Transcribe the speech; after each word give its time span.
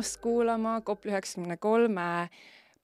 tulemast 0.00 0.20
kuulama 0.20 0.80
Kopli 0.80 1.10
üheksakümne 1.10 1.56
kolme 1.56 2.30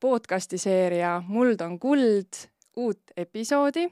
podcasti 0.01 0.59
seeria 0.59 1.23
Muld 1.29 1.61
on 1.61 1.79
kuld 1.79 2.49
uut 2.77 3.01
episoodi. 3.17 3.89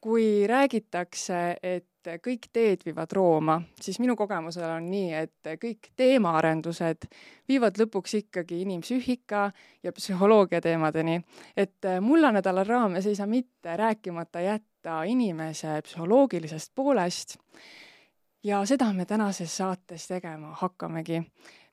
kui 0.00 0.46
räägitakse, 0.46 1.56
et 1.62 2.06
kõik 2.22 2.48
teed 2.52 2.82
viivad 2.86 3.12
Rooma, 3.12 3.62
siis 3.80 3.98
minu 3.98 4.16
kogemusel 4.16 4.70
on 4.70 4.90
nii, 4.90 5.12
et 5.14 5.50
kõik 5.62 5.90
teemaarendused 5.96 7.06
viivad 7.48 7.78
lõpuks 7.78 8.14
ikkagi 8.18 8.60
inimpsüühika 8.62 9.50
ja 9.82 9.92
psühholoogia 9.92 10.60
teemadeni. 10.60 11.20
et 11.56 11.86
mullanädala 12.00 12.64
raames 12.64 13.06
ei 13.06 13.14
saa 13.14 13.26
mitte 13.26 13.76
rääkimata 13.76 14.40
jätta 14.40 15.02
inimese 15.02 15.82
psühholoogilisest 15.82 16.72
poolest 16.74 17.38
ja 18.44 18.64
seda 18.66 18.92
me 18.92 19.04
tänases 19.04 19.56
saates 19.56 20.06
tegema 20.08 20.54
hakkamegi. 20.60 21.22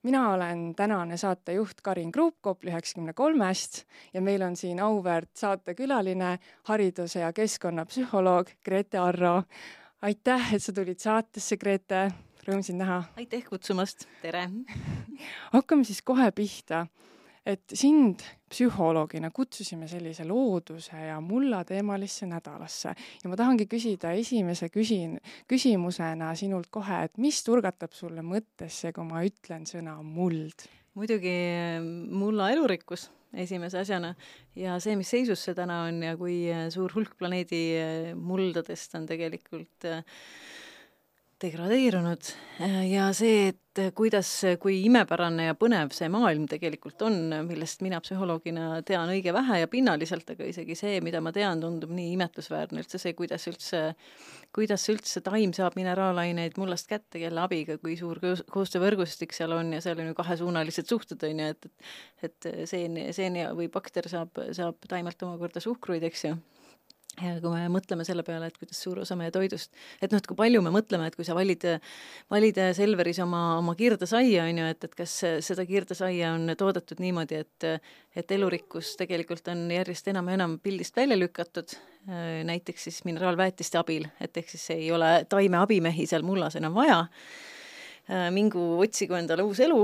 Mina 0.05 0.33
olen 0.33 0.75
tänane 0.75 1.17
saatejuht 1.17 1.81
Karin 1.81 2.11
Kruup 2.11 2.35
Kopli 2.41 2.69
üheksakümne 2.69 3.13
kolmest 3.13 3.83
ja 4.13 4.21
meil 4.21 4.41
on 4.45 4.55
siin 4.55 4.79
auväärt 4.79 5.31
saatekülaline, 5.33 6.37
hariduse 6.69 7.19
ja 7.19 7.33
keskkonnapsühholoog 7.33 8.51
Grete 8.65 8.97
Arro. 8.97 9.43
aitäh, 10.01 10.53
et 10.53 10.63
sa 10.63 10.73
tulid 10.73 11.01
saatesse, 11.01 11.57
Grete, 11.57 12.11
rõõm 12.45 12.61
sind 12.61 12.83
näha. 12.83 13.03
aitäh 13.17 13.43
kutsumast, 13.49 14.05
tere 14.21 14.49
hakkame 15.51 15.83
siis 15.83 16.01
kohe 16.01 16.31
pihta 16.31 16.85
et 17.45 17.75
sind 17.77 18.23
psühholoogina 18.49 19.29
kutsusime 19.33 19.87
sellise 19.89 20.25
looduse 20.27 20.97
ja 21.07 21.19
mulla 21.21 21.63
teemalisse 21.67 22.27
nädalasse 22.29 22.93
ja 22.95 23.29
ma 23.29 23.37
tahangi 23.37 23.67
küsida 23.69 24.13
esimese 24.17 24.71
küsin-, 24.73 25.19
küsimusena 25.49 26.31
sinult 26.37 26.71
kohe, 26.73 27.03
et 27.05 27.19
mis 27.21 27.41
turgatab 27.45 27.93
sulle 27.93 28.25
mõttesse, 28.25 28.93
kui 28.95 29.05
ma 29.07 29.25
ütlen 29.27 29.69
sõna 29.69 29.99
muld? 30.01 30.67
muidugi 30.95 31.35
mulla 32.15 32.49
elurikkus 32.53 33.09
esimese 33.35 33.81
asjana 33.81 34.13
ja 34.55 34.77
see, 34.79 34.95
mis 34.95 35.09
seisus 35.11 35.41
see 35.43 35.55
täna 35.57 35.81
on 35.89 35.99
ja 36.05 36.15
kui 36.19 36.45
suur 36.71 36.93
hulk 36.95 37.17
planeedi 37.19 38.13
muldadest 38.15 38.95
on 38.95 39.07
tegelikult 39.09 39.89
äh, 39.89 40.05
degradeerunud 41.43 42.31
ja 42.89 43.09
see, 43.15 43.49
et 43.51 43.59
kuidas, 43.95 44.29
kui 44.61 44.77
imepärane 44.85 45.49
ja 45.49 45.55
põnev 45.59 45.91
see 45.95 46.07
maailm 46.11 46.45
tegelikult 46.49 47.01
on, 47.05 47.17
millest 47.47 47.81
mina 47.85 47.99
psühholoogina 48.03 48.81
tean 48.87 49.11
õige 49.11 49.33
vähe 49.35 49.59
ja 49.61 49.69
pinnaliselt, 49.71 50.29
aga 50.31 50.47
isegi 50.47 50.77
see, 50.79 51.01
mida 51.05 51.21
ma 51.23 51.33
tean, 51.35 51.61
tundub 51.63 51.91
nii 51.95 52.13
imetlusväärne 52.15 52.83
üldse 52.83 53.01
see, 53.01 53.13
kuidas 53.17 53.47
üldse, 53.51 53.83
kuidas 54.55 54.87
üldse 54.93 55.23
taim 55.25 55.53
saab 55.55 55.77
mineraalaineid 55.79 56.59
mullast 56.61 56.89
kätte, 56.91 57.19
kelle 57.19 57.43
abiga, 57.43 57.77
kui 57.81 57.97
suur 57.99 58.21
koostöövõrgustik 58.53 59.35
seal 59.35 59.55
on 59.57 59.75
ja 59.75 59.83
seal 59.83 59.99
on 60.01 60.11
ju 60.11 60.17
kahesuunalised 60.17 60.91
suhted, 60.91 61.27
on 61.27 61.43
ju, 61.45 61.53
et 61.55 61.71
et 62.25 62.51
et 62.51 62.69
seen, 62.69 62.99
seen 63.15 63.39
või 63.57 63.67
bakter 63.71 64.07
saab, 64.09 64.39
saab 64.55 64.87
taimelt 64.89 65.21
omakorda 65.27 65.63
suhkruid, 65.63 66.03
eks 66.07 66.29
ju 66.29 66.35
ja 67.21 67.35
kui 67.41 67.51
me 67.53 67.65
mõtleme 67.71 68.05
selle 68.07 68.23
peale, 68.27 68.49
et 68.49 68.57
kuidas 68.59 68.79
suur 68.83 69.01
osa 69.03 69.17
meie 69.19 69.31
toidust, 69.33 69.71
et 70.01 70.11
noh, 70.11 70.21
et 70.21 70.27
kui 70.27 70.37
palju 70.37 70.61
me 70.65 70.73
mõtleme, 70.73 71.07
et 71.09 71.15
kui 71.17 71.27
sa 71.27 71.35
valid, 71.37 71.65
valid 72.31 72.59
Selveris 72.77 73.19
oma, 73.23 73.43
oma 73.59 73.75
kirdesaia, 73.79 74.45
on 74.49 74.61
ju, 74.61 74.69
et, 74.75 74.87
et 74.87 74.95
kas 74.99 75.15
seda 75.45 75.65
kirdesaia 75.67 76.33
on 76.35 76.55
toodetud 76.57 77.03
niimoodi, 77.03 77.41
et 77.45 77.69
et 78.15 78.31
elurikkus 78.31 78.93
tegelikult 78.95 79.49
on 79.51 79.65
järjest 79.71 80.07
enam 80.07 80.29
ja 80.31 80.37
enam 80.37 80.53
pildist 80.63 80.95
välja 80.95 81.17
lükatud, 81.19 81.73
näiteks 82.47 82.87
siis 82.87 83.01
mineraalväetiste 83.03 83.79
abil, 83.81 84.07
et 84.23 84.37
ehk 84.39 84.53
siis 84.53 84.69
ei 84.77 84.87
ole 84.95 85.25
taime 85.29 85.59
abimehi 85.59 86.07
seal 86.07 86.23
mullas 86.23 86.55
enam 86.55 86.77
vaja, 86.77 87.01
mingu 88.31 88.63
otsigu 88.85 89.17
endale 89.19 89.43
uus 89.43 89.59
elu 89.65 89.81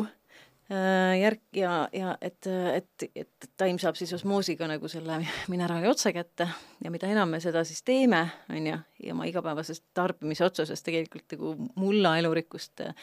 Äh, 0.72 1.18
järg 1.20 1.58
ja, 1.58 1.90
ja 1.92 2.14
et, 2.24 2.48
et, 2.48 3.04
et 3.16 3.48
taim 3.60 3.76
saab 3.82 3.98
siis 4.00 4.14
osmoosiga 4.16 4.70
nagu 4.72 4.88
selle 4.88 5.18
mineraali 5.52 5.90
otse 5.90 6.14
kätte. 6.16 6.48
Ja 6.84 6.92
mida 6.94 7.10
enam 7.12 7.34
me 7.34 7.42
seda 7.44 7.66
siis 7.68 7.82
teeme, 7.84 8.22
on 8.50 8.70
ju, 8.70 8.78
ja 9.04 9.16
oma 9.16 9.28
igapäevasest 9.28 9.90
tarbimise 9.98 10.46
otsusest 10.48 10.86
tegelikult 10.88 11.36
nagu 11.36 11.56
mulla 11.76 12.14
elurikkust 12.22 12.86
äh, 12.86 12.94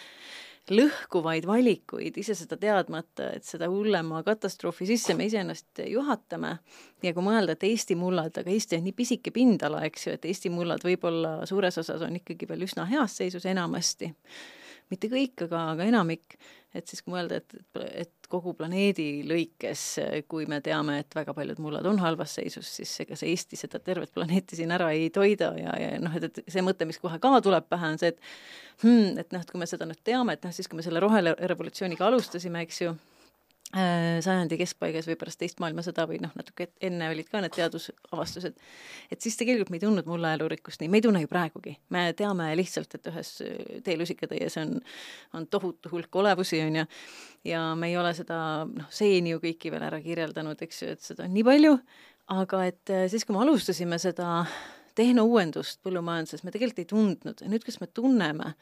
lõhkuvaid 0.73 1.45
valikuid, 1.49 2.17
ise 2.23 2.37
seda 2.39 2.57
teadmata, 2.61 3.35
et 3.37 3.45
seda 3.45 3.69
hullema 3.69 4.23
katastroofi 4.25 4.89
sisse 4.89 5.17
me 5.19 5.27
iseennast 5.29 5.83
juhatame. 5.85 6.55
Ja 7.05 7.13
kui 7.13 7.27
mõelda, 7.27 7.53
et 7.53 7.69
Eesti 7.69 7.99
mullad, 8.01 8.33
aga 8.33 8.55
Eesti 8.55 8.81
on 8.81 8.87
nii 8.89 8.97
pisike 8.97 9.35
pindala, 9.35 9.83
eks 9.89 10.07
ju, 10.07 10.17
et 10.17 10.25
Eesti 10.25 10.53
mullad 10.55 10.89
võib-olla 10.89 11.43
suures 11.49 11.77
osas 11.85 12.01
on 12.07 12.17
ikkagi 12.17 12.49
veel 12.49 12.65
üsna 12.65 12.89
heas 12.89 13.21
seisus 13.21 13.45
enamasti 13.49 14.15
mitte 14.93 15.11
kõik, 15.13 15.47
aga, 15.47 15.65
aga 15.75 15.87
enamik, 15.89 16.39
et 16.77 16.89
siis 16.89 17.03
kui 17.03 17.15
mõelda, 17.15 17.41
et, 17.41 17.55
et 18.05 18.29
kogu 18.31 18.53
planeedi 18.57 19.25
lõikes, 19.29 19.83
kui 20.29 20.47
me 20.51 20.61
teame, 20.65 20.99
et 21.03 21.17
väga 21.17 21.35
paljud 21.37 21.61
mullad 21.65 21.89
on 21.89 22.01
halvas 22.03 22.37
seisus, 22.39 22.69
siis 22.81 22.93
ega 23.05 23.17
see 23.19 23.33
Eesti 23.33 23.59
seda 23.61 23.81
tervet 23.85 24.13
planeeti 24.15 24.59
siin 24.59 24.73
ära 24.75 24.91
ei 24.97 25.09
toida 25.15 25.53
ja, 25.59 25.75
ja 25.81 25.93
noh, 26.03 26.15
et, 26.19 26.29
et 26.29 26.43
see 26.53 26.65
mõte, 26.65 26.89
mis 26.89 27.01
kohe 27.01 27.21
ka 27.23 27.35
tuleb 27.45 27.69
pähe, 27.71 27.93
on 27.95 28.01
see, 28.01 28.13
et 28.13 28.85
hmm, 28.85 29.21
et 29.25 29.33
noh, 29.35 29.45
et 29.45 29.53
kui 29.53 29.61
me 29.61 29.69
seda 29.71 29.89
nüüd 29.89 30.03
teame, 30.05 30.37
et 30.37 30.45
noh, 30.45 30.55
siis 30.55 30.69
kui 30.69 30.81
me 30.81 30.87
selle 30.87 31.03
roherevolutsiooniga 31.05 32.09
alustasime, 32.09 32.65
eks 32.69 32.83
ju, 32.85 32.97
sajandi 33.69 34.57
keskpaigas 34.57 35.05
või 35.11 35.19
pärast 35.21 35.39
teist 35.43 35.59
maailmasõda 35.61 36.07
või 36.09 36.23
noh, 36.25 36.33
natuke 36.39 36.71
enne 36.81 37.11
olid 37.13 37.29
ka 37.29 37.43
need 37.45 37.53
teadusavastused, 37.53 38.55
et 39.13 39.21
siis 39.21 39.37
tegelikult 39.37 39.69
me 39.69 39.77
ei 39.77 39.83
tundnud 39.83 40.09
mulla 40.09 40.31
elurikkust 40.39 40.81
nii, 40.81 40.89
me 40.89 41.03
ei 41.03 41.05
tunne 41.05 41.21
ju 41.21 41.29
praegugi. 41.29 41.75
me 41.93 42.07
teame 42.17 42.49
lihtsalt, 42.57 42.97
et 42.97 43.11
ühes 43.13 43.35
teelusikatäies 43.85 44.57
on, 44.63 44.79
on 45.37 45.47
tohutu 45.53 45.93
hulk 45.93 46.17
olevusi, 46.17 46.63
on 46.65 46.81
ju, 46.81 46.87
ja 47.53 47.75
me 47.77 47.93
ei 47.93 47.99
ole 48.01 48.15
seda 48.17 48.41
noh, 48.65 48.89
seeni 48.89 49.35
ju 49.35 49.43
kõiki 49.45 49.75
veel 49.75 49.85
ära 49.91 50.01
kirjeldanud, 50.01 50.65
eks 50.65 50.83
ju, 50.83 50.97
et 50.97 51.05
seda 51.05 51.29
on 51.29 51.37
nii 51.37 51.45
palju, 51.45 51.77
aga 52.39 52.65
et 52.73 52.95
äh, 52.95 53.07
siis, 53.13 53.29
kui 53.29 53.37
me 53.37 53.45
alustasime 53.45 54.01
seda 54.01 54.43
tehnouuendust 54.99 55.83
põllumajanduses, 55.87 56.43
me 56.45 56.53
tegelikult 56.55 56.83
ei 56.83 56.91
tundnud. 56.91 57.43
Nüüd, 57.53 57.65
kas 57.67 57.79
me 57.83 57.89
tunneme, 57.95 58.55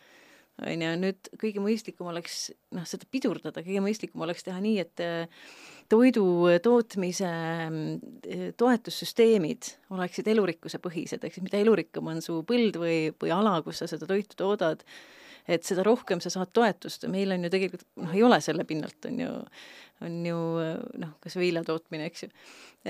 on 0.65 0.83
ju, 0.83 0.93
nüüd 1.01 1.29
kõige 1.41 1.63
mõistlikum 1.63 2.09
oleks 2.11 2.47
noh, 2.75 2.87
seda 2.89 3.09
pidurdada, 3.13 3.63
kõige 3.65 3.83
mõistlikum 3.85 4.23
oleks 4.25 4.47
teha 4.47 4.61
nii, 4.63 4.79
et 4.81 5.03
äh, 5.05 5.49
toidu 5.93 6.25
tootmise 6.65 7.29
äh, 7.29 8.47
toetussüsteemid 8.57 9.71
oleksid 9.97 10.31
elurikkuse 10.33 10.81
põhised, 10.83 11.25
ehk 11.25 11.37
siis 11.37 11.45
mida 11.45 11.61
elurikkam 11.61 12.09
on 12.13 12.23
su 12.25 12.41
põld 12.49 12.81
või, 12.81 12.99
või 13.21 13.35
ala, 13.37 13.59
kus 13.67 13.83
sa 13.83 13.91
seda 13.91 14.09
toitu 14.09 14.39
toodad, 14.41 14.87
et 15.47 15.67
seda 15.67 15.85
rohkem 15.87 16.23
sa 16.25 16.33
saad 16.33 16.51
toetust. 16.57 17.05
Ja 17.05 17.13
meil 17.13 17.35
on 17.37 17.45
ju 17.47 17.53
tegelikult, 17.53 17.87
noh, 18.01 18.15
ei 18.17 18.25
ole 18.27 18.41
selle 18.43 18.65
pinnalt, 18.67 18.99
on 19.07 19.21
ju, 19.23 19.35
on 20.09 20.17
ju 20.27 20.41
noh, 21.05 21.13
kas 21.23 21.37
või 21.37 21.51
vilja 21.51 21.67
tootmine, 21.69 22.09
eks 22.09 22.25
ju. 22.25 22.33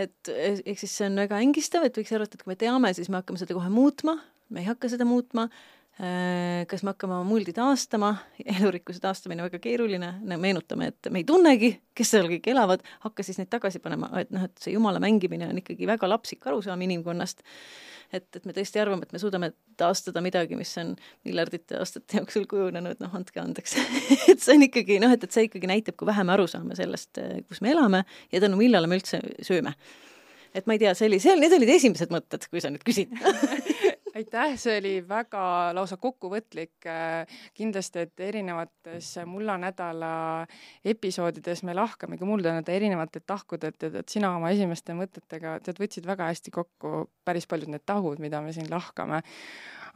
et 0.06 0.30
ehk 0.30 0.78
siis 0.78 0.94
see 0.94 1.10
on 1.10 1.18
väga 1.18 1.42
ängistav, 1.42 1.84
et 1.84 1.98
võiks 1.98 2.14
arvata, 2.14 2.38
et 2.38 2.46
kui 2.46 2.54
me 2.54 2.60
teame, 2.60 2.94
siis 2.94 3.10
me 3.10 3.18
hakkame 3.18 3.42
seda 3.42 3.58
kohe 3.58 3.72
muutma, 3.74 4.20
me 4.54 4.62
ei 4.62 4.70
hakka 4.70 4.88
seda 4.92 5.04
muutma. 5.08 5.50
Äh, 5.50 5.75
kas 5.96 6.82
me 6.84 6.92
hakkame 6.92 7.14
oma 7.16 7.24
muldi 7.24 7.54
taastama, 7.56 8.10
elurikkuse 8.58 9.00
taastamine 9.00 9.46
väga 9.46 9.60
keeruline, 9.64 10.12
meenutame, 10.36 10.90
et 10.92 11.08
me 11.10 11.22
ei 11.22 11.28
tunnegi, 11.28 11.70
kes 11.96 12.12
seal 12.12 12.28
kõik 12.28 12.50
elavad, 12.52 12.84
hakka 13.06 13.24
siis 13.24 13.40
neid 13.40 13.48
tagasi 13.52 13.80
panema, 13.80 14.10
et 14.20 14.32
noh, 14.34 14.44
et 14.44 14.60
see 14.60 14.74
jumala 14.74 15.00
mängimine 15.00 15.48
on 15.48 15.62
ikkagi 15.62 15.88
väga 15.88 16.10
lapsik 16.10 16.44
arusaam 16.50 16.84
inimkonnast, 16.84 17.40
et, 18.12 18.28
et 18.36 18.44
me 18.44 18.52
tõesti 18.52 18.82
arvame, 18.82 19.08
et 19.08 19.16
me 19.16 19.20
suudame 19.22 19.50
taastada 19.80 20.20
midagi, 20.24 20.58
mis 20.60 20.74
on 20.82 20.92
miljardite 21.24 21.80
aastate 21.80 22.20
jooksul 22.20 22.44
kujunenud, 22.50 23.00
noh, 23.00 23.16
andke 23.16 23.40
andeks. 23.40 23.78
Et 24.30 24.42
see 24.42 24.54
on 24.54 24.66
ikkagi 24.66 25.00
noh, 25.02 25.12
et, 25.14 25.24
et 25.24 25.32
see 25.32 25.46
ikkagi 25.48 25.68
näitab, 25.70 25.96
kui 25.98 26.08
vähe 26.08 26.24
me 26.26 26.34
aru 26.36 26.46
saame 26.50 26.76
sellest, 26.78 27.18
kus 27.48 27.62
me 27.64 27.72
elame 27.72 28.04
ja 28.32 28.42
tänu 28.42 28.60
millele 28.60 28.88
me 28.90 29.00
üldse 29.00 29.22
sööme. 29.44 29.72
et 30.56 30.68
ma 30.68 30.76
ei 30.76 30.80
tea, 30.80 30.94
see 30.96 31.08
oli, 31.10 31.18
see, 31.20 31.34
need 31.36 31.52
olid 31.52 31.72
esimesed 31.72 32.12
mõtted, 32.12 32.46
kui 32.52 32.62
sa 32.64 32.70
nüüd 32.72 32.84
küsid 32.86 33.12
aitäh, 34.16 34.54
see 34.60 34.78
oli 34.80 34.94
väga 35.08 35.72
lausa 35.76 35.96
kokkuvõtlik. 36.00 36.88
kindlasti, 37.54 38.06
et 38.06 38.20
erinevates 38.20 39.12
Mulla 39.26 39.56
nädala 39.60 40.46
episoodides 40.84 41.62
me 41.66 41.74
lahkamegi 41.74 42.24
muldade 42.24 42.76
erinevate 42.76 43.20
tahkudelt, 43.26 43.82
et, 43.82 43.94
et 44.02 44.08
sina 44.08 44.34
oma 44.36 44.52
esimeste 44.54 44.96
mõtetega, 44.96 45.58
tead, 45.64 45.80
võtsid 45.80 46.06
väga 46.08 46.30
hästi 46.30 46.54
kokku 46.54 47.06
päris 47.24 47.48
paljud 47.50 47.72
need 47.72 47.84
tahud, 47.86 48.20
mida 48.22 48.40
me 48.40 48.54
siin 48.56 48.70
lahkame. 48.70 49.22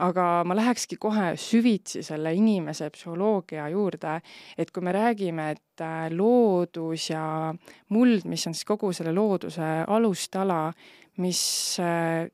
aga 0.00 0.24
ma 0.48 0.54
lähekski 0.56 0.96
kohe 0.96 1.34
süvitsi 1.36 2.00
selle 2.02 2.30
inimese 2.32 2.86
psühholoogia 2.90 3.66
juurde, 3.68 4.14
et 4.56 4.70
kui 4.72 4.82
me 4.82 4.94
räägime, 4.96 5.50
et 5.50 5.82
äh, 5.84 6.08
loodus 6.10 7.10
ja 7.10 7.52
muld, 7.88 8.24
mis 8.24 8.46
on 8.46 8.56
siis 8.56 8.64
kogu 8.64 8.94
selle 8.96 9.12
looduse 9.12 9.68
alustala, 9.86 10.72
mis 11.20 11.42
äh, 11.84 12.30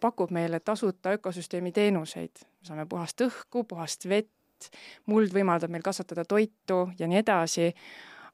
pakub 0.00 0.32
meile 0.34 0.60
tasuta 0.60 1.14
ökosüsteemi 1.16 1.72
teenuseid, 1.72 2.44
me 2.44 2.68
saame 2.70 2.86
puhast 2.90 3.24
õhku, 3.26 3.64
puhast 3.68 4.08
vett, 4.08 4.70
muld 5.06 5.34
võimaldab 5.34 5.70
meil 5.70 5.84
kasvatada 5.86 6.24
toitu 6.28 6.88
ja 6.98 7.08
nii 7.10 7.20
edasi, 7.20 7.68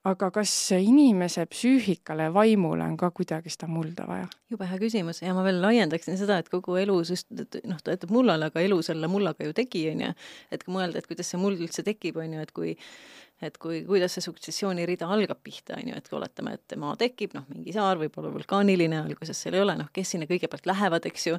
aga 0.05 0.29
kas 0.33 0.53
inimese 0.77 1.47
psüühikale, 1.49 2.29
vaimule 2.35 2.85
on 2.85 2.97
ka 3.01 3.09
kuidagi 3.17 3.53
seda 3.53 3.69
mulda 3.73 4.05
vaja? 4.09 4.29
jube 4.53 4.69
hea 4.69 4.79
küsimus 4.79 5.23
ja 5.25 5.33
ma 5.37 5.45
veel 5.47 5.63
laiendaksin 5.63 6.19
seda, 6.21 6.39
et 6.41 6.51
kogu 6.53 6.77
elu, 6.81 6.99
noh, 7.71 7.81
ta 7.81 7.97
ütleb 7.97 8.13
mullale, 8.13 8.51
aga 8.53 8.65
elu 8.65 8.81
selle 8.85 9.09
mullaga 9.11 9.49
ju 9.49 9.57
tegi, 9.57 9.87
on 9.93 10.05
ju. 10.05 10.13
et 10.53 10.65
kui 10.65 10.77
mõelda, 10.77 11.01
et 11.01 11.09
kuidas 11.09 11.33
see 11.33 11.41
muld 11.41 11.61
üldse 11.61 11.85
tekib, 11.87 12.21
on 12.21 12.37
ju, 12.37 12.45
et 12.45 12.53
kui 12.55 12.77
et 13.45 13.59
kui, 13.61 13.83
kuidas 13.87 14.17
see 14.17 14.25
suksessioonirida 14.25 15.09
algab 15.11 15.41
pihta, 15.45 15.79
on 15.79 15.91
ju, 15.91 15.99
et 15.99 16.09
kui 16.09 16.19
oletame, 16.19 16.55
et 16.59 16.77
maa 16.81 16.95
tekib, 17.01 17.35
noh, 17.37 17.47
mingi 17.53 17.75
saar 17.75 18.01
võib 18.01 18.17
olla 18.21 18.33
vulkaaniline, 18.35 19.03
alguses 19.05 19.41
seal 19.45 19.59
ei 19.59 19.65
ole, 19.65 19.77
noh, 19.81 19.91
kes 19.95 20.15
sinna 20.15 20.29
kõigepealt 20.31 20.69
lähevad, 20.71 21.09
eks 21.11 21.29
ju, 21.29 21.39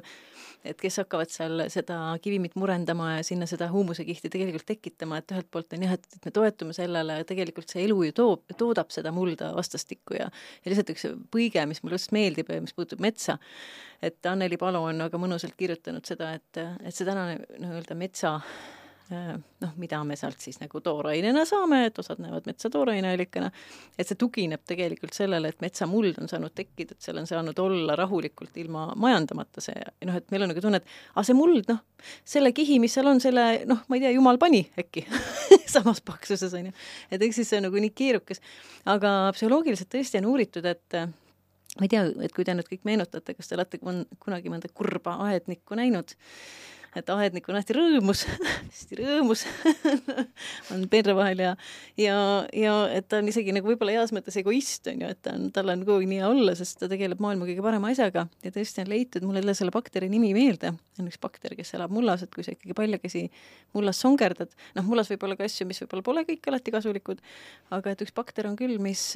et 0.66 0.78
kes 0.80 1.00
hakkavad 1.02 1.32
seal 1.32 1.66
seda 1.72 1.98
kivimit 2.22 2.56
murendama 2.58 3.16
ja 3.16 3.26
sinna 3.26 3.48
seda 3.50 3.68
huumusekihti 3.72 4.30
tegelikult 4.32 4.66
tekitama, 4.68 5.20
et 5.20 5.34
ühelt 5.34 5.50
poolt 5.52 5.76
on 5.76 5.86
jah, 5.86 5.96
et, 5.98 6.08
et 6.18 6.28
me 6.28 6.34
toetume 6.34 6.76
sellele, 6.76 7.18
tegelikult 7.28 7.72
see 7.72 7.84
elu 7.86 7.98
ju 8.08 8.16
toob, 8.16 8.46
toodab 8.58 8.92
seda 8.94 9.12
mulda 9.14 9.52
vastastikku 9.56 10.18
ja 10.18 10.30
ja 10.64 10.70
lihtsalt 10.70 10.92
üks 10.94 11.06
põige, 11.32 11.62
mis 11.68 11.82
mulle 11.84 11.98
just 12.00 12.14
meeldib 12.16 12.50
ja 12.52 12.62
mis 12.62 12.74
puudutab 12.76 13.02
metsa, 13.04 13.38
et 14.04 14.26
Anneli 14.28 14.58
Palu 14.60 14.82
on 14.90 15.06
väga 15.06 15.20
mõnusalt 15.20 15.56
kirjutanud 15.58 16.06
seda, 16.08 16.32
et, 16.38 16.62
et 16.82 16.94
see 16.94 17.06
tänane 17.08 17.38
nii-öelda 17.58 17.96
metsa 17.98 18.36
noh, 19.10 19.72
mida 19.78 19.98
me 20.04 20.16
sealt 20.18 20.40
siis 20.42 20.58
nagu 20.58 20.80
toorainena 20.82 21.44
saame, 21.46 21.84
et 21.88 21.98
osad 21.98 22.18
näevad 22.22 22.48
metsa 22.48 22.70
tooraineallikana, 22.72 23.50
et 23.98 24.08
see 24.08 24.18
tugineb 24.18 24.64
tegelikult 24.66 25.14
sellele, 25.16 25.52
et 25.52 25.62
metsamuld 25.62 26.18
on 26.22 26.30
saanud 26.30 26.54
tekkida, 26.56 26.96
et 26.96 27.06
seal 27.06 27.20
on 27.20 27.28
saanud 27.28 27.58
olla 27.62 27.96
rahulikult 27.98 28.56
ilma 28.62 28.88
majandamata 28.98 29.62
see, 29.64 29.84
noh, 30.08 30.18
et 30.18 30.34
meil 30.34 30.46
on 30.46 30.52
nagu 30.52 30.64
tunne, 30.64 30.80
et 30.82 30.96
aga 31.14 31.26
see 31.28 31.38
muld, 31.38 31.70
noh, 31.70 31.82
selle 32.26 32.52
kihi, 32.56 32.80
mis 32.82 32.96
seal 32.98 33.10
on, 33.12 33.22
selle 33.22 33.46
noh, 33.70 33.84
ma 33.86 33.98
ei 33.98 34.06
tea, 34.06 34.14
jumal 34.16 34.40
pani 34.42 34.64
äkki 34.80 35.06
samas 35.76 36.02
paksuses, 36.06 36.54
on 36.58 36.70
ju. 36.70 36.74
et 37.10 37.22
eks 37.22 37.42
siis 37.42 37.52
see 37.52 37.60
on 37.60 37.68
nagu 37.68 37.86
nii 37.86 37.94
keerukas. 37.94 38.42
aga 38.90 39.14
psühholoogiliselt 39.36 39.92
tõesti 39.92 40.18
on 40.22 40.30
uuritud, 40.32 40.66
et 40.66 41.00
ma 41.76 41.84
ei 41.86 41.92
tea, 41.92 42.06
et 42.26 42.34
kui 42.34 42.46
te 42.46 42.54
nüüd 42.56 42.68
kõik 42.70 42.86
meenutate, 42.88 43.34
kas 43.36 43.50
te 43.50 43.58
olete 43.58 43.78
kunagi 43.82 44.52
mõnda 44.52 44.70
kurba 44.74 45.18
aednikku 45.28 45.78
näinud 45.78 46.16
et 46.96 47.10
aednik 47.12 47.48
on 47.50 47.58
hästi 47.58 47.76
rõõmus 47.76 48.24
hästi 48.70 48.98
rõõmus 49.00 49.44
on 50.74 50.86
perre 50.92 51.14
vahel 51.16 51.42
ja, 51.44 51.52
ja, 52.00 52.16
ja 52.56 52.74
et 52.96 53.08
ta 53.10 53.20
on 53.20 53.30
isegi 53.30 53.54
nagu 53.54 53.68
võib-olla 53.68 53.96
heas 53.98 54.12
mõttes 54.16 54.38
egoist, 54.40 54.86
on 54.90 55.04
ju, 55.04 55.10
et 55.12 55.20
ta 55.24 55.34
on, 55.36 55.48
tal 55.54 55.72
on 55.72 55.84
kogu 55.84 56.00
aeg 56.00 56.10
nii 56.10 56.20
hea 56.22 56.30
olla, 56.30 56.54
sest 56.58 56.80
ta 56.80 56.90
tegeleb 56.90 57.20
maailma 57.22 57.48
kõige 57.48 57.64
parema 57.64 57.90
asjaga. 57.92 58.26
Ja 58.44 58.52
tõesti 58.54 58.82
on 58.84 58.92
leitud, 58.92 59.26
mul 59.26 59.40
ei 59.40 59.44
tule 59.44 59.56
selle 59.58 59.74
bakteri 59.74 60.08
nimi 60.12 60.32
meelde, 60.36 60.72
on 61.00 61.10
üks 61.10 61.20
bakter, 61.22 61.56
kes 61.58 61.74
elab 61.78 61.94
mullas, 61.94 62.24
et 62.24 62.32
kui 62.34 62.46
sa 62.46 62.54
ikkagi 62.54 62.76
paljakesi 62.76 63.26
mullas 63.76 64.00
songerdad, 64.02 64.52
noh, 64.78 64.86
mullas 64.88 65.10
võib 65.12 65.26
olla 65.28 65.38
ka 65.38 65.48
asju, 65.48 65.68
mis 65.68 65.82
võib-olla 65.84 66.06
pole 66.06 66.24
kõik 66.28 66.50
alati 66.52 66.74
kasulikud, 66.74 67.20
aga 67.76 67.94
et 67.94 68.06
üks 68.06 68.14
bakter 68.16 68.48
on 68.50 68.56
küll, 68.58 68.78
mis 68.82 69.12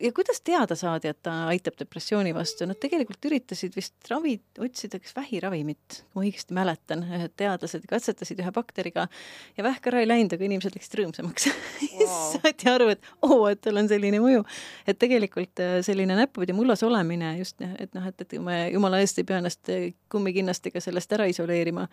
ja 0.00 0.12
kuidas 0.12 0.40
teada 0.44 0.76
saadi, 0.78 1.08
et 1.08 1.18
ta 1.22 1.32
aitab 1.50 1.78
depressiooni 1.78 2.32
vastu, 2.34 2.66
nad 2.68 2.78
tegelikult 2.80 3.24
üritasid 3.30 3.74
vist 3.76 4.10
ravi, 4.10 4.36
otsida 4.62 5.00
kas 5.02 5.14
vähiravimit, 5.16 6.00
kui 6.12 6.20
ma 6.20 6.24
õigesti 6.26 6.56
mäletan, 6.56 7.04
teadlased 7.38 7.86
katsetasid 7.90 8.42
ühe 8.42 8.52
bakteriga 8.54 9.08
ja 9.56 9.66
vähk 9.66 9.90
ära 9.90 10.02
ei 10.02 10.08
läinud, 10.08 10.36
aga 10.36 10.46
inimesed 10.48 10.78
läksid 10.78 10.98
rõõmsamaks 11.00 11.50
wow. 11.98 12.14
saati 12.36 12.70
aru, 12.70 12.92
et 12.94 13.12
oo 13.26 13.40
oh,, 13.40 13.44
et 13.50 13.62
tal 13.64 13.82
on 13.82 13.90
selline 13.90 14.22
mõju. 14.22 14.46
et 14.86 14.98
tegelikult 14.98 15.64
äh, 15.64 15.78
selline 15.86 16.16
näppupidi 16.18 16.56
mullas 16.56 16.84
olemine 16.86 17.34
just, 17.40 17.58
et 17.60 17.94
noh, 17.98 18.06
et, 18.06 18.26
et 18.26 18.38
me 18.42 18.64
jumala 18.72 19.02
eest 19.02 19.18
ei 19.18 19.28
pea 19.28 19.42
ennast 19.42 19.74
äh, 19.74 19.90
kummikinnastega 20.12 20.82
sellest 20.84 21.18
ära 21.18 21.26
isoleerima 21.30 21.88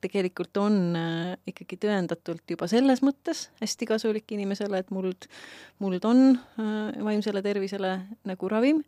tegelikult 0.00 0.56
on 0.60 0.76
äh, 0.98 1.32
ikkagi 1.50 1.78
tõendatult 1.80 2.44
juba 2.50 2.68
selles 2.70 3.02
mõttes 3.06 3.48
hästi 3.60 3.88
kasulik 3.90 4.30
inimesele, 4.36 4.82
et 4.82 4.92
muld, 4.94 5.28
muld 5.82 6.06
on 6.08 6.30
äh, 6.34 7.02
vaimsele 7.04 7.42
tervisele 7.44 7.96
nagu 8.28 8.52
ravim 8.52 8.82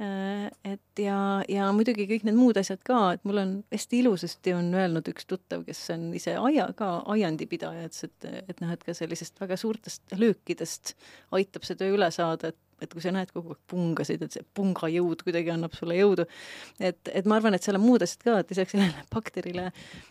äh,. 0.00 0.46
et 0.64 1.02
ja, 1.02 1.18
ja 1.50 1.70
muidugi 1.74 2.06
kõik 2.10 2.26
need 2.28 2.38
muud 2.38 2.60
asjad 2.60 2.82
ka, 2.86 3.00
et 3.16 3.24
mul 3.28 3.42
on 3.42 3.56
hästi 3.74 4.02
ilusasti 4.04 4.54
on 4.56 4.70
öelnud 4.74 5.10
üks 5.10 5.26
tuttav, 5.28 5.64
kes 5.66 5.82
on 5.94 6.08
ise 6.16 6.36
aia, 6.38 6.70
ka 6.78 6.98
aiandipidaja, 7.16 7.88
ütles, 7.90 8.06
et, 8.08 8.48
et 8.48 8.64
noh, 8.64 8.72
et 8.74 8.86
ka 8.86 8.94
sellisest 8.96 9.40
väga 9.42 9.58
suurtest 9.58 10.16
löökidest 10.16 10.94
aitab 11.36 11.66
see 11.66 11.78
töö 11.80 11.98
üle 11.98 12.10
saada, 12.14 12.54
et 12.54 12.62
et 12.82 12.92
kui 12.92 13.02
sa 13.02 13.12
näed 13.14 13.32
kogu 13.34 13.54
aeg 13.54 13.62
pungasid, 13.70 14.22
et 14.24 14.36
see 14.36 14.44
pungajõud 14.56 15.24
kuidagi 15.26 15.52
annab 15.54 15.74
sulle 15.76 15.96
jõudu. 15.98 16.28
et, 16.78 17.00
et 17.12 17.26
ma 17.26 17.38
arvan, 17.38 17.56
et 17.56 17.64
seal 17.64 17.78
on 17.78 17.84
muud 17.86 18.04
asjad 18.04 18.26
ka, 18.26 18.36
et 18.42 18.54
lisaks 18.54 18.76
sellele 18.76 19.08
bakterile, 19.14 19.70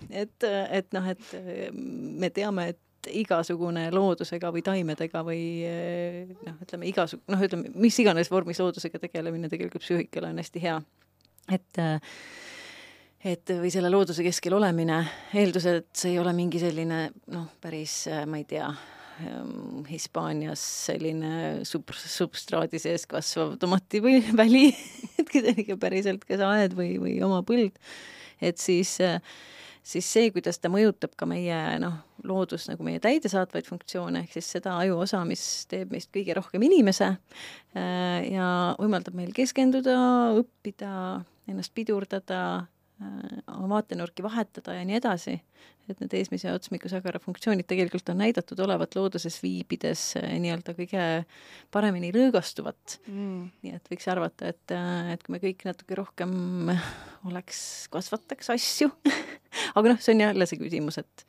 et, 0.09 0.49
et 0.49 0.91
noh, 0.97 1.13
et 1.13 1.31
me 1.73 2.31
teame, 2.33 2.69
et 2.73 2.83
igasugune 3.13 3.85
loodusega 3.93 4.49
või 4.51 4.63
taimedega 4.65 5.21
või 5.23 5.43
noh, 6.47 6.57
ütleme 6.63 6.89
igasugu, 6.89 7.23
noh, 7.31 7.45
ütleme 7.45 7.71
mis 7.77 7.97
iganes 8.03 8.31
vormis 8.31 8.59
loodusega 8.59 8.99
tegelemine 9.05 9.49
tegelikult 9.51 9.85
psüühikale 9.85 10.33
on 10.33 10.43
hästi 10.43 10.63
hea. 10.63 10.81
et 11.53 11.81
et 13.27 13.49
või 13.49 13.71
selle 13.73 13.89
looduse 13.89 14.23
keskel 14.23 14.53
olemine, 14.53 14.99
eeldusel, 15.35 15.81
et 15.81 15.89
see 15.97 16.13
ei 16.13 16.19
ole 16.21 16.33
mingi 16.37 16.59
selline 16.61 17.07
noh, 17.33 17.47
päris 17.61 18.05
ma 18.29 18.39
ei 18.39 18.45
tea, 18.47 18.69
Hispaanias 19.87 20.61
selline 20.87 21.65
sub-, 21.67 21.93
substraadi 21.97 22.79
sees 22.81 23.07
kasvav 23.09 23.55
tomati 23.61 24.01
või 24.03 24.21
väli 24.37 24.69
et 25.19 25.29
kuidagi 25.31 25.77
päriselt 25.79 26.25
kas 26.27 26.43
aed 26.45 26.75
või, 26.77 26.95
või 27.01 27.17
oma 27.25 27.41
põld, 27.47 27.77
et 28.41 28.61
siis, 28.61 28.97
siis 29.81 30.11
see, 30.13 30.29
kuidas 30.35 30.61
ta 30.61 30.71
mõjutab 30.73 31.15
ka 31.17 31.29
meie 31.29 31.57
noh, 31.81 31.97
loodus 32.27 32.67
nagu 32.69 32.85
meie 32.85 33.01
täidesaatvaid 33.03 33.67
funktsioone, 33.69 34.23
ehk 34.25 34.37
siis 34.37 34.51
seda 34.57 34.77
ajuosa, 34.81 35.23
mis 35.27 35.43
teeb 35.71 35.93
meist 35.93 36.11
kõige 36.13 36.37
rohkem 36.37 36.63
inimese 36.67 37.11
äh, 37.13 38.21
ja 38.31 38.47
võimaldab 38.79 39.17
meil 39.17 39.33
keskenduda, 39.35 39.97
õppida, 40.39 40.91
ennast 41.49 41.73
pidurdada, 41.77 42.67
oma 42.99 43.67
vaatenurki 43.75 44.23
vahetada 44.25 44.73
ja 44.73 44.85
nii 44.87 44.97
edasi, 44.97 45.35
et 45.87 45.99
need 46.01 46.13
eesmise 46.17 46.47
ja 46.49 46.55
otsmikusagara 46.57 47.19
funktsioonid 47.21 47.67
tegelikult 47.69 48.09
on 48.09 48.17
näidatud 48.23 48.59
olevat 48.65 48.97
looduses 48.97 49.37
viibides 49.43 50.03
äh, 50.17 50.31
nii-öelda 50.41 50.73
kõige 50.77 51.03
paremini 51.73 52.09
lõõgastuvat 52.15 52.97
mm.. 53.05 53.43
nii 53.65 53.75
et 53.77 53.91
võiks 53.93 54.09
arvata, 54.11 54.49
et, 54.53 54.73
äh, 54.73 55.13
et 55.13 55.25
kui 55.25 55.35
me 55.35 55.41
kõik 55.43 55.67
natuke 55.69 55.99
rohkem 55.99 56.33
oleks, 57.29 57.59
kasvataks 57.93 58.49
asju 58.55 58.89
aga 59.77 59.93
noh, 59.93 60.01
see 60.01 60.17
on 60.17 60.25
jälle 60.25 60.49
see 60.49 60.61
küsimus, 60.63 60.97
et, 61.03 61.27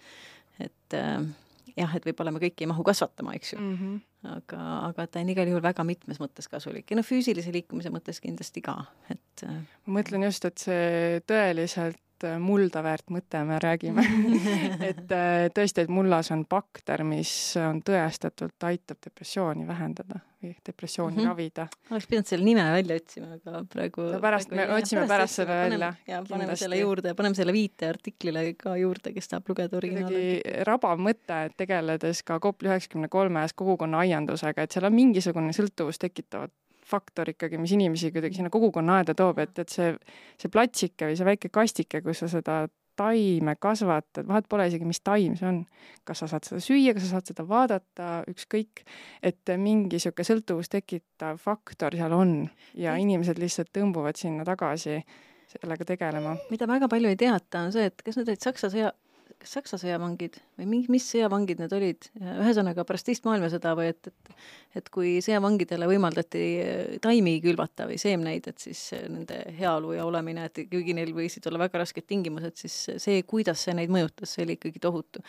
et 0.64 0.98
jah, 0.98 1.96
et 1.96 2.08
võib-olla 2.08 2.32
me 2.34 2.42
kõiki 2.42 2.64
ei 2.64 2.72
mahu 2.72 2.86
kasvatama, 2.86 3.36
eks 3.38 3.54
ju 3.54 3.60
mm. 3.60 3.74
-hmm. 3.76 4.00
Aga, 4.26 4.60
aga 4.88 5.06
ta 5.06 5.22
on 5.22 5.30
igal 5.30 5.48
juhul 5.50 5.62
väga 5.62 5.84
mitmes 5.86 6.18
mõttes 6.22 6.50
kasulik 6.50 6.90
ja 6.90 6.98
noh, 6.98 7.06
füüsilise 7.06 7.52
liikumise 7.54 7.92
mõttes 7.94 8.18
kindlasti 8.24 8.62
ka, 8.64 8.74
et 9.12 9.46
äh, 9.46 9.60
ma 9.86 9.98
mõtlen 10.00 10.26
just, 10.26 10.48
et 10.48 10.58
see 10.66 11.22
tõeliselt 11.28 12.00
äh, 12.26 12.38
mulda 12.42 12.82
väärt 12.84 13.12
mõte 13.14 13.42
me 13.46 13.58
räägime 13.62 14.04
et 14.90 15.12
äh, 15.14 15.48
tõesti, 15.54 15.84
et 15.84 15.92
mullas 15.92 16.32
on 16.34 16.44
bakter, 16.48 17.04
mis 17.06 17.30
on 17.62 17.82
tõestatult 17.86 18.68
aitab 18.68 19.00
depressiooni 19.04 19.66
vähendada 19.68 20.20
või 20.42 20.52
depressiooni 20.66 21.16
mm 21.16 21.22
-hmm. 21.22 21.28
ravida. 21.28 21.66
oleks 21.90 22.06
pidanud 22.06 22.26
selle 22.26 22.44
nime 22.44 22.64
välja 22.72 22.96
otsima, 22.96 23.32
aga 23.38 23.64
praegu 23.72 24.02
no 24.12 24.20
pärast, 24.20 24.50
me 24.50 24.68
otsime 24.74 25.00
pärast, 25.00 25.08
pärast 25.08 25.34
selle 25.34 25.56
välja. 25.62 25.94
ja 26.06 26.22
paneme 26.28 26.56
selle 26.56 26.78
juurde, 26.78 27.14
paneme 27.14 27.34
selle 27.34 27.52
viite 27.52 27.88
artiklile 27.88 28.54
ka 28.54 28.76
juurde, 28.76 29.12
kes 29.12 29.28
tahab 29.28 29.48
lugeda 29.48 29.76
originaali. 29.76 30.40
rabav 30.64 30.98
mõte, 30.98 31.44
et 31.46 31.56
tegeledes 31.56 32.22
ka 32.22 32.40
Kopli 32.40 32.68
üheksakümne 32.68 33.08
kolmes 33.08 33.52
kogukonna 33.52 33.98
aiandusega, 33.98 34.62
et 34.62 34.72
seal 34.72 34.84
on 34.84 34.94
mingisugune 34.94 35.52
sõltuvust 35.52 36.00
tekitav 36.00 36.48
faktor 36.88 37.30
ikkagi, 37.34 37.60
mis 37.60 37.72
inimesi 37.76 38.12
kuidagi 38.14 38.38
sinna 38.38 38.50
kogukonnaaeda 38.52 39.14
toob, 39.18 39.42
et, 39.44 39.58
et 39.58 39.72
see, 39.72 39.94
see 40.40 40.52
platsike 40.52 41.10
või 41.10 41.18
see 41.18 41.28
väike 41.28 41.52
kastike, 41.52 42.02
kus 42.04 42.24
sa 42.24 42.30
seda 42.32 42.62
taime 42.98 43.54
kasvatad, 43.60 44.26
vahet 44.26 44.48
pole 44.50 44.66
isegi, 44.68 44.86
mis 44.88 45.00
taim 45.04 45.36
see 45.38 45.46
on. 45.48 45.62
kas 46.08 46.22
sa 46.22 46.28
saad 46.32 46.48
seda 46.48 46.60
süüa, 46.64 46.94
kas 46.96 47.06
sa 47.06 47.18
saad 47.18 47.30
seda 47.30 47.44
vaadata, 47.48 48.08
ükskõik, 48.32 48.82
et 49.22 49.54
mingi 49.60 49.98
niisugune 49.98 50.26
sõltuvust 50.26 50.72
tekitav 50.74 51.38
faktor 51.42 51.94
seal 51.98 52.14
on 52.16 52.32
ja 52.78 52.96
inimesed 52.98 53.38
lihtsalt 53.38 53.70
tõmbuvad 53.76 54.18
sinna 54.18 54.46
tagasi 54.48 55.02
sellega 55.48 55.84
tegelema. 55.88 56.36
mida 56.50 56.66
väga 56.68 56.88
palju 56.88 57.12
ei 57.12 57.20
teata, 57.20 57.66
on 57.68 57.76
see, 57.76 57.86
et 57.92 58.02
kas 58.04 58.18
need 58.18 58.32
olid 58.32 58.44
Saksa 58.44 58.72
sõja 58.72 58.92
kas 59.38 59.56
Saksa 59.58 59.78
sõjavangid 59.80 60.38
või 60.58 60.68
mingi, 60.70 60.90
mis 60.92 61.06
sõjavangid 61.12 61.62
need 61.62 61.74
olid, 61.76 62.08
ühesõnaga 62.18 62.84
pärast 62.88 63.08
teist 63.08 63.26
maailmasõda 63.28 63.74
või 63.78 63.92
et, 63.92 64.10
et 64.10 64.38
et 64.76 64.88
kui 64.92 65.16
sõjavangidele 65.24 65.86
võimaldati 65.88 66.42
eh, 66.60 66.96
taimi 67.02 67.38
külvata 67.40 67.86
või 67.88 67.96
seemneid, 68.00 68.50
et 68.50 68.60
siis 68.60 68.80
eh, 68.96 69.06
nende 69.10 69.38
heaolu 69.56 69.94
ja 69.96 70.04
olemine, 70.06 70.44
et 70.48 70.60
kuigi 70.70 70.94
neil 70.96 71.14
võisid 71.16 71.46
olla 71.48 71.62
väga 71.64 71.80
rasked 71.82 72.04
tingimused, 72.08 72.58
siis 72.60 72.76
see, 73.00 73.22
kuidas 73.28 73.64
see 73.64 73.74
neid 73.78 73.92
mõjutas, 73.92 74.34
see 74.34 74.44
oli 74.44 74.58
ikkagi 74.58 74.82
tohutu. 74.82 75.22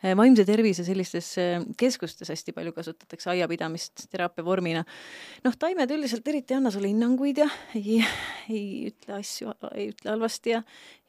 Eh, 0.00 0.14
vaimse 0.18 0.46
tervise 0.48 0.86
sellistes 0.86 1.34
keskustes 1.78 2.32
hästi 2.32 2.54
palju 2.56 2.72
kasutatakse 2.76 3.32
aiapidamist 3.34 4.08
teraapia 4.12 4.46
vormina. 4.46 4.84
noh, 5.44 5.58
taimed 5.58 5.92
üldiselt 5.94 6.28
eriti 6.28 6.54
ei 6.54 6.62
anna 6.62 6.72
sulle 6.72 6.90
hinnanguid 6.90 7.42
ja 7.44 7.48
ei, 7.76 8.00
ei 8.48 8.64
ütle 8.88 9.18
asju, 9.20 9.52
ei 9.74 9.90
ütle 9.92 10.14
halvasti 10.14 10.56
ja 10.56 10.62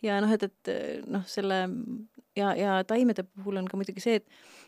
ja 0.05 0.19
noh, 0.23 0.31
et, 0.35 0.47
et 0.47 1.09
noh, 1.09 1.25
selle 1.27 1.63
ja, 2.37 2.53
ja 2.55 2.83
taimede 2.87 3.23
puhul 3.23 3.59
on 3.59 3.67
ka 3.69 3.77
muidugi 3.79 4.03
see, 4.03 4.19
et 4.19 4.27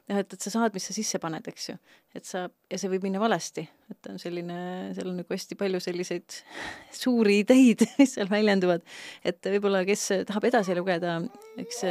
noh, 0.10 0.20
et, 0.20 0.34
et 0.34 0.44
sa 0.44 0.54
saad, 0.54 0.74
mis 0.76 0.88
sa 0.88 0.96
sisse 0.96 1.20
paned, 1.22 1.46
eks 1.52 1.70
ju. 1.70 1.76
et 2.18 2.28
sa, 2.28 2.46
ja 2.72 2.80
see 2.80 2.92
võib 2.92 3.06
minna 3.08 3.22
valesti, 3.22 3.64
et 3.92 4.10
on 4.12 4.20
selline, 4.22 4.58
seal 4.98 5.12
on 5.12 5.22
nagu 5.22 5.36
hästi 5.36 5.58
palju 5.60 5.82
selliseid 5.84 6.42
suuri 7.04 7.42
ideid, 7.46 7.86
mis 8.00 8.18
seal 8.18 8.32
väljenduvad. 8.32 8.84
et 9.28 9.52
võib-olla, 9.56 9.86
kes 9.88 10.08
tahab 10.30 10.50
edasi 10.52 10.78
lugeda, 10.78 11.20
eks 11.62 11.86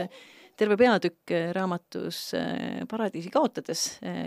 terve 0.61 0.76
peatükk 0.81 1.33
raamatus 1.57 2.19
Paradiisi 2.90 3.33
kaotades 3.33 3.87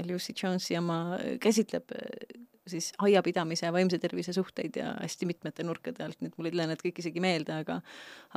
Lucy 0.10 0.34
Jonesi 0.38 0.78
oma 0.80 1.20
käsitleb 1.42 1.94
siis 2.68 2.92
aiapidamise 3.04 3.68
ja 3.68 3.74
vaimse 3.74 4.00
tervise 4.00 4.34
suhteid 4.34 4.78
ja 4.80 4.94
hästi 5.02 5.28
mitmete 5.30 5.66
nurkade 5.68 6.06
alt, 6.06 6.22
nüüd 6.24 6.38
mul 6.38 6.48
ei 6.48 6.56
tule 6.56 6.70
need 6.70 6.84
kõik 6.86 7.04
isegi 7.04 7.24
meelde, 7.24 7.60
aga 7.64 7.82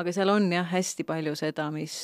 aga 0.01 0.15
seal 0.15 0.33
on 0.35 0.51
jah, 0.53 0.67
hästi 0.67 1.07
palju 1.07 1.37
seda, 1.39 1.69
mis 1.75 1.97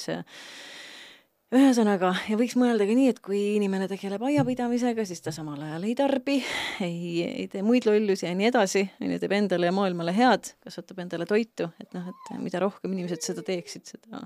ühesõnaga, 1.53 2.15
ja 2.31 2.39
võiks 2.41 2.55
mõelda 2.57 2.87
ka 2.89 2.95
nii, 2.97 3.11
et 3.13 3.21
kui 3.25 3.41
inimene 3.59 3.89
tegeleb 3.91 4.23
aiapidamisega, 4.25 5.05
siis 5.09 5.21
ta 5.25 5.35
samal 5.35 5.61
ajal 5.67 5.85
ei 5.85 5.97
tarbi, 5.99 6.39
ei, 6.87 7.27
ei 7.27 7.49
tee 7.53 7.65
muid 7.67 7.89
lollusi 7.89 8.25
ja 8.29 8.33
nii 8.39 8.49
edasi, 8.49 8.87
on 9.03 9.13
ju, 9.13 9.21
teeb 9.21 9.37
endale 9.37 9.69
ja 9.69 9.75
maailmale 9.77 10.15
head, 10.17 10.55
kasvatab 10.65 11.03
endale 11.05 11.29
toitu, 11.29 11.69
et 11.83 11.93
noh, 11.97 12.09
et 12.09 12.35
mida 12.41 12.63
rohkem 12.63 12.95
inimesed 12.95 13.27
seda 13.27 13.45
teeksid, 13.45 13.85
seda 13.97 14.23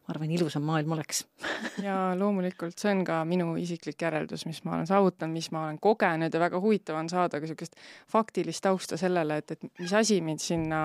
ma 0.00 0.14
arvan, 0.14 0.30
ilusam 0.34 0.64
maailm 0.66 0.94
oleks 0.96 1.22
ja 1.86 1.96
loomulikult, 2.18 2.76
see 2.80 2.90
on 2.94 3.04
ka 3.06 3.20
minu 3.28 3.52
isiklik 3.60 4.00
järeldus, 4.02 4.46
mis 4.48 4.62
ma 4.64 4.76
olen 4.78 4.88
saavutanud, 4.88 5.36
mis 5.36 5.50
ma 5.54 5.66
olen 5.66 5.78
kogenud 5.82 6.34
ja 6.34 6.42
väga 6.42 6.60
huvitav 6.62 6.98
on 7.00 7.10
saada 7.12 7.38
ka 7.38 7.46
niisugust 7.46 7.78
faktilist 8.10 8.64
tausta 8.64 8.98
sellele, 9.00 9.40
et, 9.42 9.54
et 9.56 9.82
mis 9.82 9.94
asi 9.96 10.20
mind 10.24 10.42
sinna 10.42 10.82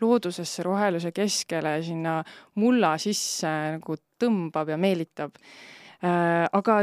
loodusesse, 0.00 0.62
roheluse 0.66 1.12
keskele, 1.16 1.78
sinna 1.86 2.20
mulla 2.60 2.94
sisse 3.02 3.50
nagu 3.78 3.98
tõmbab 4.20 4.74
ja 4.74 4.78
meelitab 4.80 5.36
äh,. 6.04 6.46
aga 6.52 6.82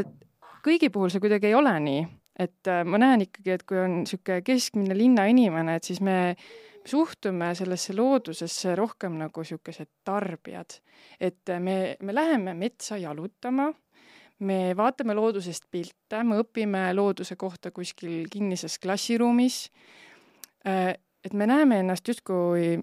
kõigi 0.65 0.89
puhul 0.92 1.12
see 1.13 1.24
kuidagi 1.24 1.51
ei 1.51 1.58
ole 1.58 1.74
nii, 1.88 2.06
et 2.42 2.72
äh, 2.72 2.84
ma 2.88 3.00
näen 3.01 3.27
ikkagi, 3.27 3.56
et 3.56 3.65
kui 3.68 3.80
on 3.80 4.01
niisugune 4.01 4.42
keskmine 4.46 4.98
linnainimene, 4.98 5.77
et 5.77 5.88
siis 5.88 6.01
me 6.04 6.36
suhtume 6.86 7.51
sellesse 7.56 7.96
loodusesse 7.96 8.75
rohkem 8.75 9.18
nagu 9.20 9.44
niisugused 9.44 9.89
tarbijad. 10.04 10.80
et 11.20 11.50
me, 11.60 11.98
me 12.01 12.15
läheme 12.15 12.54
metsa 12.54 12.98
jalutama, 12.98 13.72
me 14.39 14.74
vaatame 14.77 15.13
loodusest 15.13 15.70
pilte, 15.72 16.24
me 16.24 16.39
õpime 16.44 16.89
looduse 16.94 17.36
kohta 17.36 17.72
kuskil 17.72 18.27
kinnises 18.32 18.80
klassiruumis, 18.80 19.70
et 20.65 21.34
me 21.34 21.48
näeme 21.48 21.80
ennast 21.80 22.08
justkui 22.08 22.75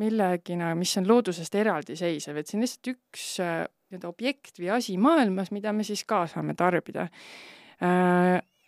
millegina, 0.00 0.74
mis 0.74 0.96
on 0.98 1.08
loodusest 1.08 1.54
eraldiseisev, 1.54 2.36
et 2.36 2.48
see 2.48 2.58
on 2.58 2.64
lihtsalt 2.64 2.92
üks 2.94 3.26
nii-öelda 3.40 4.08
objekt 4.08 4.60
või 4.60 4.70
asi 4.76 4.96
maailmas, 5.00 5.50
mida 5.50 5.72
me 5.72 5.84
siis 5.84 6.04
ka 6.08 6.24
saame 6.30 6.54
tarbida 6.58 7.08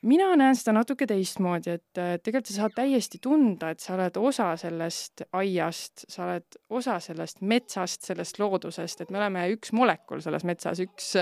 mina 0.08 0.32
näen 0.38 0.56
seda 0.58 0.74
natuke 0.76 1.06
teistmoodi, 1.08 1.76
et 1.76 2.00
tegelikult 2.24 2.50
sa 2.50 2.56
saad 2.56 2.74
täiesti 2.76 3.20
tunda, 3.22 3.70
et 3.72 3.82
sa 3.82 3.94
oled 3.96 4.18
osa 4.18 4.50
sellest 4.60 5.24
aiast, 5.38 6.06
sa 6.10 6.26
oled 6.26 6.58
osa 6.74 6.98
sellest 7.02 7.42
metsast, 7.46 8.02
sellest 8.08 8.42
loodusest, 8.42 9.04
et 9.04 9.14
me 9.14 9.20
oleme 9.22 9.46
üks 9.54 9.72
molekul 9.76 10.22
selles 10.24 10.46
metsas, 10.48 10.82
üks, 10.82 11.14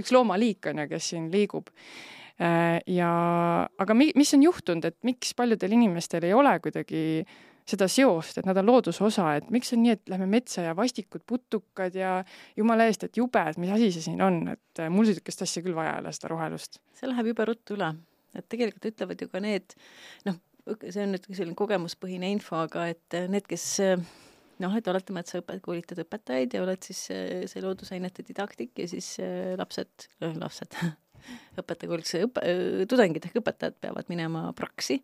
üks 0.00 0.12
loomaliik 0.14 0.72
on 0.72 0.84
ju, 0.84 0.90
kes 0.94 1.12
siin 1.12 1.30
liigub. 1.32 1.70
ja 2.88 3.12
aga 3.78 3.94
mi-, 3.94 4.12
mis 4.18 4.32
on 4.34 4.44
juhtunud, 4.48 4.84
et 4.88 4.98
miks 5.06 5.34
paljudel 5.38 5.76
inimestel 5.76 6.24
ei 6.24 6.32
ole 6.34 6.56
kuidagi 6.64 7.02
seda 7.68 7.86
seost, 7.86 8.40
et 8.40 8.46
nad 8.48 8.58
on 8.58 8.66
looduse 8.66 9.04
osa, 9.06 9.36
et 9.38 9.50
miks 9.54 9.70
on 9.76 9.84
nii, 9.84 9.92
et 9.94 10.10
lähme 10.10 10.26
metsa 10.26 10.64
ja 10.64 10.72
vastikud 10.74 11.22
putukad 11.28 11.94
ja 11.94 12.16
jumala 12.58 12.88
eest, 12.90 13.04
et 13.06 13.20
jube, 13.20 13.44
et 13.46 13.60
mis 13.60 13.70
asi 13.70 13.92
see 13.94 14.08
siin 14.08 14.24
on, 14.24 14.40
et 14.56 14.82
mul 14.90 15.06
niisugust 15.06 15.44
asja 15.46 15.62
küll 15.62 15.76
vaja 15.76 15.92
ei 15.94 16.02
ole, 16.02 16.14
seda 16.16 16.32
rohelust. 16.32 16.80
see 16.98 17.12
läheb 17.12 17.30
jube 17.30 17.46
ruttu 17.52 17.78
üle 17.78 17.92
et 18.38 18.48
tegelikult 18.48 18.90
ütlevad 18.92 19.22
ju 19.22 19.28
ka 19.32 19.42
need, 19.44 19.76
noh, 20.28 20.38
see 20.82 21.04
on 21.04 21.14
nüüd 21.16 21.28
selline 21.30 21.58
kogemuspõhine 21.58 22.30
info, 22.32 22.60
aga 22.66 22.88
et 22.92 23.18
need, 23.32 23.46
kes 23.50 23.66
noh, 24.62 24.74
et 24.78 24.90
oletame, 24.90 25.22
et 25.22 25.30
sa 25.30 25.40
õpet-, 25.42 25.62
koolitad 25.64 26.00
õpetajaid 26.04 26.56
ja 26.56 26.64
oled 26.64 26.82
siis 26.86 27.04
see 27.50 27.62
loodusainete 27.64 28.24
didaktik 28.26 28.78
ja 28.78 28.88
siis 28.90 29.14
lapsed, 29.58 30.08
lapsed 30.38 30.78
õpetajakoolituse 31.60 32.26
õpe-, 32.28 32.44
tudengid 32.90 33.28
ehk 33.28 33.40
õpetajad 33.42 33.78
peavad 33.82 34.10
minema 34.12 34.48
praksi, 34.58 35.00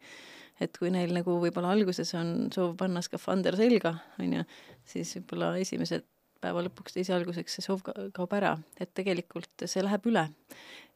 et 0.63 0.79
kui 0.79 0.93
neil 0.95 1.15
nagu 1.15 1.39
võib-olla 1.43 1.73
alguses 1.75 2.11
on 2.19 2.53
soov 2.55 2.77
panna 2.79 3.03
skafander 3.05 3.59
selga, 3.59 3.95
on 4.23 4.39
ju, 4.39 4.47
siis 4.89 5.17
võib-olla 5.19 5.53
esimesed 5.63 6.07
päeva 6.43 6.63
lõpuks, 6.63 6.95
teise 6.95 7.15
alguseks 7.17 7.59
see 7.59 7.65
soov 7.67 7.83
kaob 8.15 8.35
ära, 8.39 8.55
et 8.79 8.93
tegelikult 8.95 9.67
see 9.67 9.83
läheb 9.83 10.07
üle. 10.11 10.29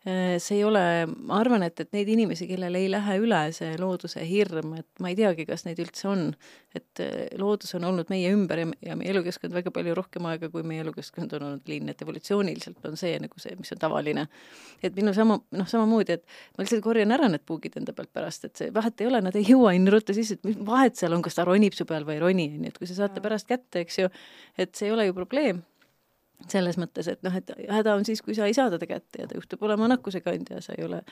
Äh, 0.02 0.40
see 0.42 0.56
ei 0.58 0.64
ole, 0.66 0.80
ma 1.06 1.36
arvan, 1.38 1.62
et, 1.62 1.78
et 1.78 1.92
neid 1.94 2.08
inimesi, 2.10 2.48
kellel 2.50 2.74
ei 2.74 2.88
lähe 2.90 3.20
üle 3.22 3.38
see 3.54 3.76
looduse 3.78 4.24
hirm, 4.26 4.72
et 4.80 4.88
ma 4.98 5.12
ei 5.12 5.14
teagi, 5.14 5.46
kas 5.46 5.62
neid 5.62 5.78
üldse 5.78 6.08
on, 6.10 6.24
et 6.74 7.02
äh, 7.04 7.28
loodus 7.38 7.70
on 7.78 7.86
olnud 7.86 8.10
meie 8.10 8.32
ümber 8.34 8.64
ja, 8.64 8.66
ja 8.82 8.96
meie 8.98 9.12
elukeskkond 9.14 9.54
väga 9.54 9.70
palju 9.70 9.94
rohkem 9.94 10.26
aega, 10.26 10.50
kui 10.50 10.66
meie 10.66 10.82
elukeskkond 10.82 11.36
on 11.38 11.46
olnud 11.52 11.70
linn, 11.70 11.92
et 11.94 12.02
evolutsiooniliselt 12.02 12.90
on 12.90 12.98
see 12.98 13.14
nagu 13.22 13.46
see, 13.46 13.54
mis 13.60 13.70
on 13.76 13.84
tavaline. 13.86 14.26
et 14.82 14.98
minul 14.98 15.14
sama, 15.14 15.38
noh, 15.54 15.70
samamoodi, 15.70 16.18
et 16.18 16.26
ma 16.58 16.66
lihtsalt 16.66 16.82
korjan 16.82 17.14
ära 17.14 17.30
need 17.30 17.46
puugid 17.46 17.78
enda 17.78 17.94
pealt 17.94 18.10
pärast, 18.10 18.50
et 18.50 18.58
see 18.58 18.74
vahet 18.74 19.06
ei 19.06 19.12
ole, 19.12 19.22
nad 19.22 19.38
ei 19.38 19.46
jõua 19.46 19.76
nii 19.78 19.94
ruttu 19.94 20.18
sisse, 20.18 20.40
et 20.40 20.50
mis 20.50 20.58
vahet 20.66 20.98
seal 20.98 21.14
on, 21.14 21.22
kas 21.22 21.38
ta 21.38 21.46
ronib 21.46 21.78
su 21.78 21.86
peal 21.86 22.02
või 22.08 22.18
ei 22.18 22.26
roni, 22.26 22.50
on 22.58 22.66
ju, 22.66 22.74
et 22.74 22.82
kui 22.82 22.90
sa 22.90 23.04
saate 23.04 23.22
pärast 23.22 23.46
kätte, 23.46 23.86
eks 23.86 24.02
ju, 24.02 24.10
et 24.58 24.74
see 24.74 24.90
ei 24.90 24.98
ole 24.98 25.06
ju 25.06 25.14
probleem 25.14 25.62
selles 26.50 26.78
mõttes, 26.80 27.08
et 27.12 27.22
noh, 27.26 27.34
et 27.36 27.54
häda 27.68 27.96
on 27.98 28.06
siis, 28.08 28.22
kui 28.24 28.34
sa 28.38 28.48
ei 28.48 28.56
saa 28.56 28.70
teda 28.72 28.88
kätte 28.88 29.24
ja 29.24 29.30
ta 29.30 29.38
juhtub 29.38 29.62
olema 29.62 29.90
nakkusekandja 29.92 30.58
ja 30.58 30.64
sa 30.64 30.76
ei 30.78 30.86
ole 30.86 31.02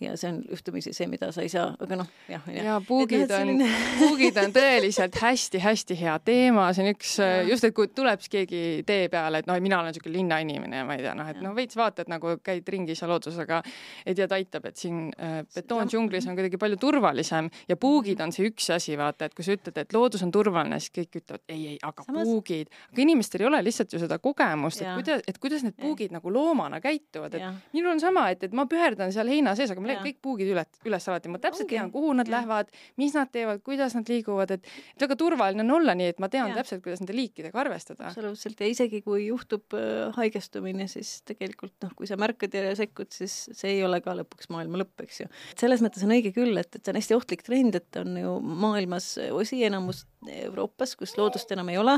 ja 0.00 0.16
see 0.16 0.30
on 0.32 0.38
juhtumisi 0.50 0.92
see, 0.96 1.06
mida 1.10 1.28
sa 1.32 1.42
ei 1.44 1.50
saa, 1.52 1.74
aga 1.80 1.98
noh, 2.00 2.08
jah. 2.30 2.46
ja 2.54 2.76
puugid 2.86 3.26
on 3.26 3.32
selline... 3.34 3.68
puugid 4.00 4.38
on 4.40 4.54
tõeliselt 4.54 5.16
hästi-hästi 5.20 5.96
hea 6.00 6.14
teema, 6.24 6.68
see 6.76 6.86
on 6.86 6.94
üks, 6.94 7.16
just, 7.50 7.66
et 7.68 7.76
kui 7.76 7.90
tuleb 7.92 8.22
siis 8.22 8.32
keegi 8.32 8.62
tee 8.88 9.10
peale, 9.12 9.42
et 9.42 9.50
noh, 9.50 9.58
mina 9.60 9.80
olen 9.80 9.92
niisugune 9.92 10.16
linnainimene 10.16 10.80
ja 10.80 10.86
ma 10.88 10.96
ei 10.96 11.04
tea, 11.04 11.12
noh, 11.18 11.28
et 11.28 11.42
noh, 11.44 11.54
veits 11.56 11.76
vaatad 11.76 12.08
nagu 12.12 12.38
käid 12.44 12.68
ringi 12.72 12.96
seal 12.96 13.12
loodusega, 13.12 13.60
aga 13.60 14.08
ei 14.08 14.16
tea, 14.16 14.28
aitab, 14.38 14.70
et 14.70 14.80
siin 14.80 15.10
äh, 15.20 15.40
betoondžunglis 15.56 16.28
on 16.30 16.38
kuidagi 16.38 16.60
palju 16.60 16.80
turvalisem 16.80 17.50
ja 17.68 17.76
puugid 17.80 18.22
on 18.24 18.32
see 18.32 18.48
üks 18.48 18.70
asi, 18.72 18.96
vaata, 19.00 19.28
et 19.28 19.36
kui 19.36 19.44
sa 19.44 19.56
ütled, 19.56 19.76
et 19.84 19.96
loodus 19.96 20.24
on 20.24 20.32
turvaline, 20.32 20.80
siis 20.80 20.94
kõik 20.96 21.20
ütlevad 21.20 21.44
ei, 21.52 21.74
ei, 21.74 21.78
aga 21.84 22.06
Samas... 22.06 22.24
puugid, 22.24 22.72
aga 22.88 23.04
inimestel 23.04 23.44
ei 23.44 23.50
ole 23.50 23.62
lihtsalt 23.68 23.92
ju 23.92 24.00
seda 24.00 24.20
kogemust, 24.22 24.59
et 24.68 24.92
kuidas, 25.00 25.24
et 25.26 25.40
kuidas 25.42 25.64
need 25.66 25.76
puugid 25.80 26.10
ja. 26.10 26.18
nagu 26.18 26.32
loomana 26.32 26.80
käituvad, 26.84 27.34
et 27.34 27.74
minul 27.74 27.94
on 27.94 28.02
sama, 28.02 28.28
et, 28.34 28.44
et 28.46 28.54
ma 28.56 28.66
püherdan 28.70 29.12
seal 29.14 29.30
heina 29.32 29.56
sees, 29.58 29.72
aga 29.72 29.82
ma 29.82 29.92
leian 29.92 30.04
kõik 30.04 30.20
puugid 30.22 30.52
üles, 30.52 30.80
üles 30.86 31.08
alati, 31.10 31.32
ma 31.32 31.40
täpselt 31.42 31.66
okay. 31.66 31.78
tean, 31.78 31.92
kuhu 31.94 32.12
nad 32.16 32.28
ja. 32.28 32.38
lähevad, 32.38 32.70
mis 33.00 33.16
nad 33.16 33.32
teevad, 33.32 33.64
kuidas 33.66 33.96
nad 33.98 34.08
liiguvad, 34.10 34.54
et 34.56 34.60
et 34.60 35.04
väga 35.04 35.16
turvaline 35.18 35.64
on 35.64 35.74
olla 35.78 35.94
nii, 35.96 36.10
et 36.12 36.20
ma 36.22 36.28
tean 36.32 36.52
ja. 36.52 36.58
täpselt, 36.60 36.82
kuidas 36.84 37.02
nende 37.02 37.16
liikidega 37.16 37.60
arvestada. 37.62 38.08
absoluutselt, 38.08 38.60
ja 38.60 38.68
isegi 38.70 39.02
kui 39.04 39.26
juhtub 39.26 39.76
äh, 39.76 40.10
haigestumine, 40.16 40.86
siis 40.90 41.20
tegelikult 41.28 41.76
noh, 41.84 41.94
kui 41.98 42.08
sa 42.10 42.18
märkad 42.20 42.54
ja 42.56 42.74
sekkud, 42.78 43.10
siis 43.14 43.36
see 43.56 43.76
ei 43.76 43.84
ole 43.86 44.00
ka 44.04 44.14
lõpuks 44.18 44.50
maailma 44.52 44.82
lõpp, 44.82 45.04
eks 45.06 45.22
ju. 45.24 45.28
selles 45.60 45.84
mõttes 45.84 46.04
on 46.06 46.14
õige 46.16 46.34
küll, 46.36 46.56
et, 46.60 46.72
et 46.74 46.82
see 46.82 46.94
on 46.94 47.00
hästi 47.00 47.18
ohtlik 47.18 47.44
trend, 47.46 47.78
et 47.80 48.00
on 48.00 48.16
ju 48.20 48.36
maailmas 48.40 49.12
osi, 49.34 49.62
enamus 49.68 50.04
Euroopas, 50.40 50.96
kus 51.00 51.16
loodust 51.18 51.52
enam 51.54 51.70
ei 51.72 51.80
ole 51.80 51.96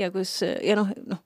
ja 0.00 0.10
kus 0.14 0.40
ja 0.44 0.76
noh, 0.78 0.90
noh 1.08 1.22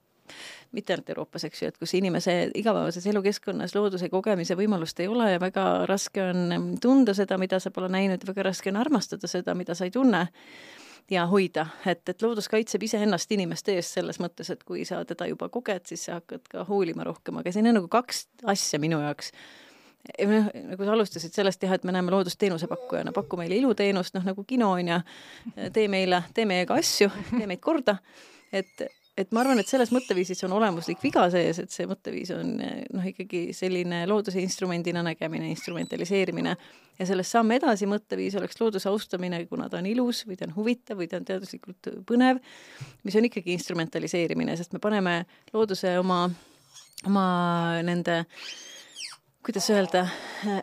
mitte 0.72 0.92
ainult 0.92 1.10
Euroopas, 1.10 1.44
eks 1.48 1.62
ju, 1.62 1.68
et 1.68 1.78
kus 1.80 1.94
inimese 1.96 2.34
igapäevases 2.58 3.06
elukeskkonnas 3.08 3.74
looduse 3.76 4.10
kogemise 4.12 4.56
võimalust 4.58 5.00
ei 5.00 5.08
ole 5.08 5.30
ja 5.32 5.40
väga 5.40 5.64
raske 5.88 6.22
on 6.22 6.74
tunda 6.82 7.14
seda, 7.16 7.38
mida 7.40 7.60
sa 7.60 7.72
pole 7.74 7.88
näinud, 7.92 8.26
väga 8.28 8.50
raske 8.50 8.72
on 8.72 8.80
armastada 8.80 9.30
seda, 9.30 9.54
mida 9.56 9.76
sa 9.78 9.88
ei 9.88 9.94
tunne 9.94 10.26
ja 11.10 11.24
hoida, 11.26 11.66
et, 11.86 12.02
et 12.08 12.22
loodus 12.22 12.48
kaitseb 12.52 12.84
iseennast 12.84 13.32
inimeste 13.32 13.78
eest 13.78 13.96
selles 13.96 14.20
mõttes, 14.20 14.50
et 14.52 14.64
kui 14.64 14.84
sa 14.88 15.00
teda 15.08 15.28
juba 15.30 15.48
koged, 15.52 15.86
siis 15.88 16.04
sa 16.08 16.18
hakkad 16.18 16.44
ka 16.52 16.66
hoolima 16.68 17.06
rohkem, 17.08 17.40
aga 17.40 17.52
siin 17.52 17.70
on 17.70 17.80
nagu 17.80 17.88
kaks 17.92 18.26
asja 18.52 18.80
minu 18.82 19.00
jaoks. 19.00 19.32
Noh, 20.28 20.46
nagu 20.70 20.84
sa 20.86 20.92
alustasid 20.94 21.34
sellest 21.34 21.64
jah, 21.64 21.74
et 21.74 21.84
me 21.84 21.92
näeme 21.92 22.12
loodust 22.12 22.38
teenusepakkujana, 22.40 23.12
paku 23.12 23.36
meile 23.40 23.56
iluteenust, 23.58 24.14
noh 24.16 24.24
nagu 24.24 24.44
kino 24.48 24.70
on 24.76 24.92
ju, 24.92 25.00
tee 25.74 25.88
meile, 25.90 26.22
tee 26.36 26.46
meiega 26.48 26.76
asju, 26.78 27.10
tee 27.32 27.48
meid 27.50 27.60
korda, 27.64 27.98
et 28.52 28.86
et 29.18 29.32
ma 29.34 29.42
arvan, 29.42 29.58
et 29.58 29.68
selles 29.70 29.90
mõtteviisis 29.94 30.44
on 30.46 30.54
olemuslik 30.58 31.00
viga 31.02 31.24
sees, 31.32 31.58
et 31.62 31.74
see 31.74 31.88
mõtteviis 31.90 32.30
on 32.36 32.52
noh, 32.60 33.06
ikkagi 33.10 33.48
selline 33.56 34.04
looduse 34.10 34.40
instrumendina 34.42 35.02
nägemine, 35.06 35.50
instrumentaliseerimine. 35.54 36.54
Ja 36.98 37.06
sellest 37.06 37.34
samm 37.34 37.52
edasi 37.54 37.86
mõtteviis 37.90 38.36
oleks 38.38 38.58
looduse 38.60 38.90
austamine, 38.90 39.44
kuna 39.50 39.68
ta 39.70 39.80
on 39.82 39.90
ilus 39.90 40.24
või 40.26 40.38
ta 40.38 40.48
on 40.48 40.54
huvitav 40.56 40.98
või 40.98 41.10
ta 41.10 41.18
on 41.20 41.26
teaduslikult 41.26 41.90
põnev, 42.06 42.40
mis 43.06 43.18
on 43.18 43.28
ikkagi 43.28 43.54
instrumentaliseerimine, 43.58 44.56
sest 44.58 44.74
me 44.74 44.82
paneme 44.82 45.20
looduse 45.54 45.96
oma, 46.00 46.24
oma 47.06 47.28
nende 47.86 48.22
äh, 48.22 48.48
kuidas 49.48 49.70
öelda, 49.70 50.02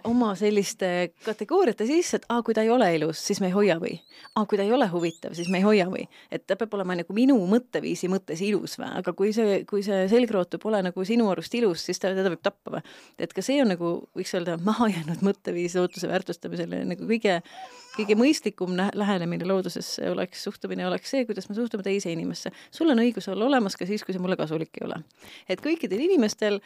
oma 0.06 0.36
selliste 0.38 0.88
kategooriate 1.26 1.88
sisse, 1.90 2.20
et 2.20 2.26
aa, 2.30 2.44
kui 2.46 2.54
ta 2.54 2.62
ei 2.62 2.70
ole 2.70 2.86
ilus, 2.94 3.18
siis 3.18 3.40
me 3.42 3.50
ei 3.50 3.56
hoia 3.56 3.80
või 3.82 3.96
aa, 4.36 4.44
kui 4.46 4.60
ta 4.60 4.66
ei 4.68 4.74
ole 4.76 4.86
huvitav, 4.92 5.34
siis 5.34 5.50
me 5.50 5.58
ei 5.58 5.66
hoia 5.66 5.88
või 5.90 6.04
et 6.30 6.44
ta 6.46 6.54
peab 6.60 6.76
olema 6.78 6.94
nagu 7.00 7.16
minu 7.18 7.40
mõtteviisi 7.50 8.06
mõttes 8.14 8.44
ilus 8.46 8.78
või, 8.78 8.92
aga 9.00 9.14
kui 9.18 9.32
see, 9.34 9.64
kui 9.66 9.82
see 9.86 10.04
selgrootu 10.12 10.60
pole 10.62 10.84
nagu 10.86 11.06
sinu 11.10 11.32
arust 11.34 11.58
ilus, 11.58 11.88
siis 11.88 11.98
ta, 12.04 12.14
teda 12.14 12.30
võib 12.30 12.44
tappa 12.46 12.76
või. 12.76 12.84
et 13.18 13.34
ka 13.34 13.42
see 13.46 13.58
on 13.64 13.74
nagu, 13.74 13.96
võiks 14.14 14.36
öelda, 14.38 14.60
mahajäänud 14.70 15.26
mõtteviis 15.26 15.80
looduse 15.80 16.12
väärtustamisele 16.12 16.84
nagu 16.94 17.10
kõige 17.10 17.40
kõige 17.96 18.16
mõistlikum 18.20 18.76
lähenemine 18.76 19.48
loodusesse 19.48 20.10
oleks, 20.12 20.42
suhtumine 20.44 20.86
oleks 20.88 21.14
see, 21.14 21.26
kuidas 21.28 21.48
me 21.50 21.56
suhtume 21.56 21.84
teise 21.86 22.12
inimesse. 22.12 22.52
sul 22.72 22.92
on 22.92 23.00
õigus 23.02 23.30
olla 23.32 23.48
olemas 23.48 23.78
ka 23.80 23.88
siis, 23.88 24.04
kui 24.04 24.14
see 24.14 24.22
mulle 24.22 24.38
kasulik 24.40 24.76
ei 24.82 24.86
ole. 24.88 25.02
et 25.50 25.62
kõikidel 25.64 26.04
inimestel 26.06 26.60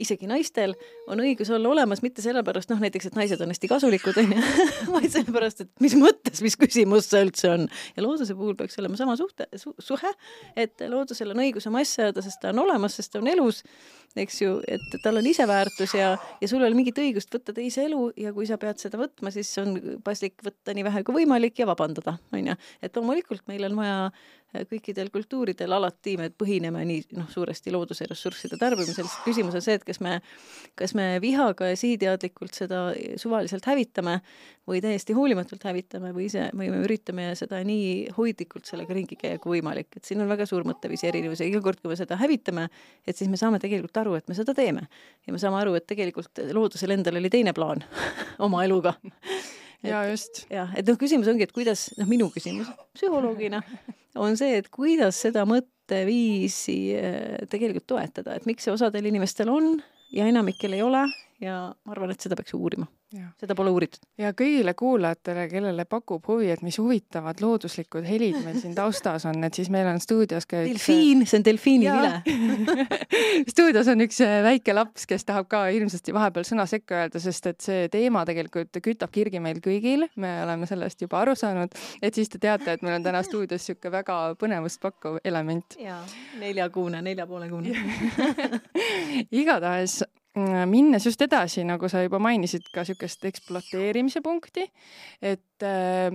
isegi 0.00 0.28
naistel 0.28 0.74
on 1.10 1.22
õigus 1.22 1.50
olla 1.54 1.70
olemas 1.70 2.02
mitte 2.02 2.22
sellepärast, 2.24 2.70
noh 2.72 2.82
näiteks, 2.82 3.10
et 3.10 3.18
naised 3.18 3.40
on 3.44 3.52
hästi 3.52 3.70
kasulikud, 3.70 4.18
on 4.22 4.34
ju, 4.34 4.44
vaid 4.96 5.10
sellepärast, 5.12 5.64
et 5.64 5.84
mis 5.84 5.96
mõttes, 5.98 6.42
mis 6.44 6.56
küsimus 6.58 7.08
see 7.10 7.22
üldse 7.26 7.50
on. 7.52 7.68
ja 7.96 8.04
looduse 8.04 8.36
puhul 8.38 8.56
peaks 8.58 8.78
olema 8.82 8.98
sama 9.00 9.16
suhte 9.20 9.46
su,, 9.60 9.74
suhe, 9.78 10.10
et 10.56 10.82
loodusel 10.90 11.34
on 11.34 11.44
õigus 11.44 11.68
oma 11.70 11.84
asja 11.84 12.08
ajada, 12.08 12.24
sest 12.26 12.42
ta 12.42 12.50
on 12.54 12.64
olemas, 12.64 12.98
sest 12.98 13.14
ta 13.14 13.22
on 13.22 13.30
elus, 13.30 13.62
eks 14.18 14.40
ju, 14.42 14.58
et 14.70 14.98
tal 15.02 15.18
on 15.20 15.26
iseväärtus 15.30 15.94
ja, 15.98 16.14
ja 16.40 16.50
sul 16.50 16.62
ei 16.62 16.70
ole 16.70 16.78
mingit 16.78 16.98
õigust 17.02 17.32
võtta 17.34 17.54
teise 17.54 17.86
elu 17.88 18.08
ja 18.20 18.34
kui 18.34 18.46
sa 18.50 18.58
pead 18.60 18.82
seda 18.82 19.00
võtma, 19.00 19.32
siis 19.34 19.50
on 19.62 19.76
paslik 20.06 20.42
võtta 20.44 20.74
nii 20.74 20.86
vähe 20.86 21.02
kui 21.06 21.22
võimalik 21.22 21.58
ja 21.62 21.68
vabandada, 21.70 22.18
on 22.34 22.52
ju. 22.52 22.56
et 22.82 22.98
loomulikult 22.98 23.46
meil 23.50 23.66
on 23.70 23.78
vaja 23.78 23.98
kõikidel 24.70 25.10
kultuuridel 25.12 25.72
alati 25.76 26.16
me 26.20 26.28
põhineme 26.30 26.84
nii 26.86 27.02
noh, 27.18 27.28
suuresti 27.30 27.72
looduse 27.74 28.06
ressursside 28.08 28.58
tarbimisel, 28.60 29.06
sest 29.06 29.24
küsimus 29.26 29.56
on 29.58 29.64
see, 29.64 29.76
et 29.78 29.86
kas 29.86 30.00
me, 30.04 30.18
kas 30.78 30.94
me 30.98 31.06
vihaga 31.22 31.70
ja 31.72 31.78
sihiteadlikult 31.78 32.54
seda 32.56 32.84
suvaliselt 33.20 33.66
hävitame 33.68 34.20
või 34.68 34.80
täiesti 34.84 35.16
hoolimatult 35.16 35.64
hävitame 35.68 36.12
või 36.16 36.28
ise, 36.30 36.46
või 36.56 36.70
me 36.72 36.80
üritame 36.86 37.30
seda 37.38 37.60
nii 37.66 38.14
hoidlikult 38.16 38.68
sellega 38.68 38.96
ringi 38.96 39.18
käia 39.20 39.40
kui 39.42 39.58
võimalik, 39.58 39.90
et 39.96 40.06
siin 40.06 40.22
on 40.24 40.30
väga 40.30 40.46
suur 40.48 40.64
mõtteviisi 40.68 41.10
erinevus 41.10 41.42
ja 41.42 41.48
iga 41.50 41.60
kord, 41.64 41.82
kui 41.82 41.92
me 41.92 41.98
seda 42.00 42.18
hävitame, 42.20 42.68
et 43.06 43.18
siis 43.18 43.30
me 43.32 43.40
saame 43.40 43.60
tegelikult 43.62 44.02
aru, 44.04 44.16
et 44.20 44.30
me 44.30 44.38
seda 44.38 44.54
teeme. 44.56 44.86
ja 45.26 45.32
me 45.34 45.42
saame 45.42 45.60
aru, 45.60 45.74
et 45.78 45.86
tegelikult 45.86 46.40
loodusel 46.52 46.96
endal 46.96 47.20
oli 47.20 47.32
teine 47.32 47.52
plaan 47.52 47.84
oma 48.46 48.64
eluga 48.64 48.94
ja 49.84 50.04
just. 50.10 50.46
jah, 50.50 50.72
et 50.76 50.88
noh, 50.88 50.98
küsimus 51.00 51.28
ongi, 51.30 51.46
et 51.46 51.52
kuidas, 51.54 51.90
noh, 51.98 52.08
minu 52.08 52.30
küsimus 52.32 52.70
psühholoogina 52.96 53.62
on 54.14 54.36
see, 54.38 54.58
et 54.60 54.70
kuidas 54.72 55.18
seda 55.26 55.44
mõtteviisi 55.48 56.78
äh, 56.98 57.44
tegelikult 57.50 57.88
toetada, 57.94 58.36
et 58.36 58.48
miks 58.48 58.66
see 58.66 58.74
osadel 58.74 59.10
inimestel 59.10 59.50
on 59.52 59.76
ja 60.14 60.28
enamikel 60.30 60.76
ei 60.76 60.82
ole 60.84 61.04
ja 61.42 61.58
ma 61.74 61.96
arvan, 61.96 62.14
et 62.14 62.24
seda 62.24 62.38
peaks 62.38 62.54
uurima 62.56 62.88
seda 63.40 63.54
pole 63.56 63.70
uuritud. 63.74 64.02
ja 64.18 64.32
kõigile 64.36 64.74
kuulajatele, 64.78 65.46
kellele 65.50 65.84
pakub 65.88 66.24
huvi, 66.28 66.50
et 66.54 66.62
mis 66.66 66.78
huvitavad 66.78 67.40
looduslikud 67.42 68.06
helid 68.06 68.38
meil 68.44 68.58
siin 68.62 68.74
taustas 68.76 69.26
on, 69.28 69.42
et 69.46 69.54
siis 69.54 69.70
meil 69.72 69.88
on 69.90 70.00
stuudios 70.02 70.46
ka 70.50 70.62
üks 70.64 70.72
delfiin, 70.72 71.24
see 71.28 71.40
on 71.40 71.46
delfiini 71.46 71.90
vile. 71.90 72.12
Stuudios 73.52 73.88
on 73.92 74.04
üks 74.04 74.20
äh, 74.24 74.38
väike 74.46 74.74
laps, 74.76 75.06
kes 75.10 75.26
tahab 75.28 75.48
ka 75.50 75.64
hirmsasti 75.68 76.14
vahepeal 76.16 76.46
sõna 76.48 76.66
sekka 76.70 77.02
öelda, 77.02 77.22
sest 77.22 77.50
et 77.50 77.60
see 77.64 77.86
teema 77.92 78.24
tegelikult 78.28 78.80
kütab 78.84 79.12
kirgi 79.14 79.42
meil 79.44 79.60
kõigil, 79.64 80.08
me 80.20 80.32
oleme 80.44 80.68
sellest 80.70 81.04
juba 81.04 81.22
aru 81.22 81.36
saanud, 81.38 81.74
et 82.02 82.16
siis 82.16 82.32
te 82.32 82.40
teate, 82.42 82.76
et 82.76 82.84
meil 82.84 82.98
on 82.98 83.06
täna 83.06 83.22
stuudios 83.26 83.62
niisugune 83.64 83.94
väga 83.94 84.18
põnevust 84.40 84.82
pakkuv 84.82 85.20
element. 85.24 85.78
jaa, 85.80 86.02
neljakuune, 86.40 87.02
nelja 87.04 87.26
poole 87.30 87.48
kuune. 87.52 87.74
Igatahes 89.42 90.02
minnes 90.34 91.04
just 91.06 91.22
edasi, 91.22 91.62
nagu 91.66 91.88
sa 91.90 92.02
juba 92.02 92.18
mainisid, 92.22 92.66
ka 92.74 92.82
niisugust 92.82 93.22
ekspluateerimise 93.30 94.22
punkti, 94.24 94.66
et 95.22 95.66
äh, 95.66 96.10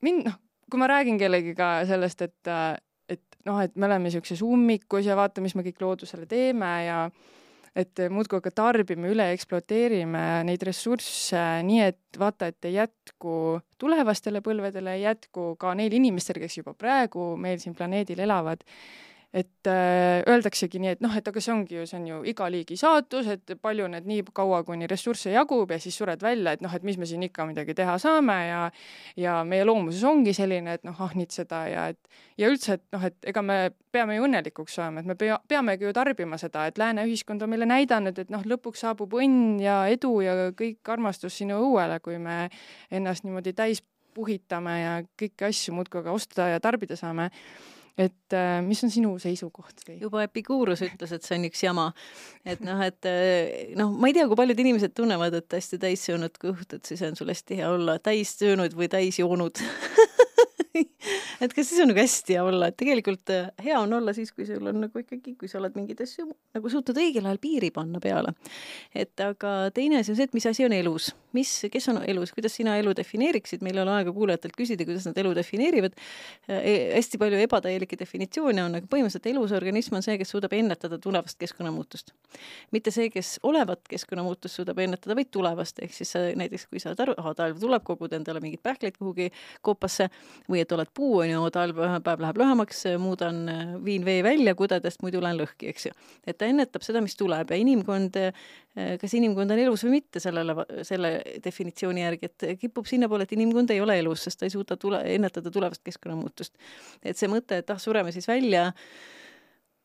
mind, 0.00 0.24
noh, 0.30 0.38
kui 0.72 0.80
ma 0.80 0.88
räägin 0.88 1.20
kellegiga 1.20 1.74
sellest, 1.88 2.24
et, 2.24 2.48
äh, 2.48 2.78
et 3.12 3.22
noh, 3.48 3.60
et 3.60 3.76
me 3.76 3.88
oleme 3.88 4.08
niisuguses 4.08 4.40
ummikus 4.46 5.06
ja 5.08 5.18
vaata, 5.18 5.44
mis 5.44 5.56
me 5.58 5.66
kõik 5.66 5.84
loodusele 5.84 6.26
teeme 6.30 6.72
ja 6.86 7.04
et 7.76 8.02
muudkui 8.12 8.36
aga 8.40 8.50
tarbime, 8.52 9.08
üle 9.12 9.30
ekspluateerime 9.32 10.24
neid 10.48 10.64
ressursse 10.68 11.40
nii, 11.68 11.84
et 11.92 12.20
vaata, 12.20 12.50
et 12.52 12.68
ei 12.68 12.76
jätku 12.76 13.36
tulevastele 13.80 14.42
põlvedele, 14.44 14.96
ei 14.98 15.06
jätku 15.06 15.54
ka 15.60 15.72
neil 15.76 15.92
inimestel, 15.96 16.40
kes 16.42 16.58
juba 16.60 16.76
praegu 16.76 17.32
meil 17.40 17.60
siin 17.62 17.76
planeedil 17.76 18.20
elavad 18.24 18.64
et 19.32 19.66
äh, 19.66 20.20
öeldaksegi 20.28 20.80
nii, 20.82 20.90
et 20.96 21.00
noh, 21.00 21.12
et 21.16 21.28
aga 21.28 21.40
see 21.40 21.52
ongi 21.54 21.78
ju, 21.78 21.86
see 21.88 21.96
on 21.96 22.08
ju 22.10 22.18
iga 22.28 22.48
liigi 22.52 22.76
saatus, 22.76 23.30
et 23.32 23.54
palju 23.64 23.86
need 23.88 24.08
nii 24.08 24.26
kaua, 24.36 24.60
kuni 24.68 24.88
ressursse 24.90 25.32
jagub 25.32 25.72
ja 25.72 25.78
siis 25.80 25.96
sured 25.96 26.20
välja, 26.20 26.52
et 26.52 26.64
noh, 26.64 26.74
et 26.76 26.84
mis 26.84 26.98
me 27.00 27.08
siin 27.08 27.24
ikka 27.24 27.46
midagi 27.48 27.76
teha 27.78 27.96
saame 28.02 28.36
ja 28.50 28.60
ja 29.16 29.38
meie 29.48 29.64
loomuses 29.64 30.04
ongi 30.04 30.34
selline, 30.36 30.76
et 30.76 30.84
noh, 30.84 31.00
ahnitseda 31.08 31.62
ja 31.72 31.86
et 31.94 32.12
ja 32.36 32.52
üldse, 32.52 32.76
et 32.76 32.84
noh, 32.92 33.08
et 33.08 33.32
ega 33.32 33.44
me 33.46 33.58
peame 33.92 34.18
ju 34.18 34.28
õnnelikuks 34.28 34.76
saama, 34.76 35.00
et 35.00 35.08
me 35.08 35.16
pea, 35.16 35.40
peamegi 35.48 35.88
ju 35.88 35.94
tarbima 35.96 36.36
seda, 36.40 36.66
et 36.68 36.80
lääne 36.80 37.06
ühiskond 37.08 37.44
on 37.44 37.52
meile 37.52 37.68
näidanud, 37.68 38.20
et 38.20 38.32
noh, 38.32 38.44
lõpuks 38.44 38.84
saabub 38.84 39.16
õnn 39.16 39.56
ja 39.64 39.82
edu 39.92 40.18
ja 40.24 40.36
kõik 40.56 40.92
armastus 40.92 41.40
sinu 41.40 41.56
õuele, 41.70 42.02
kui 42.04 42.20
me 42.20 42.50
ennast 42.92 43.24
niimoodi 43.24 43.56
täis 43.56 43.80
puhitame 44.12 44.80
ja 44.80 44.96
kõiki 45.16 45.48
asju 45.48 45.72
muudkui 45.72 46.02
aga 46.02 46.12
osta 46.12 46.52
ja 46.52 46.60
tarbida 46.60 47.00
saame 47.00 47.30
et 47.98 48.36
äh, 48.36 48.60
mis 48.64 48.80
on 48.84 48.92
sinu 48.92 49.12
seisukoht? 49.20 49.84
juba 50.00 50.24
Epikuurus 50.24 50.84
ütles, 50.86 51.12
et 51.12 51.26
see 51.26 51.36
on 51.38 51.46
üks 51.48 51.62
jama. 51.64 51.90
et 52.44 52.62
noh, 52.64 52.80
et 52.84 53.08
äh, 53.08 53.74
noh, 53.78 53.92
ma 53.92 54.10
ei 54.10 54.16
tea, 54.16 54.28
kui 54.30 54.38
paljud 54.38 54.64
inimesed 54.64 54.94
tunnevad, 54.96 55.36
et 55.38 55.58
hästi 55.58 55.80
täissöönud 55.82 56.38
kõht, 56.42 56.78
et 56.78 56.88
siis 56.88 57.02
on 57.06 57.18
sul 57.18 57.32
hästi 57.32 57.60
hea 57.60 57.70
olla 57.72 57.98
täissöönud 58.02 58.76
või 58.78 58.88
täisjoonud 58.92 59.62
et 61.44 61.54
kas 61.54 61.68
siis 61.68 61.82
on 61.82 61.90
nagu 61.90 62.00
hästi 62.00 62.36
hea 62.36 62.44
olla, 62.46 62.68
et 62.70 62.76
tegelikult 62.78 63.32
äh, 63.34 63.50
hea 63.64 63.78
on 63.80 63.92
olla 63.98 64.14
siis, 64.16 64.32
kui 64.34 64.46
sul 64.46 64.66
on 64.70 64.82
nagu 64.84 65.02
ikkagi, 65.02 65.34
kui 65.38 65.50
sa 65.50 65.58
oled 65.60 65.74
mingeid 65.78 66.02
asju 66.04 66.28
nagu 66.30 66.72
suutnud 66.72 66.98
õigel 67.02 67.26
ajal 67.26 67.40
piiri 67.42 67.72
panna 67.74 68.00
peale. 68.02 68.34
et 68.94 69.20
aga 69.24 69.70
teine 69.74 70.00
asi 70.00 70.12
on 70.12 70.18
see, 70.18 70.28
et 70.30 70.36
mis 70.36 70.46
asi 70.48 70.66
on 70.66 70.74
elus, 70.76 71.10
mis, 71.36 71.50
kes 71.72 71.88
on 71.92 72.02
elus, 72.08 72.32
kuidas 72.36 72.54
sina 72.58 72.76
elu 72.80 72.94
defineeriksid, 72.96 73.64
meil 73.64 73.78
ei 73.78 73.84
ole 73.84 73.96
aega 73.98 74.14
kuulajatelt 74.14 74.56
küsida, 74.58 74.86
kuidas 74.88 75.06
nad 75.08 75.18
elu 75.22 75.34
defineerivad 75.36 75.96
e. 76.48 76.74
hästi 76.96 77.20
palju 77.22 77.40
ebatäielikke 77.46 77.98
definitsioone 78.00 78.64
on, 78.64 78.78
aga 78.78 78.90
põhimõtteliselt 78.92 79.30
elus 79.32 79.54
organism 79.56 79.98
on 79.98 80.06
see, 80.06 80.18
kes 80.20 80.34
suudab 80.34 80.54
ennetada 80.56 80.98
tulevast 81.02 81.40
keskkonnamuutust. 81.40 82.14
mitte 82.72 82.94
see, 82.94 83.08
kes 83.12 83.34
olevat 83.48 83.84
keskkonnamuutust 83.90 84.60
suudab 84.60 84.78
ennetada, 84.84 85.16
vaid 85.18 85.32
tulevast, 85.34 85.82
ehk 85.82 85.96
siis 85.96 86.14
sa 86.14 86.24
näiteks, 86.36 86.68
kui 86.70 86.80
sa 86.82 86.92
saad 86.92 87.06
aru, 87.06 87.16
ahah, 87.18 87.36
talv 87.36 87.60
tuleb, 87.60 87.84
kogud 87.86 88.12
endale 88.16 88.40
mingeid 88.44 88.62
pähkleid 88.62 88.98
kuhugi 88.98 89.30
koopasse 89.64 90.08
või 90.50 90.62
et 90.62 90.72
oled 90.72 90.90
puu, 90.94 91.22
on 91.22 91.31
ju, 91.31 91.31
talv 91.54 91.78
päev 92.04 92.22
läheb 92.24 92.40
lühemaks, 92.40 92.82
muudan, 93.00 93.42
viin 93.84 94.04
vee 94.06 94.22
välja 94.24 94.54
kudedest, 94.58 95.02
muidu 95.04 95.22
lähen 95.22 95.40
lõhki, 95.40 95.70
eks 95.72 95.86
ju. 95.88 95.94
et 96.26 96.38
ta 96.38 96.48
ennetab 96.48 96.84
seda, 96.84 97.02
mis 97.04 97.16
tuleb 97.18 97.50
ja 97.52 97.58
inimkond, 97.60 98.18
kas 99.00 99.16
inimkond 99.18 99.54
on 99.54 99.62
elus 99.62 99.84
või 99.86 99.98
mitte 99.98 100.22
sellele, 100.22 100.56
selle 100.88 101.14
definitsiooni 101.44 102.04
järgi, 102.04 102.30
et 102.30 102.46
kipub 102.60 102.88
sinnapoole, 102.88 103.26
et 103.28 103.34
inimkond 103.36 103.72
ei 103.74 103.80
ole 103.84 103.98
elus, 104.02 104.26
sest 104.26 104.40
ta 104.40 104.48
ei 104.48 104.54
suuda 104.54 104.76
tule, 104.80 105.02
ennetada 105.14 105.50
tulevast 105.50 105.82
keskkonnamuutust. 105.84 106.54
et 107.02 107.18
see 107.18 107.30
mõte, 107.30 107.62
et 107.62 107.70
ah, 107.70 107.80
sureme 107.80 108.12
siis 108.12 108.28
välja, 108.28 108.70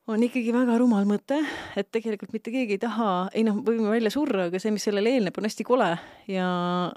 on 0.07 0.23
ikkagi 0.23 0.53
väga 0.55 0.77
rumal 0.79 1.03
mõte, 1.07 1.35
et 1.75 1.89
tegelikult 1.91 2.31
mitte 2.31 2.51
keegi 2.53 2.77
ei 2.77 2.79
taha, 2.79 3.07
ei 3.35 3.43
noh, 3.43 3.57
võime 3.63 3.89
välja 3.91 4.11
surra, 4.13 4.45
aga 4.47 4.59
see, 4.61 4.71
mis 4.71 4.85
sellele 4.87 5.11
eelneb, 5.17 5.35
on 5.35 5.47
hästi 5.47 5.65
kole 5.67 5.89
ja 6.31 6.47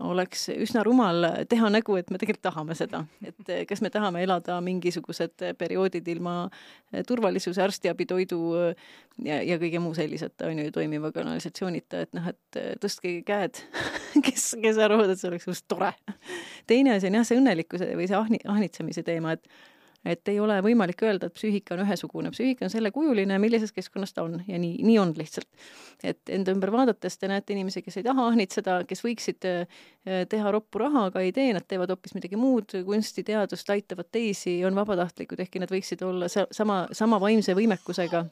oleks 0.06 0.46
üsna 0.54 0.84
rumal 0.86 1.26
teha 1.50 1.70
nägu, 1.74 1.96
et 1.98 2.12
me 2.14 2.20
tegelikult 2.22 2.44
tahame 2.46 2.76
seda. 2.78 3.02
et 3.26 3.50
kas 3.68 3.82
me 3.82 3.90
tahame 3.90 4.22
elada 4.22 4.60
mingisugused 4.62 5.42
perioodid 5.58 6.06
ilma 6.14 6.34
turvalisuse, 7.08 7.62
arstiabi, 7.64 8.06
toidu 8.06 8.40
ja, 8.60 9.40
ja 9.42 9.58
kõige 9.58 9.82
muu 9.82 9.96
selliseta, 9.98 10.46
on 10.46 10.62
ju, 10.62 10.70
toimiva 10.74 11.10
kanalisatsioonita, 11.14 12.04
et 12.06 12.14
noh, 12.14 12.30
et 12.30 12.60
tõstke 12.82 13.16
käed, 13.26 13.58
kes, 14.26 14.52
kes 14.62 14.78
arvavad, 14.78 15.10
et 15.10 15.18
see 15.18 15.32
oleks 15.32 15.50
just 15.50 15.66
tore. 15.70 15.90
teine 16.70 16.94
asi 16.94 17.10
on 17.10 17.18
jah, 17.18 17.26
see 17.26 17.42
õnnelikkuse 17.42 17.90
või 17.98 18.06
see 18.06 18.22
ahni, 18.22 18.42
ahnitsemise 18.54 19.02
teema, 19.02 19.34
et 19.34 19.50
et 20.04 20.28
ei 20.32 20.40
ole 20.40 20.56
võimalik 20.64 21.02
öelda, 21.04 21.28
et 21.28 21.36
psüühika 21.36 21.74
on 21.76 21.84
ühesugune, 21.84 22.32
psüühika 22.34 22.64
on 22.66 22.72
sellekujuline, 22.72 23.38
millises 23.42 23.72
keskkonnas 23.76 24.14
ta 24.16 24.24
on 24.24 24.38
ja 24.48 24.58
nii, 24.60 24.80
nii 24.86 24.98
on 25.02 25.14
lihtsalt. 25.16 25.48
et 26.04 26.32
enda 26.32 26.54
ümber 26.56 26.72
vaadates 26.72 27.18
te 27.18 27.28
näete 27.28 27.52
inimesi, 27.52 27.82
kes 27.82 28.00
ei 28.00 28.06
taha 28.06 28.26
ahnitseda, 28.32 28.80
kes 28.88 29.04
võiksid 29.04 29.48
äh, 29.48 29.80
teha 30.28 30.52
roppu 30.56 30.80
raha, 30.84 31.06
aga 31.10 31.24
ei 31.24 31.32
tee, 31.36 31.50
nad 31.56 31.66
teevad 31.68 31.92
hoopis 31.92 32.16
midagi 32.16 32.40
muud, 32.40 32.76
kunsti, 32.86 33.24
teadust, 33.26 33.70
aitavad 33.70 34.08
teisi, 34.12 34.60
on 34.64 34.78
vabatahtlikud, 34.78 35.40
ehkki 35.44 35.62
nad 35.62 35.72
võiksid 35.72 36.04
olla 36.06 36.30
sama, 36.30 36.86
sama 36.96 37.20
vaimse 37.20 37.56
võimekusega 37.58 38.24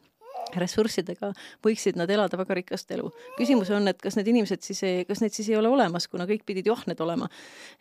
ressurssidega 0.56 1.32
võiksid 1.64 1.98
nad 2.00 2.10
elada 2.10 2.38
väga 2.40 2.58
rikast 2.60 2.90
elu. 2.96 3.10
küsimus 3.38 3.70
on, 3.74 3.88
et 3.88 4.00
kas 4.02 4.16
need 4.16 4.28
inimesed 4.32 4.64
siis, 4.64 4.82
kas 5.08 5.22
neid 5.22 5.36
siis 5.36 5.48
ei 5.52 5.58
ole 5.58 5.68
olemas, 5.68 6.08
kuna 6.08 6.26
kõik 6.28 6.46
pidid 6.48 6.66
ju 6.66 6.76
ahned 6.76 7.00
olema. 7.00 7.28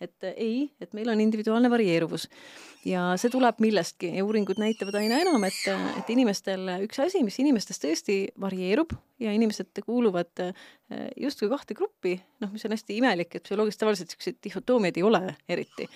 et 0.01 0.31
ei, 0.35 0.69
et 0.81 0.93
meil 0.93 1.09
on 1.09 1.21
individuaalne 1.21 1.69
varieeruvus 1.69 2.27
ja 2.87 3.11
see 3.19 3.31
tuleb 3.33 3.59
millestki 3.63 4.11
ja 4.15 4.25
uuringud 4.25 4.59
näitavad 4.61 4.95
aina 4.99 5.19
enam, 5.23 5.43
et, 5.47 5.59
et 5.99 6.09
inimestel 6.13 6.69
üks 6.85 6.99
asi, 7.03 7.23
mis 7.25 7.39
inimestes 7.41 7.81
tõesti 7.83 8.17
varieerub 8.39 8.93
ja 9.19 9.33
inimesed 9.35 9.81
kuuluvad 9.85 10.43
eh, 10.43 10.53
justkui 11.19 11.49
kahte 11.51 11.75
gruppi, 11.75 12.13
noh, 12.39 12.51
mis 12.53 12.63
on 12.63 12.71
hästi 12.71 12.95
imelik, 13.01 13.33
et 13.35 13.43
psühholoogias 13.43 13.79
tavaliselt 13.79 14.07
niisuguseid 14.07 14.37
dihhotoomiaid 14.45 14.99
ei 14.99 15.03
ole 15.03 15.19
eriti. 15.49 15.87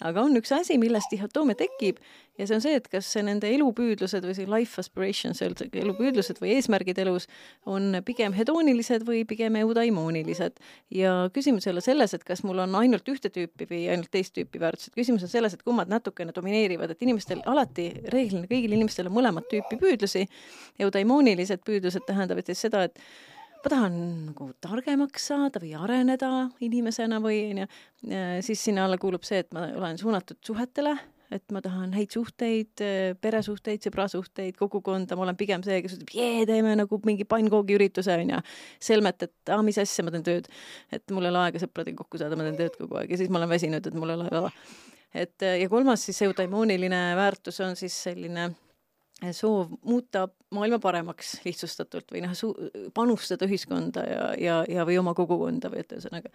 aga 0.00 0.22
on 0.24 0.36
üks 0.38 0.52
asi, 0.54 0.78
millest 0.78 1.10
dihhotoomia 1.12 1.58
tekib 1.58 1.98
ja 2.38 2.46
see 2.46 2.56
on 2.56 2.62
see, 2.64 2.78
et 2.78 2.88
kas 2.88 3.10
nende 3.26 3.50
elupüüdlused 3.52 4.24
või 4.24 4.36
see 4.38 4.48
life 4.48 4.80
aspirations, 4.80 5.42
elupüüdlused, 5.42 5.98
püüdlused 5.98 6.40
või 6.40 6.54
eesmärgid 6.54 7.00
elus 7.02 7.28
on 7.68 7.98
pigem 8.06 8.32
hedoonilised 8.36 9.04
või 9.04 9.24
pigem 9.28 9.58
eudaimoonilised. 9.60 10.60
ja 10.96 11.14
küsimus 11.34 11.66
ei 11.66 11.74
ole 11.74 11.84
selles, 11.84 12.14
et 12.14 12.24
kas 12.24 12.44
mul 12.46 12.64
on 12.64 12.76
ainult 12.80 13.08
ühte 13.12 13.28
tüüpi 13.34 13.68
või 13.68 13.84
ainult 13.92 14.10
teist 14.10 14.32
tüüpi 14.38 14.60
väärtused, 14.62 14.94
küsimus 14.96 15.28
on 15.28 15.32
selles, 15.32 15.54
et 15.54 15.62
kummad 15.66 15.92
natukene 15.92 16.32
domineerivad, 16.32 16.94
et 16.94 17.02
inimestel 17.04 17.42
alati, 17.44 17.90
reeglina 18.14 18.48
kõigil 18.48 18.78
inimestel 18.78 19.10
on 19.10 19.18
mõlemat 19.18 19.50
tüüpi 19.52 19.76
püüdlusi. 19.76 20.24
eudaimoonilised 20.78 21.66
püüdlused 21.66 22.06
tähendavad 22.06 22.46
siis 22.46 22.64
seda, 22.64 22.88
et 22.88 22.96
ma 23.58 23.70
tahan 23.72 23.94
nagu 24.28 24.48
targemaks 24.62 25.28
saada 25.32 25.60
või 25.62 25.74
areneda 25.78 26.30
inimesena 26.64 27.20
või 27.22 27.40
onju, 27.52 27.68
siis 28.46 28.64
sinna 28.68 28.86
alla 28.86 28.98
kuulub 29.00 29.26
see, 29.26 29.42
et 29.42 29.54
ma 29.56 29.66
olen 29.74 29.98
suunatud 29.98 30.38
suhetele, 30.46 30.94
et 31.34 31.44
ma 31.52 31.60
tahan 31.64 31.92
häid 31.96 32.14
suhteid, 32.14 32.82
peresuhteid, 33.20 33.82
sõbrasuhteid, 33.84 34.56
kogukonda, 34.58 35.16
ma 35.18 35.26
olen 35.26 35.38
pigem 35.38 35.64
see, 35.66 35.80
kes 35.84 35.98
ütleb, 35.98 36.12
jee, 36.16 36.44
teeme 36.48 36.76
nagu 36.78 37.00
mingi 37.04 37.26
pannkoogiürituse 37.28 38.14
onju. 38.22 38.38
selmet, 38.90 39.26
et 39.26 39.52
aa, 39.52 39.60
mis 39.66 39.80
asja, 39.82 40.06
ma 40.06 40.14
teen 40.14 40.24
tööd. 40.26 40.48
et 40.92 41.04
mul 41.12 41.28
ei 41.28 41.34
ole 41.34 41.42
aega 41.48 41.64
sõpradega 41.64 42.00
kokku 42.00 42.22
saada, 42.22 42.38
ma 42.38 42.46
teen 42.48 42.60
tööd 42.62 42.78
kogu 42.78 43.00
aeg 43.00 43.12
ja 43.12 43.20
siis 43.20 43.32
ma 43.32 43.42
olen 43.42 43.52
väsinud, 43.52 43.90
et 43.90 43.98
mul 43.98 44.14
ei 44.14 44.20
ole 44.20 44.30
aega. 44.30 44.54
et 45.26 45.48
ja 45.64 45.68
kolmas 45.68 46.06
siis 46.08 46.22
eudaimooniline 46.30 47.02
väärtus 47.18 47.60
on 47.66 47.76
siis 47.76 47.96
selline 48.08 48.52
soov 49.34 49.72
muuta 49.82 50.28
maailma 50.54 50.78
paremaks 50.80 51.34
lihtsustatult 51.44 52.12
või 52.14 52.22
noh, 52.24 52.34
panustada 52.94 53.48
ühiskonda 53.48 54.04
ja, 54.06 54.26
ja, 54.38 54.58
ja 54.70 54.84
või 54.88 54.98
oma 55.00 55.12
kogukonda 55.16 55.70
või 55.72 55.82
et 55.82 55.94
ühesõnaga. 55.96 56.30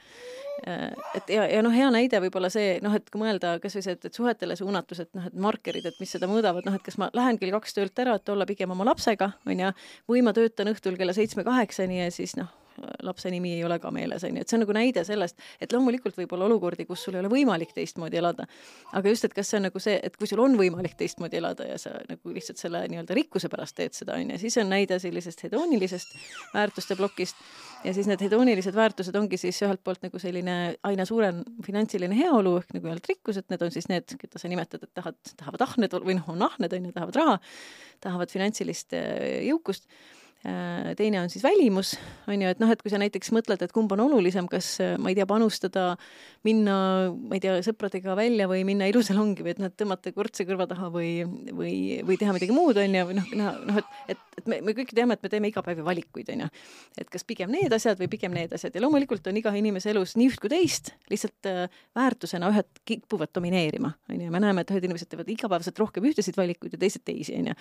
et 1.17 1.31
ja, 1.31 1.45
ja 1.49 1.61
noh, 1.65 1.73
hea 1.73 1.89
näide 1.93 2.19
võib-olla 2.25 2.51
see, 2.53 2.77
noh, 2.83 2.93
et 2.97 3.07
kui 3.09 3.21
mõelda 3.23 3.55
kasvõi 3.63 3.85
see, 3.85 3.95
et, 3.97 4.09
et 4.09 4.19
suhetele 4.19 4.57
suunatus, 4.59 5.05
et 5.05 5.11
noh, 5.17 5.29
et 5.29 5.37
markerid, 5.47 5.87
et 5.89 6.01
mis 6.03 6.11
seda 6.17 6.29
mõõdavad, 6.29 6.67
noh, 6.67 6.75
et 6.77 6.85
kas 6.85 6.99
ma 7.01 7.09
lähen 7.15 7.39
kell 7.41 7.55
kaks 7.55 7.77
töölt 7.77 8.03
ära, 8.03 8.17
et 8.19 8.33
olla 8.33 8.47
pigem 8.49 8.75
oma 8.75 8.87
lapsega, 8.91 9.31
onju, 9.47 9.71
või 10.11 10.25
ma 10.27 10.35
töötan 10.35 10.71
õhtul 10.73 10.99
kella 10.99 11.15
seitsme-kaheksani 11.15 12.03
ja 12.03 12.11
siis 12.13 12.35
noh, 12.39 12.51
lapse 13.03 13.29
nimi 13.31 13.53
ei 13.57 13.63
ole 13.65 13.77
ka 13.79 13.91
meeles, 13.93 14.23
on 14.23 14.37
ju, 14.37 14.43
et 14.43 14.49
see 14.49 14.57
on 14.57 14.63
nagu 14.63 14.75
näide 14.75 15.03
sellest, 15.07 15.39
et 15.61 15.73
loomulikult 15.73 16.17
võib 16.17 16.33
olla 16.35 16.47
olukordi, 16.49 16.85
kus 16.89 17.03
sul 17.05 17.17
ei 17.17 17.21
ole 17.23 17.31
võimalik 17.31 17.73
teistmoodi 17.75 18.19
elada. 18.19 18.47
aga 18.93 19.09
just, 19.09 19.25
et 19.27 19.35
kas 19.35 19.51
see 19.51 19.59
on 19.59 19.67
nagu 19.67 19.81
see, 19.83 19.99
et 20.03 20.17
kui 20.17 20.29
sul 20.29 20.41
on 20.43 20.57
võimalik 20.59 20.95
teistmoodi 20.99 21.39
elada 21.39 21.67
ja 21.67 21.77
sa 21.81 21.95
nagu 22.09 22.33
lihtsalt 22.33 22.61
selle 22.61 22.83
nii-öelda 22.91 23.17
rikkuse 23.17 23.49
pärast 23.51 23.77
teed 23.77 23.97
seda, 23.97 24.17
on 24.17 24.33
ju, 24.33 24.39
siis 24.45 24.57
on 24.61 24.69
näide 24.73 24.99
sellisest 24.99 25.43
hedoonilisest 25.47 26.17
väärtuste 26.53 26.97
plokist. 26.99 27.35
ja 27.83 27.93
siis 27.93 28.07
need 28.07 28.21
hedoonilised 28.23 28.75
väärtused 28.75 29.15
ongi 29.19 29.37
siis 29.37 29.61
ühelt 29.65 29.83
poolt 29.83 30.03
nagu 30.05 30.19
selline 30.19 30.75
aina 30.87 31.05
suurem 31.05 31.43
finantsiline 31.65 32.15
heaolu 32.15 32.57
ehk 32.61 32.73
nagu 32.77 32.87
öeldud 32.87 33.09
rikkus, 33.09 33.37
et 33.37 33.49
need 33.51 33.61
on 33.61 33.71
siis 33.71 33.89
need, 33.91 34.15
keda 34.19 34.39
sa 34.39 34.51
nimetad, 34.51 34.83
et 34.83 34.93
tahad, 34.95 35.19
tahavad 35.37 35.67
ahned 35.67 35.97
või 36.03 36.17
noh, 36.17 36.29
on 36.31 36.47
ahned, 36.47 36.73
on 36.73 36.89
ju, 36.89 36.95
tahavad 36.95 37.19
raha, 37.19 37.37
tahavad 38.03 38.31
finantsilist 38.31 38.95
eh, 38.97 39.43
jõukust 39.49 39.89
teine 40.43 41.21
on 41.21 41.29
siis 41.31 41.43
välimus, 41.43 41.93
on 42.27 42.41
ju, 42.41 42.49
et 42.51 42.59
noh, 42.59 42.71
et 42.71 42.81
kui 42.83 42.91
sa 42.91 42.99
näiteks 42.99 43.31
mõtled, 43.31 43.61
et 43.63 43.71
kumb 43.71 43.91
on 43.95 44.01
olulisem, 44.03 44.47
kas 44.51 44.75
äh, 44.83 44.95
ma 44.99 45.11
ei 45.11 45.15
tea, 45.15 45.25
panustada, 45.29 45.93
minna, 46.43 46.75
ma 47.15 47.37
ei 47.37 47.43
tea, 47.43 47.53
sõpradega 47.63 48.15
välja 48.19 48.49
või 48.51 48.65
minna 48.67 48.89
ilusalongi 48.91 49.45
või 49.45 49.53
et 49.53 49.61
noh, 49.63 49.71
tõmmata 49.71 50.11
kõrtse 50.15 50.43
kõrva 50.47 50.67
taha 50.67 50.89
või, 50.91 51.13
või, 51.55 51.75
või 52.03 52.17
teha 52.19 52.35
midagi 52.35 52.55
muud, 52.55 52.79
on 52.81 52.97
ju, 52.97 53.05
või 53.07 53.17
noh, 53.21 53.29
noh, 53.39 53.79
et, 53.79 53.93
et, 54.15 54.25
et 54.41 54.49
me, 54.51 54.59
me 54.67 54.75
kõik 54.75 54.91
teame, 54.91 55.15
et 55.15 55.23
me 55.23 55.31
teeme 55.31 55.51
iga 55.51 55.63
päev 55.63 55.79
ju 55.79 55.87
valikuid, 55.87 56.33
on 56.35 56.43
ju. 56.43 56.49
et 56.99 57.13
kas 57.15 57.23
pigem 57.29 57.53
need 57.53 57.71
asjad 57.79 58.03
või 58.03 58.11
pigem 58.11 58.35
need 58.35 58.51
asjad 58.57 58.75
ja 58.75 58.83
loomulikult 58.83 59.31
on 59.31 59.39
iga 59.39 59.55
inimese 59.55 59.93
elus 59.93 60.17
nii 60.19 60.27
üht 60.33 60.43
kui 60.43 60.51
teist, 60.51 60.91
lihtsalt 61.13 61.51
äh, 61.51 61.79
väärtusena 61.95 62.51
ühed 62.51 62.83
kipuvad 62.83 63.31
domineerima, 63.31 63.93
on 64.11 64.27
ju, 64.27 64.33
me 64.33 64.43
näeme, 64.43 64.67
et 64.67 64.75
ühed 64.75 64.89
inimesed 64.89 65.13
teevad 65.13 65.31
igapäevaselt 65.31 65.79
rohkem 65.79 66.11
ühtesid 66.11 66.35
valikuid 66.35 66.75
ja 66.75 66.83
teised 66.83 67.07
teisi, 67.07 67.39
on 67.39 67.53
ju. 67.53 67.57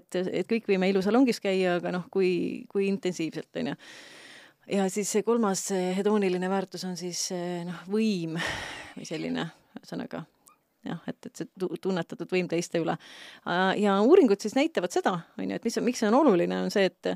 et, 0.00 0.20
et 0.24 0.48
kõik 0.48 0.72
võime 0.72 0.88
ilusalongis 0.88 1.44
käia, 1.44 1.76
aga 1.82 1.92
noh, 1.98 2.08
kui, 2.14 2.30
kui 2.70 2.88
intensiivselt, 2.90 3.50
on 3.60 3.72
ju. 3.72 3.80
ja 4.78 4.86
siis 4.92 5.10
see 5.16 5.26
kolmas 5.26 5.66
hedooniline 5.74 6.50
väärtus 6.52 6.86
on 6.88 6.96
siis 7.00 7.26
noh, 7.66 7.82
võim 7.90 8.38
või 8.94 9.08
selline, 9.08 9.50
ühesõnaga 9.80 10.24
jah, 10.88 11.00
et, 11.08 11.18
et 11.26 11.40
see 11.40 11.68
tunnetatud 11.82 12.30
võim 12.30 12.48
teiste 12.50 12.80
üle. 12.82 12.96
ja 13.80 13.96
uuringud 14.04 14.40
siis 14.40 14.56
näitavad 14.58 14.92
seda, 14.94 15.16
on 15.38 15.48
ju, 15.48 15.58
et 15.58 15.66
mis 15.66 15.78
miks 15.88 16.02
see 16.02 16.10
on 16.10 16.18
oluline, 16.20 16.60
on 16.66 16.72
see, 16.74 16.88
et 16.90 17.14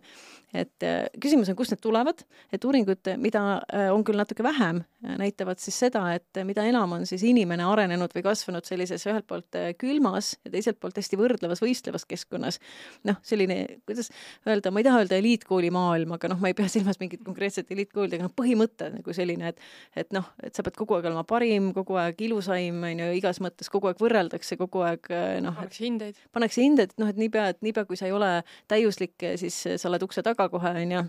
et 0.56 0.84
küsimus 1.20 1.50
on, 1.52 1.56
kust 1.58 1.74
need 1.74 1.82
tulevad, 1.84 2.22
et 2.54 2.64
uuringud, 2.64 3.10
mida 3.20 3.42
äh, 3.68 3.88
on 3.92 4.04
küll 4.06 4.16
natuke 4.18 4.44
vähem, 4.46 4.80
näitavad 5.20 5.60
siis 5.60 5.76
seda, 5.84 6.02
et 6.16 6.40
mida 6.48 6.64
enam 6.66 6.94
on 6.96 7.04
siis 7.06 7.22
inimene 7.28 7.66
arenenud 7.68 8.14
või 8.16 8.24
kasvanud 8.24 8.66
sellises 8.66 9.04
ühelt 9.06 9.26
poolt 9.28 9.58
äh, 9.58 9.70
külmas 9.78 10.32
ja 10.46 10.52
teiselt 10.54 10.78
poolt 10.80 10.96
hästi 10.98 11.18
võrdlevas 11.20 11.60
võistlevas 11.62 12.06
keskkonnas, 12.08 12.60
noh, 13.08 13.18
selline, 13.26 13.58
kuidas 13.88 14.08
öelda, 14.48 14.72
ma 14.72 14.80
ei 14.80 14.88
taha 14.88 15.02
öelda 15.04 15.18
eliitkooli 15.20 15.72
maailm, 15.74 16.16
aga 16.16 16.32
noh, 16.32 16.40
ma 16.40 16.52
ei 16.52 16.56
pea 16.56 16.70
silmas 16.72 17.00
mingit 17.02 17.22
konkreetset 17.26 17.68
eliitkooli, 17.74 18.16
aga 18.16 18.28
noh, 18.28 18.34
põhimõte 18.38 18.90
nagu 18.96 19.16
selline, 19.16 19.52
et 19.52 19.62
et 19.98 20.16
noh, 20.16 20.26
et 20.44 20.56
sa 20.56 20.64
pead 20.64 20.78
kogu 20.78 20.96
aeg 20.96 21.10
olema 21.10 21.24
parim, 21.28 21.72
kogu 21.76 21.98
aeg 22.00 22.20
ilusaim, 22.24 22.80
on 22.88 23.04
ju, 23.04 23.10
igas 23.18 23.42
mõttes 23.44 23.68
kogu 23.72 23.90
aeg 23.90 24.00
võrreldakse, 24.00 24.56
kogu 24.60 24.84
aeg 24.86 25.10
noh, 25.44 25.56
pannakse 25.58 25.84
hindeid. 25.84 26.20
pannakse 26.32 26.64
hindeid, 26.64 26.94
et 26.94 27.02
noh, 27.02 27.10
et 27.10 27.20
niipea, 27.20 27.48
et 27.52 27.62
niipea, 27.66 27.84
kui 27.88 27.98
sa 28.00 28.08
ei 28.08 28.14
ole 28.16 28.30
täiuslik, 28.70 29.16
siis 29.40 29.56
sa 29.76 29.90
oled 29.90 30.04
ukse 30.06 30.22
taga 30.24 30.37
kohe, 30.46 30.76
onju 30.84 31.08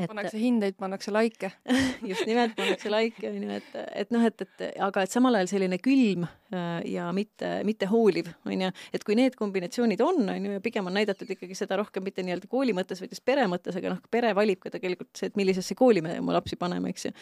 et 0.00 0.08
pannakse 0.08 0.38
hindeid, 0.40 0.76
pannakse 0.80 1.12
laike 1.12 1.50
just 2.10 2.24
nimelt, 2.28 2.54
pannakse 2.56 2.90
laike, 2.92 3.26
on 3.28 3.42
ju, 3.44 3.56
et, 3.58 3.74
et 4.02 4.14
noh, 4.14 4.24
et, 4.24 4.44
et 4.44 4.78
aga 4.86 5.04
et 5.04 5.12
samal 5.12 5.36
ajal 5.36 5.50
selline 5.50 5.76
külm 5.84 6.24
äh, 6.24 6.78
ja 6.94 7.10
mitte, 7.16 7.50
mitte 7.68 7.88
hooliv, 7.90 8.30
on 8.48 8.64
ju, 8.66 8.70
et 8.96 9.04
kui 9.04 9.16
need 9.18 9.36
kombinatsioonid 9.38 10.00
on, 10.04 10.22
on 10.32 10.48
ju, 10.48 10.54
ja 10.56 10.62
pigem 10.64 10.88
on 10.88 10.96
näidatud 10.96 11.28
ikkagi 11.36 11.56
seda 11.58 11.76
rohkem 11.80 12.06
mitte 12.06 12.24
nii-öelda 12.24 12.48
kooli 12.52 12.76
mõttes, 12.76 13.02
vaid 13.04 13.12
just 13.12 13.24
pere 13.28 13.44
mõttes, 13.52 13.76
aga 13.78 13.94
noh, 13.94 14.00
pere 14.12 14.32
valib 14.38 14.62
ka 14.64 14.72
tegelikult 14.72 15.12
see, 15.18 15.28
et 15.32 15.38
millisesse 15.40 15.76
kooli 15.78 16.04
me 16.04 16.16
oma 16.22 16.38
lapsi 16.38 16.56
paneme, 16.60 16.94
eks 16.94 17.10
ju. 17.10 17.14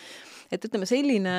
et 0.55 0.71
ütleme, 0.71 0.87
selline 0.91 1.37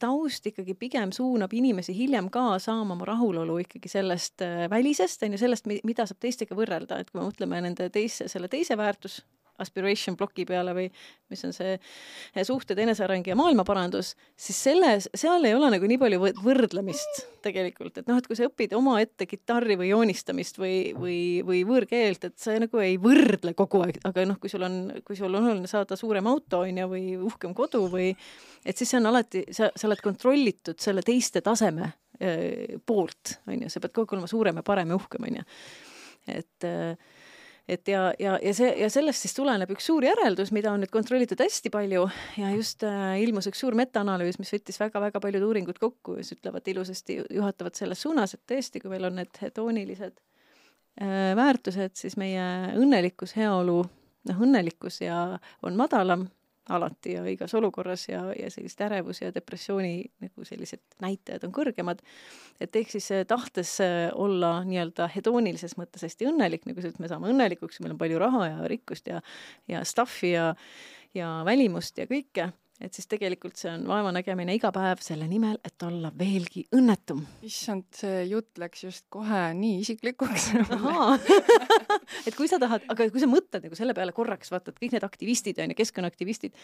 taust 0.00 0.46
ikkagi 0.50 0.74
pigem 0.74 1.12
suunab 1.14 1.52
inimesi 1.54 1.94
hiljem 1.96 2.30
ka 2.34 2.58
saama 2.62 2.96
oma 2.96 3.06
rahulolu 3.08 3.60
ikkagi 3.62 3.90
sellest 3.92 4.42
äh, 4.42 4.66
välisest, 4.70 5.22
on 5.22 5.36
ju, 5.36 5.38
sellest, 5.38 5.68
mida 5.68 6.06
saab 6.06 6.20
teistega 6.24 6.56
võrrelda, 6.58 6.98
et 6.98 7.10
kui 7.10 7.20
me 7.20 7.28
mõtleme 7.28 7.60
nende 7.62 7.86
teise, 7.94 8.26
selle 8.32 8.50
teise 8.50 8.76
väärtus 8.78 9.20
aspiration 9.62 10.16
ploki 10.18 10.46
peale 10.48 10.74
või 10.76 10.86
mis 11.28 11.44
on 11.44 11.52
see 11.54 11.74
eh, 11.76 12.44
suhted, 12.46 12.78
eneseareng 12.80 13.26
ja 13.28 13.36
maailmaparandus, 13.38 14.14
siis 14.38 14.60
selles, 14.68 15.08
seal 15.18 15.44
ei 15.44 15.56
ole 15.56 15.70
nagu 15.74 15.90
nii 15.90 15.98
palju 16.00 16.20
võrdlemist 16.44 17.22
tegelikult, 17.44 18.00
et 18.00 18.08
noh, 18.10 18.18
et 18.18 18.26
kui 18.28 18.38
sa 18.38 18.48
õpid 18.48 18.74
omaette 18.78 19.26
kitarri 19.28 19.78
või 19.80 19.90
joonistamist 19.92 20.60
või, 20.60 20.94
või, 20.98 21.18
või 21.46 21.62
võõrkeelt, 21.68 22.28
et 22.30 22.38
sa 22.40 22.56
nagu 22.60 22.82
ei 22.82 22.96
võrdle 23.02 23.54
kogu 23.58 23.82
aeg, 23.84 24.00
aga 24.08 24.26
noh, 24.28 24.40
kui 24.40 24.52
sul 24.52 24.64
on, 24.66 24.80
kui 25.06 25.18
sul 25.18 25.32
on 25.32 25.44
oluline 25.44 25.70
saada 25.70 25.98
suurem 25.98 26.30
auto, 26.30 26.62
on 26.66 26.82
ju, 26.82 26.88
või 26.94 27.04
uhkem 27.30 27.54
kodu 27.58 27.84
või 27.92 28.12
et 28.64 28.76
siis 28.76 28.92
see 28.92 29.00
on 29.00 29.10
alati, 29.10 29.44
sa, 29.54 29.70
sa 29.74 29.88
oled 29.90 30.02
kontrollitud 30.04 30.80
selle 30.82 31.04
teiste 31.06 31.42
taseme 31.44 31.92
äh, 32.22 32.78
poolt, 32.86 33.38
on 33.48 33.66
ju, 33.66 33.70
sa 33.72 33.82
pead 33.84 33.94
kogu 33.94 34.06
aeg 34.06 34.18
olema 34.18 34.30
suurem 34.30 34.60
ja 34.60 34.66
parem 34.66 34.94
ja 34.94 34.98
uhkem, 34.98 35.28
on 35.28 35.40
ju. 35.40 35.46
et 36.38 36.68
äh, 36.68 37.14
et 37.68 37.88
ja, 37.88 38.08
ja, 38.18 38.36
ja 38.42 38.52
see 38.56 38.70
ja 38.80 38.88
sellest 38.92 39.24
siis 39.24 39.34
tuleneb 39.36 39.70
üks 39.74 39.88
suur 39.90 40.04
järeldus, 40.06 40.52
mida 40.56 40.72
on 40.72 40.82
nüüd 40.82 40.92
kontrollitud 40.92 41.40
hästi 41.42 41.72
palju 41.74 42.06
ja 42.40 42.52
just 42.54 42.84
äh, 42.86 43.18
ilmus 43.22 43.50
üks 43.50 43.60
suur 43.62 43.76
metaanalüüs, 43.78 44.40
mis 44.40 44.52
võttis 44.54 44.80
väga-väga 44.80 45.20
paljud 45.22 45.44
uuringud 45.50 45.80
kokku, 45.82 46.16
mis 46.18 46.32
ütlevad 46.34 46.68
ilusasti, 46.72 47.20
juhatavad 47.36 47.76
selles 47.78 48.02
suunas, 48.04 48.34
et 48.34 48.44
tõesti, 48.48 48.82
kui 48.82 48.92
meil 48.92 49.08
on 49.10 49.18
need 49.20 49.42
hedoonilised 49.42 50.16
äh, 50.16 51.36
väärtused, 51.38 51.98
siis 52.00 52.16
meie 52.20 52.48
õnnelikkus, 52.78 53.36
heaolu, 53.38 53.82
noh, 54.30 54.42
õnnelikkus 54.48 55.02
ja 55.04 55.22
on 55.62 55.76
madalam 55.78 56.28
alati 56.68 57.14
ja 57.16 57.24
igas 57.28 57.54
olukorras 57.58 58.06
ja, 58.08 58.22
ja 58.36 58.50
sellist 58.52 58.80
ärevus 58.84 59.22
ja 59.22 59.32
depressiooni 59.34 60.04
nagu 60.24 60.44
sellised 60.46 60.82
näitajad 61.04 61.46
on 61.48 61.54
kõrgemad. 61.56 62.02
et 62.60 62.76
ehk 62.76 62.90
siis 62.90 63.10
eh, 63.14 63.24
tahtes 63.28 63.78
eh, 63.84 64.10
olla 64.14 64.58
nii-öelda 64.68 65.08
hedoonilises 65.14 65.76
mõttes 65.80 66.04
hästi 66.06 66.30
õnnelik, 66.30 66.66
nagu 66.66 66.80
sa 66.80 66.88
ütlesid, 66.88 67.02
me 67.02 67.10
saame 67.10 67.32
õnnelikuks, 67.32 67.80
meil 67.80 67.96
on 67.96 68.00
palju 68.00 68.22
raha 68.22 68.46
ja 68.46 68.70
rikkust 68.70 69.10
ja, 69.10 69.22
ja 69.68 69.84
stuff'i 69.84 70.32
ja, 70.34 70.52
ja 71.14 71.38
välimust 71.48 71.98
ja 71.98 72.08
kõike 72.10 72.52
et 72.80 72.94
siis 72.94 73.08
tegelikult 73.10 73.58
see 73.58 73.70
on 73.72 73.86
vaevanägemine 73.88 74.54
iga 74.54 74.70
päev 74.74 75.02
selle 75.02 75.26
nimel, 75.30 75.58
et 75.66 75.82
olla 75.86 76.10
veelgi 76.18 76.64
õnnetum. 76.76 77.24
issand, 77.46 77.88
see 77.98 78.22
jutt 78.30 78.60
läks 78.62 78.84
just 78.84 79.06
kohe 79.12 79.42
nii 79.58 79.80
isiklikuks 79.82 80.48
et 82.28 82.36
kui 82.38 82.50
sa 82.50 82.60
tahad, 82.62 82.86
aga 82.92 83.08
kui 83.10 83.22
sa 83.22 83.30
mõtled 83.30 83.66
nagu 83.66 83.78
selle 83.78 83.96
peale 83.98 84.14
korraks, 84.16 84.52
vaata, 84.54 84.72
et 84.72 84.80
kõik 84.82 84.94
need 84.94 85.06
aktivistid 85.08 85.58
on 85.62 85.74
ju, 85.74 85.78
keskkonnaaktivistid, 85.82 86.56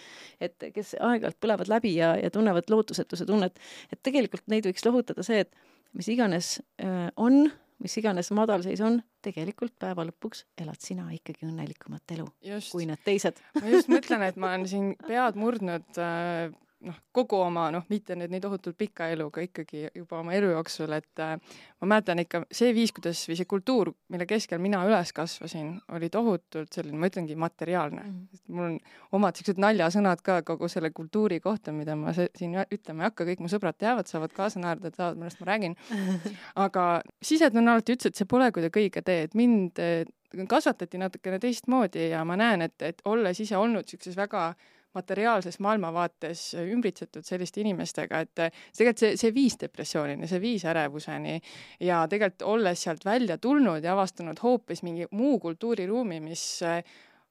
et 0.45 0.71
kes 0.75 0.95
aeg-ajalt 1.01 1.41
põlevad 1.43 1.73
läbi 1.73 1.97
ja, 1.99 2.15
ja 2.21 2.31
tunnevad 2.35 2.71
lootusetuse 2.71 3.27
tunnet, 3.29 3.59
et 3.93 4.03
tegelikult 4.07 4.47
neid 4.53 4.71
võiks 4.71 4.87
lohutada 4.87 5.27
see, 5.27 5.43
et 5.45 5.95
mis 5.95 6.09
iganes 6.15 6.57
äh, 6.83 7.09
on 7.17 7.49
mis 7.85 7.97
iganes 8.01 8.31
madalseis 8.35 8.81
on, 8.85 8.99
tegelikult 9.25 9.77
päeva 9.81 10.07
lõpuks 10.09 10.45
elad 10.61 10.81
sina 10.83 11.07
ikkagi 11.15 11.47
õnnelikumat 11.49 12.17
elu 12.17 12.27
just. 12.49 12.73
kui 12.73 12.89
need 12.89 13.03
teised 13.05 13.41
ma 13.61 13.73
just 13.73 13.93
mõtlen, 13.93 14.25
et 14.29 14.41
ma 14.41 14.55
olen 14.55 14.69
siin 14.71 14.93
pead 15.07 15.39
murdnud 15.41 16.01
äh, 16.01 16.53
noh, 16.85 16.97
kogu 17.15 17.39
oma 17.45 17.67
noh, 17.75 17.85
mitte 17.91 18.17
nüüd 18.19 18.33
nii 18.33 18.43
tohutult 18.45 18.77
pika 18.79 19.09
eluga, 19.13 19.43
ikkagi 19.45 19.89
juba 19.95 20.21
oma 20.21 20.35
elu 20.37 20.53
jooksul, 20.53 20.93
et 20.97 21.23
äh, 21.23 21.35
ma 21.83 21.91
mäletan 21.95 22.23
ikka 22.23 22.45
see 22.55 22.73
viis, 22.77 22.93
kuidas 22.95 23.23
või 23.29 23.39
see 23.39 23.49
kultuur, 23.51 23.93
mille 24.13 24.27
keskel 24.31 24.61
mina 24.63 24.83
üles 24.89 25.13
kasvasin, 25.17 25.75
oli 25.97 26.11
tohutult 26.13 26.73
selline, 26.75 26.99
ma 27.01 27.11
ütlengi, 27.11 27.37
materiaalne 27.41 28.03
mm. 28.03 28.17
-hmm. 28.17 28.43
mul 28.57 28.67
on 28.69 28.79
omad 29.19 29.35
niisugused 29.35 29.63
naljasõnad 29.63 30.23
ka 30.25 30.41
kogu 30.47 30.69
selle 30.69 30.91
kultuuri 30.91 31.41
kohta, 31.45 31.73
mida 31.73 31.97
ma 31.97 32.15
see, 32.17 32.29
siin 32.39 32.57
ütlema 32.65 33.05
ei 33.05 33.11
hakka, 33.11 33.29
kõik 33.31 33.45
mu 33.45 33.53
sõbrad 33.53 33.79
teavad, 33.79 34.11
saavad 34.11 34.35
kaasa 34.37 34.63
naerda, 34.63 34.91
teavad, 34.91 35.19
millest 35.21 35.41
ma 35.41 35.51
räägin. 35.53 35.79
aga 36.67 37.03
sisetunne 37.23 37.75
alati 37.75 37.97
ütles, 37.97 38.13
et 38.13 38.21
see 38.21 38.29
pole 38.29 38.51
kuidagi 38.53 38.85
õige 38.85 39.03
tee, 39.03 39.25
et 39.29 39.35
mind 39.39 39.81
äh, 39.83 40.05
kasvatati 40.49 40.99
natukene 40.99 41.39
teistmoodi 41.39 42.09
ja 42.11 42.25
ma 42.25 42.37
näen, 42.37 42.63
et, 42.67 42.77
et 42.83 43.03
olles 43.05 43.41
ise 43.41 43.57
olnud 43.57 43.87
niisuguses 43.87 44.17
väga 44.19 44.53
materiaalses 44.95 45.59
maailmavaates 45.65 46.45
ümbritsetud 46.65 47.27
selliste 47.27 47.63
inimestega, 47.65 48.21
et 48.25 48.35
tegelikult 48.35 49.03
see, 49.05 49.17
see 49.21 49.35
viis 49.35 49.59
depressioonini, 49.61 50.29
see 50.31 50.43
viis 50.43 50.67
ärevuseni 50.71 51.39
ja 51.85 52.05
tegelikult 52.11 52.47
olles 52.55 52.85
sealt 52.87 53.05
välja 53.05 53.39
tulnud 53.39 53.85
ja 53.85 53.95
avastanud 53.95 54.41
hoopis 54.43 54.85
mingi 54.87 55.09
muu 55.13 55.39
kultuuriruumi, 55.43 56.21
mis 56.25 56.63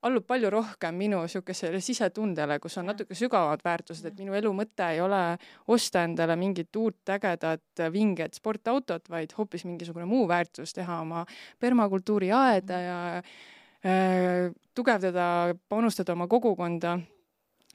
allub 0.04 0.26
palju 0.28 0.50
rohkem 0.52 0.98
minu 1.00 1.22
niisugusele 1.24 1.80
sisetundele, 1.84 2.58
kus 2.64 2.76
on 2.82 2.90
natuke 2.92 3.16
sügavamad 3.18 3.64
väärtused, 3.64 4.10
et 4.10 4.20
minu 4.20 4.36
elu 4.36 4.52
mõte 4.56 4.90
ei 4.96 5.00
ole 5.04 5.22
osta 5.72 6.04
endale 6.08 6.36
mingit 6.40 6.76
uut 6.80 7.14
ägedat 7.16 7.84
vinget 7.94 8.36
sportautot, 8.40 9.08
vaid 9.12 9.36
hoopis 9.38 9.64
mingisugune 9.68 10.08
muu 10.10 10.28
väärtus, 10.28 10.76
teha 10.76 11.00
oma 11.06 11.24
permakultuuri 11.64 12.34
aeda 12.36 12.80
ja 12.84 13.00
äh, 13.18 14.52
tugevdada, 14.76 15.26
panustada 15.70 16.18
oma 16.18 16.28
kogukonda 16.32 16.98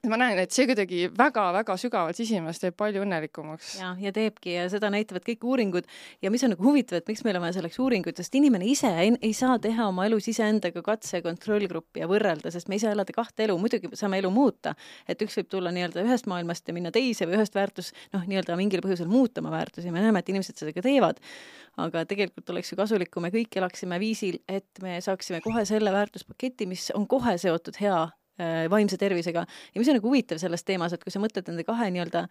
ma 0.07 0.19
näen, 0.21 0.39
et 0.39 0.55
see 0.55 0.67
kuidagi 0.69 1.09
väga-väga 1.19 1.75
sügavalt 1.81 2.19
sisimas 2.19 2.61
teeb 2.63 2.77
palju 2.79 3.03
õnnelikumaks. 3.03 3.73
ja, 3.81 3.91
ja 3.99 4.13
teebki 4.15 4.53
ja 4.55 4.67
seda 4.71 4.93
näitavad 4.95 5.25
kõik 5.27 5.43
uuringud. 5.43 5.89
Ja 6.23 6.31
mis 6.31 6.45
on 6.47 6.53
nagu 6.55 6.63
huvitav, 6.63 7.01
et 7.01 7.11
miks 7.11 7.25
meil 7.27 7.39
on 7.39 7.43
vaja 7.43 7.57
selleks 7.57 7.79
uuringuid, 7.83 8.19
sest 8.21 8.37
inimene 8.39 8.69
ise 8.71 8.91
ei, 9.03 9.11
ei 9.23 9.33
saa 9.35 9.59
teha 9.63 9.89
oma 9.91 10.07
elus 10.07 10.29
iseendaga 10.31 10.85
katse- 10.87 11.23
kontrollgruppi 11.25 12.05
ja 12.05 12.09
võrrelda, 12.11 12.53
sest 12.55 12.71
me 12.71 12.79
ei 12.79 12.85
saa 12.85 12.95
elada 12.95 13.15
kahte 13.17 13.49
elu, 13.49 13.57
muidugi 13.59 13.91
saame 13.99 14.21
elu 14.23 14.31
muuta, 14.31 14.77
et 15.09 15.23
üks 15.27 15.41
võib 15.41 15.51
tulla 15.57 15.75
nii-öelda 15.75 16.05
ühest 16.07 16.31
maailmast 16.31 16.71
ja 16.71 16.77
minna 16.77 16.95
teise 16.95 17.27
või 17.27 17.41
ühest 17.41 17.59
väärtus, 17.59 17.91
noh, 18.15 18.23
nii-öelda 18.29 18.59
mingil 18.61 18.85
põhjusel 18.85 19.11
muuta 19.11 19.43
oma 19.43 19.51
väärtusi, 19.57 19.91
me 19.91 20.05
näeme, 20.05 20.23
et 20.23 20.31
inimesed 20.31 20.63
seda 20.63 20.75
ka 20.77 20.85
teevad, 20.87 21.19
aga 21.79 22.05
tegelikult 22.07 22.55
oleks 22.55 22.71
ju 22.71 22.79
kasulik, 22.79 23.11
kui 23.11 23.25
me 23.25 23.33
kõik 23.35 23.59
elaksime 23.59 23.99
viisil, 23.99 24.39
et 24.47 24.83
me 24.85 25.01
saaksime 25.03 25.43
kohe 25.43 25.67
selle 25.67 25.91
väärtuspaketi, 25.95 26.71
mis 26.71 26.91
on 26.95 27.11
kohe 27.11 27.35
seotud 27.41 27.83
hea 27.83 28.07
vaimse 28.71 28.97
tervisega. 29.01 29.45
Ja 29.75 29.81
mis 29.81 29.89
on 29.91 29.99
nagu 29.99 30.09
huvitav 30.09 30.39
selles 30.39 30.65
teemas, 30.65 30.95
et 30.95 31.05
kui 31.05 31.15
sa 31.15 31.23
mõtled 31.23 31.51
nende 31.51 31.67
kahe 31.67 31.91
nii-öelda 31.91 32.29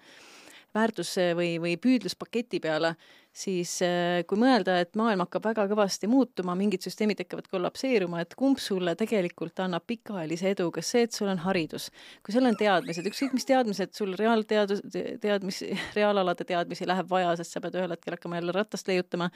väärtus- 0.75 1.17
või, 1.35 1.57
või 1.61 1.77
püüdluspaketi 1.77 2.59
peale, 2.61 2.95
siis 3.37 3.77
äh, 3.85 4.23
kui 4.27 4.39
mõelda, 4.39 4.79
et 4.81 4.95
maailm 4.97 5.21
hakkab 5.23 5.45
väga 5.45 5.67
kõvasti 5.69 6.09
muutuma, 6.09 6.55
mingid 6.57 6.83
süsteemid 6.85 7.21
hakkavad 7.21 7.47
kollapseeruma, 7.51 8.21
et 8.23 8.33
kumb 8.37 8.59
sulle 8.61 8.95
tegelikult 8.97 9.59
annab 9.63 9.85
pikaajalise 9.87 10.51
edu, 10.55 10.69
kas 10.73 10.91
see, 10.93 11.05
et 11.07 11.13
sul 11.13 11.29
on 11.31 11.41
haridus, 11.45 11.89
kui 12.25 12.35
sul 12.35 12.49
on 12.49 12.57
teadmised, 12.57 13.07
ükskõik 13.11 13.37
mis 13.37 13.47
teadmised 13.47 13.93
sul 13.97 14.15
reaalteadus, 14.17 14.83
teadmisi, 15.21 15.71
reaalalade 15.97 16.47
teadmisi 16.49 16.89
läheb 16.89 17.09
vaja, 17.09 17.35
sest 17.39 17.55
sa 17.55 17.63
pead 17.63 17.77
ühel 17.77 17.93
hetkel 17.93 18.17
hakkama 18.17 18.41
jälle 18.41 18.57
ratast 18.57 18.89
leiutama, 18.89 19.29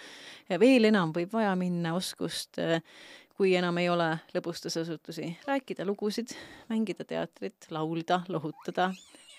veel 0.62 0.90
enam 0.90 1.14
võib 1.16 1.34
vaja 1.38 1.54
minna 1.60 1.96
oskust 1.98 2.62
äh, 2.62 2.82
kui 3.42 3.56
enam 3.58 3.80
ei 3.82 3.88
ole 3.90 4.06
lõbustusasutusi, 4.36 5.32
rääkida 5.48 5.82
lugusid, 5.88 6.30
mängida 6.70 7.02
teatrit, 7.10 7.66
laulda, 7.74 8.20
lohutada, 8.30 8.92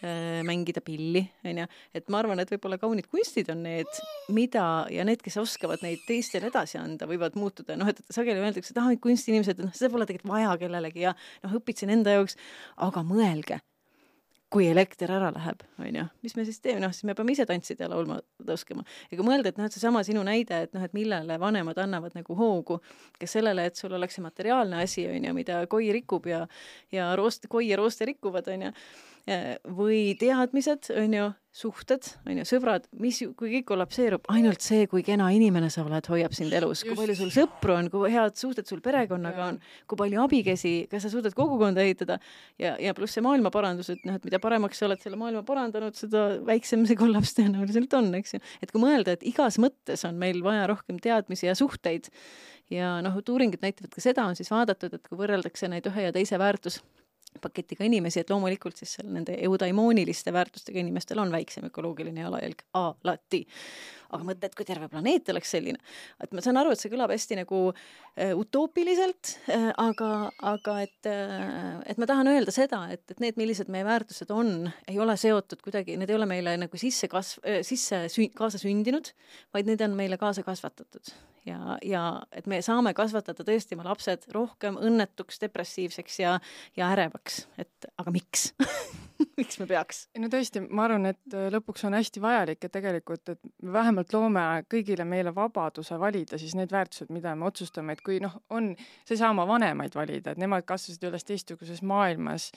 äh, 0.02 0.40
mängida 0.46 0.82
pilli, 0.82 1.22
onju. 1.46 1.68
et 1.94 2.10
ma 2.10 2.18
arvan, 2.18 2.42
et 2.42 2.50
võib-olla 2.50 2.80
kaunid 2.82 3.06
kunstid 3.12 3.52
on 3.54 3.62
need, 3.62 4.02
mida 4.34 4.64
ja 4.90 5.06
need, 5.06 5.22
kes 5.22 5.38
oskavad 5.44 5.86
neid 5.86 6.02
teistele 6.08 6.50
edasi 6.50 6.80
anda, 6.82 7.06
võivad 7.06 7.38
muutuda, 7.38 7.78
noh, 7.78 7.92
et 7.94 8.02
sageli 8.10 8.42
öeldakse, 8.42 8.74
et 8.74 8.82
ah, 8.82 8.90
kunstiinimesed, 9.06 9.62
noh, 9.62 9.70
seda 9.76 9.94
pole 9.94 10.08
tegelikult 10.10 10.34
vaja 10.34 10.56
kellelegi 10.64 11.06
ja 11.06 11.14
noh, 11.44 11.60
õpitasin 11.60 11.94
enda 11.94 12.18
jaoks, 12.18 12.34
aga 12.82 13.06
mõelge 13.06 13.62
kui 14.52 14.66
elekter 14.68 15.10
ära 15.14 15.30
läheb, 15.32 15.62
on 15.80 15.96
ju, 15.96 16.04
mis 16.24 16.34
me 16.36 16.44
siis 16.44 16.60
teeme, 16.60 16.82
noh, 16.84 16.92
siis 16.92 17.06
me 17.08 17.14
peame 17.16 17.32
ise 17.32 17.46
tantsida 17.48 17.86
ja 17.86 17.90
laulma 17.92 18.18
ja 18.20 19.16
kui 19.16 19.24
mõelda, 19.24 19.52
et 19.52 19.60
noh, 19.60 19.68
et 19.68 19.74
seesama 19.74 20.02
sinu 20.04 20.24
näide, 20.26 20.64
et 20.66 20.74
noh, 20.76 20.84
et 20.84 20.92
millele 20.96 21.38
vanemad 21.40 21.78
annavad 21.80 22.16
nagu 22.18 22.36
hoogu, 22.36 22.78
kes 23.20 23.38
sellele, 23.38 23.64
et 23.70 23.80
sul 23.80 23.94
oleks 23.96 24.18
see 24.18 24.24
materiaalne 24.24 24.82
asi, 24.84 25.06
on 25.08 25.28
ju, 25.28 25.32
mida 25.36 25.62
koi 25.72 25.88
rikub 25.96 26.28
ja 26.28 26.44
ja 26.92 27.12
roost, 27.16 27.48
koi 27.48 27.70
ja 27.70 27.80
rooste 27.80 28.08
rikuvad, 28.12 28.50
on 28.52 28.68
ju 28.68 28.74
või 29.78 30.02
teadmised, 30.18 30.90
on 30.98 31.16
ju, 31.16 31.30
suhted, 31.52 32.06
on 32.24 32.38
ju, 32.40 32.44
sõbrad, 32.48 32.86
mis, 32.96 33.18
kui 33.36 33.50
kõik 33.58 33.66
kollapseerub, 33.68 34.24
ainult 34.32 34.64
see, 34.64 34.86
kui 34.88 35.02
kena 35.04 35.26
inimene 35.36 35.68
sa 35.72 35.82
oled, 35.84 36.06
hoiab 36.08 36.32
sind 36.36 36.54
elus, 36.56 36.80
kui 36.86 36.96
palju 36.96 37.16
sul 37.18 37.32
sõpru 37.34 37.74
on, 37.76 37.90
kui 37.92 38.08
head 38.14 38.38
suhted 38.40 38.68
sul 38.68 38.80
perekonnaga 38.84 39.50
on, 39.50 39.58
kui 39.90 40.00
palju 40.00 40.22
abikäsi, 40.24 40.72
kas 40.88 41.04
sa 41.04 41.10
suudad 41.12 41.36
kogukonda 41.36 41.84
ehitada. 41.84 42.16
Ja, 42.60 42.72
ja 42.80 42.94
pluss 42.96 43.18
see 43.18 43.24
maailmaparandus, 43.26 43.92
et 43.92 44.08
noh, 44.08 44.16
et 44.16 44.24
mida 44.24 44.40
paremaks 44.40 44.80
sa 44.80 44.88
oled 44.88 45.04
selle 45.04 45.20
maailma 45.20 45.44
parandanud, 45.44 45.98
seda 45.98 46.24
väiksem 46.48 46.86
see 46.88 46.96
kollaps 46.96 47.36
tõenäoliselt 47.36 47.98
on, 48.00 48.08
eks 48.16 48.38
ju. 48.38 48.42
et 48.64 48.72
kui 48.72 48.80
mõelda, 48.80 49.18
et 49.18 49.28
igas 49.28 49.60
mõttes 49.60 50.06
on 50.08 50.16
meil 50.24 50.40
vaja 50.46 50.64
rohkem 50.72 51.02
teadmisi 51.04 51.50
ja 51.50 51.56
suhteid. 51.58 52.08
Ja 52.72 52.96
noh, 53.04 53.20
et 53.20 53.28
uuringud 53.28 53.60
näitavad 53.60 53.92
ka 53.92 54.00
seda, 54.00 54.24
on 54.24 54.40
siis 54.40 54.48
vaadatud, 54.48 54.96
et 54.96 55.04
kui 55.04 55.20
võrreldakse 55.20 55.68
neid 55.68 55.84
ühe 55.92 56.08
ja 56.08 56.16
teise 56.16 56.40
väärtus 56.40 56.80
paketiga 57.40 57.86
inimesi, 57.86 58.20
et 58.22 58.30
loomulikult 58.30 58.78
siis 58.78 58.96
seal 58.96 59.08
nende 59.12 59.36
eudaimooniliste 59.46 60.32
väärtustega 60.34 60.82
inimestel 60.82 61.20
on 61.22 61.32
väiksem 61.32 61.66
ökoloogiline 61.70 62.24
jalajälg 62.24 62.64
alati. 62.78 63.46
aga 64.12 64.26
mõtle, 64.28 64.44
et 64.44 64.54
kui 64.58 64.66
terve 64.68 64.90
planeet 64.92 65.30
oleks 65.32 65.54
selline, 65.54 65.78
et 66.20 66.34
ma 66.36 66.42
saan 66.44 66.58
aru, 66.60 66.74
et 66.74 66.80
see 66.80 66.92
kõlab 66.92 67.14
hästi 67.14 67.38
nagu 67.38 67.62
äh, 67.72 68.34
utoopiliselt 68.36 69.32
äh,, 69.48 69.70
aga, 69.80 70.10
aga 70.52 70.76
et 70.84 71.08
äh,, 71.08 71.80
et 71.88 72.02
ma 72.02 72.08
tahan 72.10 72.28
öelda 72.34 72.52
seda, 72.52 72.84
et, 72.92 73.06
et 73.08 73.24
need, 73.24 73.40
millised 73.40 73.72
meie 73.72 73.88
väärtused 73.88 74.30
on, 74.36 74.68
ei 74.88 75.00
ole 75.00 75.16
seotud 75.16 75.64
kuidagi, 75.64 75.96
need 75.96 76.12
ei 76.12 76.20
ole 76.20 76.28
meile 76.28 76.58
nagu 76.60 76.80
sisse 76.80 77.08
kasv- 77.08 77.40
äh,, 77.48 77.62
sisse 77.64 78.04
sü-, 78.12 78.32
kaasa 78.36 78.60
sündinud, 78.60 79.14
vaid 79.56 79.70
need 79.70 79.80
on 79.80 79.96
meile 79.96 80.20
kaasa 80.20 80.44
kasvatatud 80.44 81.14
ja, 81.46 81.76
ja 81.82 82.04
et 82.32 82.46
me 82.50 82.60
saame 82.62 82.94
kasvatada 82.94 83.44
tõesti 83.46 83.76
oma 83.76 83.86
lapsed 83.90 84.28
rohkem 84.34 84.78
õnnetuks, 84.80 85.40
depressiivseks 85.42 86.20
ja, 86.22 86.36
ja 86.78 86.90
ärevaks, 86.94 87.46
et 87.62 87.90
aga 87.98 88.14
miks 88.14 88.52
miks 89.42 89.58
me 89.60 89.66
peaks? 89.70 90.02
no 90.22 90.30
tõesti, 90.32 90.62
ma 90.70 90.86
arvan, 90.86 91.08
et 91.10 91.36
äh, 91.36 91.48
lõpuks 91.52 91.86
on 91.88 91.96
hästi 91.96 92.22
vajalik, 92.22 92.62
et 92.62 92.74
tegelikult, 92.74 93.34
et 93.34 93.40
me 93.64 93.74
vähemalt 93.74 94.14
loome 94.14 94.44
kõigile 94.70 95.06
meile 95.08 95.34
vabaduse 95.34 95.98
valida 96.00 96.38
siis 96.40 96.54
need 96.58 96.72
väärtused, 96.72 97.10
mida 97.14 97.34
me 97.38 97.48
otsustame, 97.50 97.96
et 97.96 98.04
kui 98.04 98.20
noh, 98.22 98.38
on, 98.54 98.72
sa 99.02 99.16
ei 99.16 99.20
saa 99.20 99.32
oma 99.34 99.46
vanemaid 99.48 99.96
valida, 99.98 100.32
et 100.34 100.42
nemad 100.42 100.66
kasvasid 100.68 101.08
üles 101.08 101.26
teistsuguses 101.28 101.82
maailmas. 101.86 102.50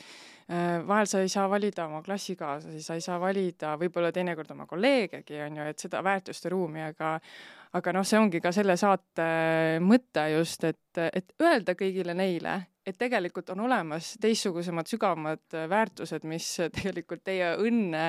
Äh, 0.46 0.80
vahel 0.88 1.10
sa 1.10 1.24
ei 1.26 1.32
saa 1.32 1.50
valida 1.52 1.88
oma 1.90 2.04
klassikaaslasi, 2.06 2.84
sa 2.86 2.98
ei 2.98 3.04
saa 3.06 3.20
valida 3.22 3.76
võib-olla 3.82 4.14
teinekord 4.16 4.54
oma 4.56 4.70
kolleegegi, 4.70 5.42
on 5.48 5.62
ju, 5.62 5.70
et 5.72 5.86
seda 5.88 6.04
väärtuste 6.06 6.54
ruumi, 6.54 6.86
aga 6.86 7.18
aga 7.76 7.92
noh, 7.92 8.06
see 8.08 8.20
ongi 8.22 8.40
ka 8.40 8.54
selle 8.56 8.78
saate 8.80 9.26
mõte 9.84 10.30
just, 10.32 10.64
et, 10.64 11.02
et 11.12 11.34
öelda 11.44 11.76
kõigile 11.76 12.16
neile, 12.16 12.62
et 12.86 12.98
tegelikult 12.98 13.50
on 13.50 13.64
olemas 13.66 14.12
teistsugusemad, 14.22 14.88
sügavamad 14.90 15.58
väärtused, 15.70 16.26
mis 16.30 16.48
tegelikult 16.78 17.24
teie 17.26 17.52
õnne, 17.62 18.06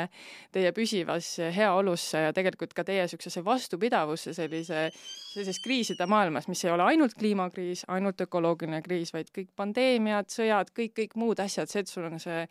teie 0.52 0.72
püsivasse 0.76 1.50
heaolusse 1.56 2.26
ja 2.26 2.36
tegelikult 2.36 2.74
ka 2.76 2.84
teie 2.84 3.06
niisugusesse 3.06 3.44
vastupidavusse 3.46 4.34
sellise, 4.36 4.86
sellises 5.32 5.60
kriiside 5.64 6.08
maailmas, 6.10 6.48
mis 6.52 6.64
ei 6.66 6.74
ole 6.74 6.86
ainult 6.90 7.16
kliimakriis, 7.18 7.86
ainult 7.92 8.20
ökoloogiline 8.26 8.82
kriis, 8.84 9.12
vaid 9.16 9.32
kõik 9.34 9.52
pandeemiad, 9.56 10.30
sõjad, 10.32 10.72
kõik, 10.76 10.96
kõik 11.00 11.20
muud 11.20 11.40
asjad, 11.42 11.72
see, 11.72 11.84
et 11.84 11.92
sul 11.92 12.08
on 12.10 12.20
see 12.22 12.44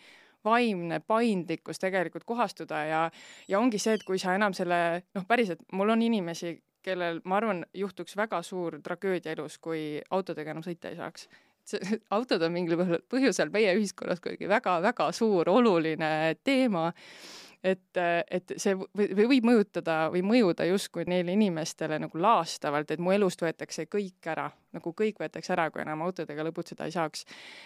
vaimne 0.46 1.00
paindlikkus 1.02 1.82
tegelikult 1.82 2.26
kohastuda 2.26 2.84
ja, 2.86 3.02
ja 3.50 3.60
ongi 3.60 3.82
see, 3.82 3.98
et 3.98 4.06
kui 4.06 4.22
sa 4.22 4.36
enam 4.38 4.54
selle, 4.54 5.02
noh, 5.18 5.26
päriselt, 5.30 5.64
mul 5.74 5.94
on 5.94 6.06
inimesi, 6.06 6.56
kellel, 6.86 7.22
ma 7.26 7.40
arvan, 7.40 7.64
juhtuks 7.74 8.14
väga 8.18 8.42
suur 8.46 8.78
tragöödia 8.86 9.34
elus, 9.34 9.58
kui 9.58 10.02
autodega 10.14 10.54
enam 10.54 10.66
sõita 10.66 10.92
ei 10.92 11.00
saaks. 11.00 11.26
autod 12.15 12.43
on 12.45 12.54
mingil 12.56 12.80
põhjusel 13.12 13.51
meie 13.54 13.73
ühiskonnas 13.78 14.21
kuidagi 14.23 14.49
väga-väga 14.51 15.10
suur 15.15 15.49
oluline 15.49 16.36
teema 16.43 16.91
et, 17.65 17.99
et 18.32 18.54
see 18.62 18.75
võib 18.78 19.47
mõjutada 19.47 20.06
või 20.13 20.21
mõjuda 20.25 20.67
justkui 20.69 21.06
neile 21.10 21.34
inimestele 21.34 21.97
nagu 22.01 22.19
laastavalt, 22.21 22.91
et 22.93 23.01
mu 23.01 23.13
elust 23.15 23.41
võetakse 23.41 23.88
kõik 23.89 24.30
ära, 24.30 24.45
nagu 24.75 24.91
kõik 24.97 25.19
võetakse 25.21 25.54
ära, 25.56 25.67
kui 25.73 25.82
enam 25.82 26.04
autodega 26.06 26.45
lõbutseda 26.45 26.86
ei 26.86 26.93
saaks. 26.93 27.25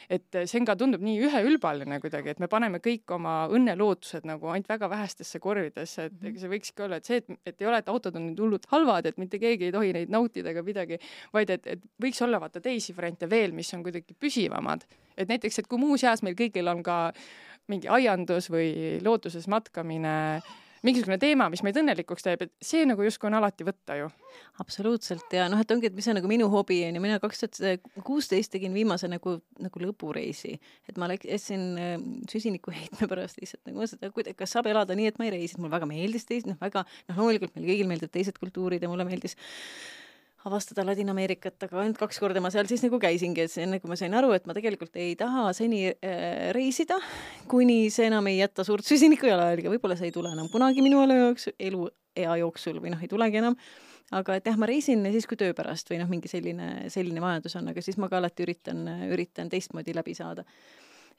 et 0.10 0.40
see 0.46 0.62
on 0.62 0.70
ka, 0.70 0.78
tundub 0.80 1.04
nii 1.04 1.20
üheülbaline 1.28 2.00
kuidagi, 2.04 2.32
et 2.36 2.40
me 2.40 2.48
paneme 2.52 2.80
kõik 2.84 3.12
oma 3.16 3.36
õnnelootused 3.52 4.28
nagu 4.30 4.54
ainult 4.54 4.70
väga 4.70 4.90
vähestesse 4.90 5.42
korvidesse, 5.44 6.08
et 6.08 6.30
ega 6.32 6.44
see 6.44 6.54
võikski 6.54 6.86
olla, 6.86 7.02
et 7.02 7.10
see, 7.10 7.20
et, 7.24 7.36
et 7.52 7.62
ei 7.62 7.68
ole, 7.68 7.84
et 7.84 7.92
autod 7.92 8.16
on 8.16 8.30
nüüd 8.30 8.40
hullult 8.40 8.70
halvad, 8.72 9.10
et 9.10 9.20
mitte 9.20 9.42
keegi 9.42 9.68
ei 9.68 9.76
tohi 9.76 9.94
neid 9.96 10.14
nautida 10.14 10.54
ega 10.54 10.64
midagi, 10.64 11.02
vaid 11.36 11.52
et, 11.58 11.68
et 11.76 11.86
võiks 12.02 12.24
olla 12.24 12.40
vaata 12.40 12.64
teisi 12.64 12.96
variante 12.96 13.30
veel, 13.30 13.56
mis 13.58 13.74
on 13.76 13.84
kuidagi 13.84 14.16
püsivamad. 14.16 14.88
et 15.20 15.28
näiteks, 15.28 15.60
et 15.60 15.68
kui 15.68 15.80
muuseas 15.82 16.22
meil 16.24 16.36
kõigil 16.40 16.70
on 16.72 16.80
ka 16.84 17.00
mingi 17.70 17.92
aiandus 17.92 18.50
või 18.54 18.98
looduses 19.06 19.48
matkamine 19.52 20.16
mingisugune 20.86 21.18
teema, 21.20 21.50
mis 21.52 21.62
meid 21.66 21.78
õnnelikuks 21.80 22.24
teeb, 22.24 22.44
et 22.46 22.52
see 22.64 22.86
nagu 22.88 23.04
justkui 23.04 23.28
on 23.30 23.38
alati 23.40 23.66
võtta 23.68 23.98
ju. 24.00 24.08
absoluutselt 24.64 25.34
ja 25.36 25.48
noh, 25.52 25.60
et 25.60 25.72
ongi, 25.72 25.90
et 25.90 25.96
mis 25.96 26.08
on 26.12 26.18
nagu 26.20 26.30
minu 26.32 26.48
hobi 26.52 26.80
on 26.88 26.96
ju, 26.96 27.04
mina 27.04 27.20
kaks 27.20 27.44
tuhat 27.44 27.90
kuusteist 28.08 28.52
tegin 28.54 28.76
viimase 28.76 29.10
nagu, 29.12 29.38
nagu 29.60 29.84
lõbureisi, 29.84 30.56
et 30.90 31.00
ma 31.02 31.10
läksin 31.12 31.66
äh, 31.80 31.96
süsinikuheitme 32.32 33.10
pärast 33.12 33.42
lihtsalt 33.42 33.64
nagu 33.68 33.82
mõtlesin, 33.82 34.04
et 34.06 34.16
kuida-, 34.16 34.36
kas 34.40 34.56
saab 34.56 34.70
elada 34.72 34.96
nii, 34.96 35.10
et 35.12 35.20
ma 35.20 35.28
ei 35.28 35.36
reisi, 35.36 35.60
mulle 35.60 35.74
väga 35.76 35.90
meeldis 35.90 36.28
teised, 36.30 36.52
noh 36.52 36.60
väga, 36.62 36.86
noh 37.12 37.24
loomulikult 37.24 37.56
meil 37.58 37.72
kõigil 37.74 37.92
meeldivad 37.92 38.16
teised 38.16 38.40
kultuurid 38.40 38.84
ja 38.84 38.92
mulle 38.92 39.08
meeldis 39.10 39.36
avastada 40.48 40.86
Ladina-Ameerikat, 40.88 41.58
aga 41.68 41.82
ainult 41.84 42.00
kaks 42.00 42.20
korda 42.22 42.42
ma 42.44 42.52
seal 42.54 42.68
siis 42.70 42.84
nagu 42.86 43.00
käisingi, 43.02 43.44
et 43.44 43.58
enne 43.60 43.82
kui 43.82 43.92
ma 43.92 43.98
sain 44.00 44.14
aru, 44.16 44.32
et 44.38 44.48
ma 44.48 44.56
tegelikult 44.56 44.96
ei 45.02 45.16
taha 45.20 45.50
seni 45.56 45.86
äh, 45.92 46.50
reisida, 46.56 47.00
kuni 47.52 47.90
see 47.94 48.08
enam 48.08 48.30
ei 48.32 48.40
jäta 48.40 48.64
suurt 48.68 48.88
süsiniku 48.88 49.28
jalajälge, 49.28 49.72
võib-olla 49.74 50.00
see 50.00 50.10
ei 50.12 50.16
tule 50.16 50.32
enam 50.32 50.48
kunagi 50.52 50.86
minu 50.86 51.04
elu 51.04 51.20
jooksul, 51.20 51.56
eluea 51.60 52.40
jooksul 52.44 52.80
või 52.80 52.96
noh, 52.96 53.04
ei 53.04 53.12
tulegi 53.12 53.42
enam, 53.42 53.58
aga 54.16 54.40
et 54.40 54.48
jah, 54.48 54.60
ma 54.60 54.70
reisin 54.70 55.04
siis 55.12 55.28
kui 55.30 55.40
töö 55.40 55.56
pärast 55.58 55.92
või 55.92 56.00
noh, 56.02 56.12
mingi 56.12 56.32
selline, 56.32 56.90
selline 56.94 57.24
vajadus 57.24 57.60
on, 57.60 57.74
aga 57.74 57.84
siis 57.84 58.00
ma 58.00 58.12
ka 58.12 58.22
alati 58.22 58.48
üritan, 58.48 58.86
üritan 59.12 59.52
teistmoodi 59.52 59.98
läbi 59.98 60.16
saada 60.18 60.48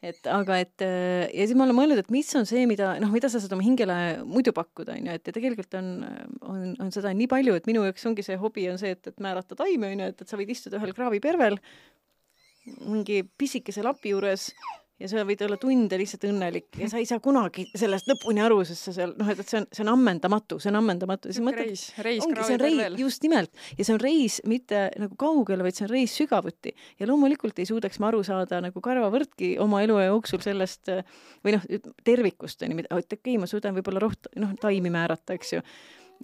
et 0.00 0.28
aga 0.32 0.56
et 0.62 0.84
äh, 0.84 1.28
ja 1.28 1.44
siis 1.44 1.56
ma 1.58 1.66
olen 1.66 1.76
mõelnud, 1.76 2.00
et 2.00 2.10
mis 2.14 2.28
on 2.38 2.46
see, 2.48 2.64
mida 2.68 2.94
noh, 3.02 3.12
mida 3.12 3.28
sa 3.28 3.40
saad 3.42 3.52
oma 3.56 3.64
hingele 3.66 3.96
muidu 4.24 4.54
pakkuda, 4.56 4.96
on 4.96 5.10
ju, 5.10 5.16
et 5.18 5.28
ja 5.28 5.34
tegelikult 5.36 5.76
on, 5.80 5.90
on, 6.40 6.66
on 6.80 6.92
seda 6.94 7.12
nii 7.16 7.28
palju, 7.30 7.56
et 7.58 7.68
minu 7.68 7.84
jaoks 7.84 8.08
ongi 8.08 8.24
see 8.24 8.38
hobi 8.40 8.68
on 8.72 8.80
see, 8.80 8.94
et, 8.96 9.12
et 9.12 9.20
määrata 9.20 9.58
taime, 9.58 9.92
on 9.92 10.04
ju, 10.04 10.12
et, 10.14 10.24
et 10.24 10.32
sa 10.32 10.40
võid 10.40 10.52
istuda 10.56 10.80
ühel 10.80 10.96
kraavipervel 10.96 11.60
mingi 12.80 13.22
pisikese 13.40 13.84
lapi 13.84 14.14
juures 14.14 14.50
ja 15.00 15.08
sa 15.08 15.24
võid 15.26 15.42
olla 15.46 15.56
tunde 15.60 15.98
lihtsalt 16.00 16.26
õnnelik 16.28 16.78
ja 16.80 16.88
sa 16.92 17.00
ei 17.00 17.08
saa 17.08 17.22
kunagi 17.24 17.64
sellest 17.78 18.08
lõpuni 18.10 18.42
aru, 18.44 18.60
sest 18.68 18.88
sa 18.88 18.94
seal 18.96 19.14
noh, 19.18 19.30
et 19.32 19.42
see 19.44 19.60
on, 19.60 19.68
see 19.72 19.84
on 19.84 19.92
ammendamatu, 19.94 20.60
see 20.62 20.70
on 20.72 20.80
ammendamatu. 20.80 21.32
reis, 21.56 21.86
reis 22.04 22.24
on 22.26 22.60
reis, 22.60 22.98
just 23.00 23.24
nimelt. 23.24 23.52
Ja 23.78 23.86
see 23.86 23.94
on 23.96 24.02
reis 24.02 24.40
mitte 24.50 24.86
nagu 25.00 25.16
kaugele, 25.20 25.64
vaid 25.66 25.78
see 25.78 25.86
on 25.86 25.92
reis 25.92 26.16
sügavuti. 26.20 26.74
Ja 27.00 27.08
loomulikult 27.10 27.58
ei 27.60 27.68
suudaks 27.68 28.00
ma 28.02 28.10
aru 28.10 28.22
saada 28.26 28.60
nagu 28.64 28.84
karvavõrdki 28.84 29.54
oma 29.62 29.82
elu 29.86 29.98
jooksul 30.04 30.42
sellest 30.44 30.92
või 31.44 31.56
noh, 31.56 31.64
tervikust 32.04 32.66
on 32.66 32.76
ju, 32.76 32.84
et 32.84 32.92
okei 32.92 33.16
okay,, 33.20 33.40
ma 33.40 33.48
suudan 33.50 33.76
võib-olla 33.76 34.04
roht-, 34.04 34.30
noh, 34.40 34.52
taimi 34.60 34.92
määrata, 34.92 35.38
eks 35.38 35.56
ju 35.56 35.64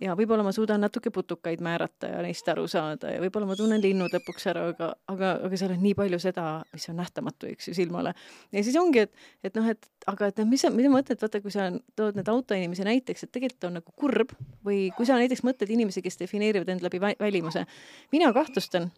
ja 0.01 0.15
võib-olla 0.17 0.45
ma 0.45 0.53
suudan 0.53 0.83
natuke 0.85 1.11
putukaid 1.15 1.63
määrata 1.65 2.11
ja 2.11 2.21
neist 2.25 2.49
aru 2.53 2.67
saada 2.71 3.11
ja 3.15 3.21
võib-olla 3.23 3.49
ma 3.49 3.57
tunnen 3.59 3.81
linnud 3.83 4.13
lõpuks 4.13 4.49
ära, 4.51 4.67
aga, 4.73 4.91
aga, 5.13 5.31
aga 5.47 5.61
seal 5.61 5.73
on 5.75 5.81
nii 5.83 5.95
palju 5.99 6.19
seda, 6.23 6.47
mis 6.73 6.89
on 6.93 6.99
nähtamatu, 7.01 7.49
eks 7.53 7.71
ju, 7.71 7.77
silmale. 7.79 8.13
ja 8.53 8.65
siis 8.67 8.77
ongi, 8.81 9.07
et, 9.07 9.25
et 9.47 9.57
noh, 9.57 9.69
et 9.73 9.89
aga 10.13 10.31
et 10.33 10.43
noh, 10.43 10.49
mis 10.51 10.67
mida 10.77 10.93
mõtled, 10.93 11.21
vaata, 11.23 11.41
kui 11.45 11.55
sa 11.55 11.71
tood 11.99 12.19
need 12.19 12.29
autoinimesi 12.33 12.87
näiteks, 12.89 13.27
et 13.27 13.33
tegelikult 13.33 13.69
on 13.71 13.79
nagu 13.81 13.97
kurb 13.97 14.37
või 14.67 14.91
kui 14.97 15.09
sa 15.09 15.19
näiteks 15.21 15.45
mõtled 15.47 15.73
inimesi, 15.73 16.05
kes 16.05 16.21
defineerivad 16.21 16.75
end 16.75 16.85
läbi 16.85 17.01
välimuse. 17.01 17.65
mina 18.13 18.33
kahtlustan, 18.37 18.91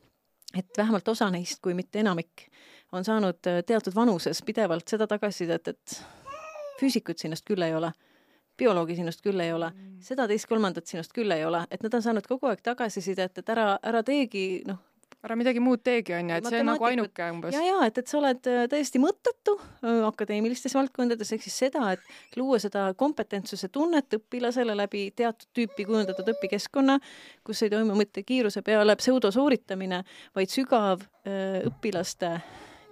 et 0.56 0.68
vähemalt 0.76 1.08
osa 1.08 1.30
neist, 1.30 1.62
kui 1.62 1.74
mitte 1.78 2.02
enamik, 2.02 2.48
on 2.92 3.04
saanud 3.04 3.38
teatud 3.66 3.94
vanuses 3.94 4.42
pidevalt 4.42 4.88
seda 4.88 5.06
tagasisidet, 5.06 5.68
et 5.68 6.02
füüsikut 6.80 7.18
sinust 7.18 7.46
küll 7.46 7.62
ei 7.62 7.74
ole 7.74 7.92
bioloogi 8.58 8.98
sinust 8.98 9.22
küll 9.24 9.40
ei 9.40 9.54
ole, 9.54 9.70
mm. 9.70 10.02
seda 10.04 10.28
teist-kolmandat 10.30 10.90
sinust 10.90 11.14
küll 11.16 11.30
ei 11.34 11.44
ole, 11.46 11.64
et 11.70 11.82
nad 11.84 11.94
on 11.94 12.04
saanud 12.04 12.26
kogu 12.28 12.50
aeg 12.50 12.62
tagasisidet, 12.64 13.42
et 13.42 13.54
ära, 13.54 13.70
ära 13.86 14.02
teegi, 14.06 14.46
noh, 14.68 14.80
ära 15.24 15.34
midagi 15.38 15.60
muud 15.62 15.82
teegi, 15.82 16.14
on 16.14 16.30
ju, 16.30 16.36
et 16.38 16.46
see 16.46 16.60
on 16.62 16.68
nagu 16.70 16.86
ainuke 16.86 17.28
umbes. 17.32 17.54
ja, 17.56 17.62
ja 17.66 17.78
et, 17.88 17.98
et 17.98 18.10
sa 18.10 18.18
oled 18.20 18.50
äh, 18.50 18.66
täiesti 18.70 19.00
mõttetu 19.02 19.56
äh, 19.58 20.02
akadeemilistes 20.06 20.76
valdkondades, 20.78 21.32
ehk 21.34 21.46
siis 21.46 21.56
seda, 21.64 21.94
et 21.96 22.38
luua 22.38 22.60
seda 22.62 22.86
kompetentsuse 22.98 23.70
tunnet 23.74 24.18
õpilasele 24.20 24.76
läbi 24.78 25.08
teatud 25.18 25.50
tüüpi 25.56 25.88
kujundatud 25.88 26.30
õpikeskkonna, 26.34 26.98
kus 27.46 27.64
ei 27.66 27.72
toimu 27.74 27.98
mitte 27.98 28.22
kiiruse 28.26 28.62
peale 28.66 28.94
pseudosooritamine, 29.00 30.04
vaid 30.38 30.54
sügav 30.54 31.02
öö, 31.02 31.34
äh, 31.34 31.66
õpilaste 31.72 32.36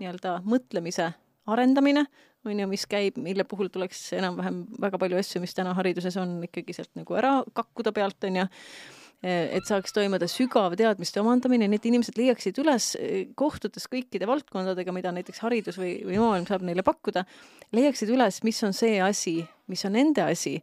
nii-öelda 0.00 0.40
mõtlemise 0.44 1.12
arendamine 1.53 2.07
on 2.47 2.61
ju, 2.61 2.67
mis 2.71 2.85
käib, 2.87 3.17
mille 3.19 3.45
puhul 3.49 3.71
tuleks 3.75 4.13
enam-vähem 4.17 4.63
väga 4.83 5.01
palju 5.03 5.19
asju, 5.19 5.43
mis 5.43 5.55
täna 5.57 5.73
hariduses 5.75 6.15
on, 6.21 6.39
ikkagi 6.47 6.77
sealt 6.77 6.93
nagu 6.99 7.19
ära 7.19 7.41
kakkuda 7.57 7.93
pealt, 7.97 8.23
on 8.29 8.43
ju 8.43 8.47
et 9.27 9.65
saaks 9.67 9.95
toimuda 9.97 10.29
sügav 10.29 10.75
teadmiste 10.79 11.23
omandamine, 11.23 11.67
need 11.73 11.87
inimesed 11.89 12.19
leiaksid 12.21 12.59
üles, 12.61 12.91
kohtudes 13.39 13.89
kõikide 13.91 14.29
valdkondadega, 14.29 14.93
mida 14.95 15.13
näiteks 15.15 15.41
haridus 15.43 15.79
või, 15.81 15.95
või 16.05 16.21
maailm 16.21 16.45
saab 16.49 16.67
neile 16.67 16.85
pakkuda, 16.87 17.25
leiaksid 17.75 18.13
üles, 18.13 18.43
mis 18.47 18.61
on 18.67 18.77
see 18.77 18.99
asi, 19.03 19.39
mis 19.73 19.85
on 19.89 19.97
nende 19.97 20.27
asi, 20.27 20.59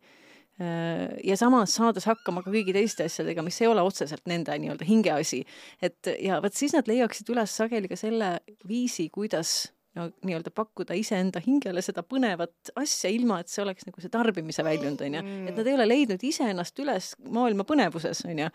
ja 1.26 1.38
samas 1.39 1.74
saades 1.80 2.06
hakkama 2.06 2.43
ka 2.46 2.54
kõigi 2.54 2.76
teiste 2.76 3.08
asjadega, 3.10 3.41
mis 3.46 3.58
ei 3.62 3.72
ole 3.72 3.82
otseselt 3.82 4.28
nende 4.30 4.54
nii-öelda 4.62 4.86
hingeasi. 4.86 5.41
et 5.82 6.13
ja 6.22 6.38
vot 6.43 6.54
siis 6.54 6.76
nad 6.78 6.88
leiaksid 6.88 7.30
üles 7.34 7.56
sageli 7.58 7.89
ka 7.89 7.98
selle 7.98 8.36
viisi, 8.69 9.10
kuidas 9.10 9.72
no 9.97 10.08
nii-öelda 10.25 10.51
pakkuda 10.56 10.95
iseenda 10.97 11.41
hingele 11.43 11.84
seda 11.86 12.03
põnevat 12.06 12.71
asja, 12.79 13.12
ilma 13.13 13.39
et 13.43 13.51
see 13.51 13.62
oleks 13.63 13.86
nagu 13.88 14.01
see 14.01 14.13
tarbimise 14.13 14.65
väljund, 14.65 15.03
on 15.06 15.19
ju. 15.19 15.21
et 15.49 15.60
nad 15.60 15.67
ei 15.67 15.77
ole 15.77 15.88
leidnud 15.89 16.25
iseennast 16.25 16.79
üles 16.84 17.13
maailma 17.34 17.65
põnevuses, 17.69 18.23
on 18.29 18.41
ju, 18.45 18.49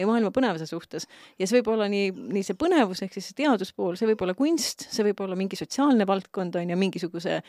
ja 0.00 0.08
maailma 0.08 0.32
põnevuse 0.34 0.66
suhtes. 0.70 1.06
ja 1.38 1.46
see 1.46 1.60
võib 1.60 1.72
olla 1.76 1.88
nii, 1.92 2.10
nii 2.38 2.46
see 2.46 2.58
põnevus 2.58 3.04
ehk 3.04 3.14
siis 3.18 3.30
see 3.30 3.38
teaduspool, 3.44 3.94
see 3.98 4.10
võib 4.10 4.26
olla 4.26 4.34
kunst, 4.38 4.88
see 4.90 5.06
võib 5.06 5.22
olla 5.24 5.38
mingi 5.38 5.58
sotsiaalne 5.60 6.08
valdkond, 6.08 6.58
on 6.58 6.74
ju, 6.74 6.80
mingisuguse 6.80 7.40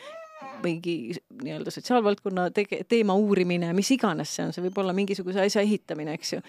mingi 0.62 1.14
nii-öelda 1.42 1.70
sotsiaalvaldkonna 1.70 2.48
tege-, 2.50 2.84
teema 2.88 3.14
uurimine, 3.14 3.72
mis 3.76 3.90
iganes 3.94 4.32
see 4.36 4.46
on, 4.46 4.52
see 4.54 4.64
võib 4.64 4.80
olla 4.82 4.94
mingisuguse 4.96 5.42
asja 5.44 5.62
ehitamine, 5.64 6.14
eks 6.18 6.32
ju. 6.34 6.40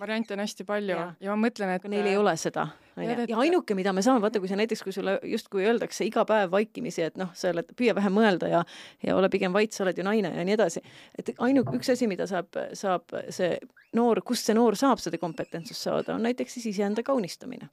variante 0.00 0.34
on 0.34 0.42
hästi 0.42 0.66
palju 0.68 0.94
ja, 0.96 1.08
ja 1.20 1.34
ma 1.34 1.46
mõtlen, 1.46 1.72
et 1.76 1.86
neil 1.90 2.08
ei 2.10 2.16
ole 2.20 2.34
seda. 2.40 2.68
ja 2.96 3.38
ainuke, 3.44 3.74
mida 3.78 3.94
me 3.96 4.04
saame, 4.04 4.22
vaata, 4.24 4.40
kui 4.42 4.50
sa 4.50 4.58
näiteks, 4.60 4.84
kui 4.84 4.94
sulle 4.94 5.18
justkui 5.34 5.66
öeldakse 5.66 6.06
iga 6.06 6.24
päev 6.28 6.52
vaikimisi, 6.52 7.06
et 7.08 7.20
noh, 7.20 7.32
sa 7.38 7.52
oled, 7.54 7.72
püüa 7.78 7.96
vähem 7.98 8.16
mõelda 8.18 8.50
ja 8.52 8.64
ja 9.02 9.16
ole 9.16 9.30
pigem 9.32 9.54
vait, 9.54 9.72
sa 9.72 9.86
oled 9.86 9.98
ju 9.98 10.06
naine 10.06 10.34
ja 10.36 10.46
nii 10.46 10.58
edasi. 10.58 10.84
et 11.18 11.34
ainuke, 11.38 11.76
üks 11.78 11.92
asi, 11.92 12.10
mida 12.10 12.28
saab, 12.30 12.52
saab 12.78 13.16
see 13.30 13.56
noor, 13.96 14.22
kust 14.26 14.48
see 14.48 14.56
noor 14.58 14.76
saab 14.78 15.02
seda 15.02 15.20
kompetentsust 15.20 15.88
saada, 15.88 16.16
on 16.16 16.26
näiteks 16.28 16.58
siis 16.58 16.72
iseenda 16.74 17.02
kaunistamine 17.06 17.70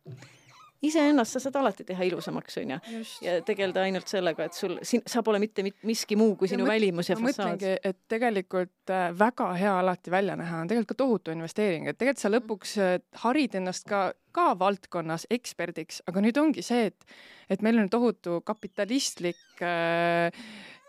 iseennast 0.85 1.35
sa 1.35 1.41
saad 1.43 1.57
alati 1.59 1.83
teha 1.87 2.05
ilusamaks, 2.07 2.57
onju. 2.61 2.79
ja 3.25 3.39
tegeleda 3.45 3.83
ainult 3.83 4.07
sellega, 4.11 4.47
et 4.47 4.57
sul, 4.57 4.77
sa 4.83 5.23
pole 5.25 5.41
mitte 5.43 5.65
miski 5.83 6.15
muu 6.19 6.35
kui 6.39 6.51
sinu 6.51 6.65
ja 6.67 6.71
välimus 6.73 7.11
ja 7.11 7.17
fassaad. 7.19 7.55
mõtlengi, 7.55 7.75
et 7.83 7.99
tegelikult 8.11 8.93
äh, 8.95 9.09
väga 9.19 9.51
hea 9.59 9.75
alati 9.81 10.13
välja 10.13 10.37
näha 10.39 10.63
on 10.63 10.71
tegelikult 10.71 10.93
ka 10.93 11.01
tohutu 11.03 11.35
investeering, 11.35 11.89
et 11.89 11.99
tegelikult 11.99 12.23
sa 12.23 12.33
lõpuks 12.33 12.77
äh, 12.83 12.95
harid 13.25 13.59
ennast 13.59 13.87
ka, 13.89 14.09
ka 14.35 14.53
valdkonnas 14.59 15.27
eksperdiks, 15.33 16.03
aga 16.07 16.23
nüüd 16.23 16.39
ongi 16.39 16.63
see, 16.65 16.89
et, 16.93 17.19
et 17.49 17.65
meil 17.65 17.81
on 17.81 17.91
tohutu 17.91 18.39
kapitalistlik 18.47 19.39
Äh, 19.61 20.31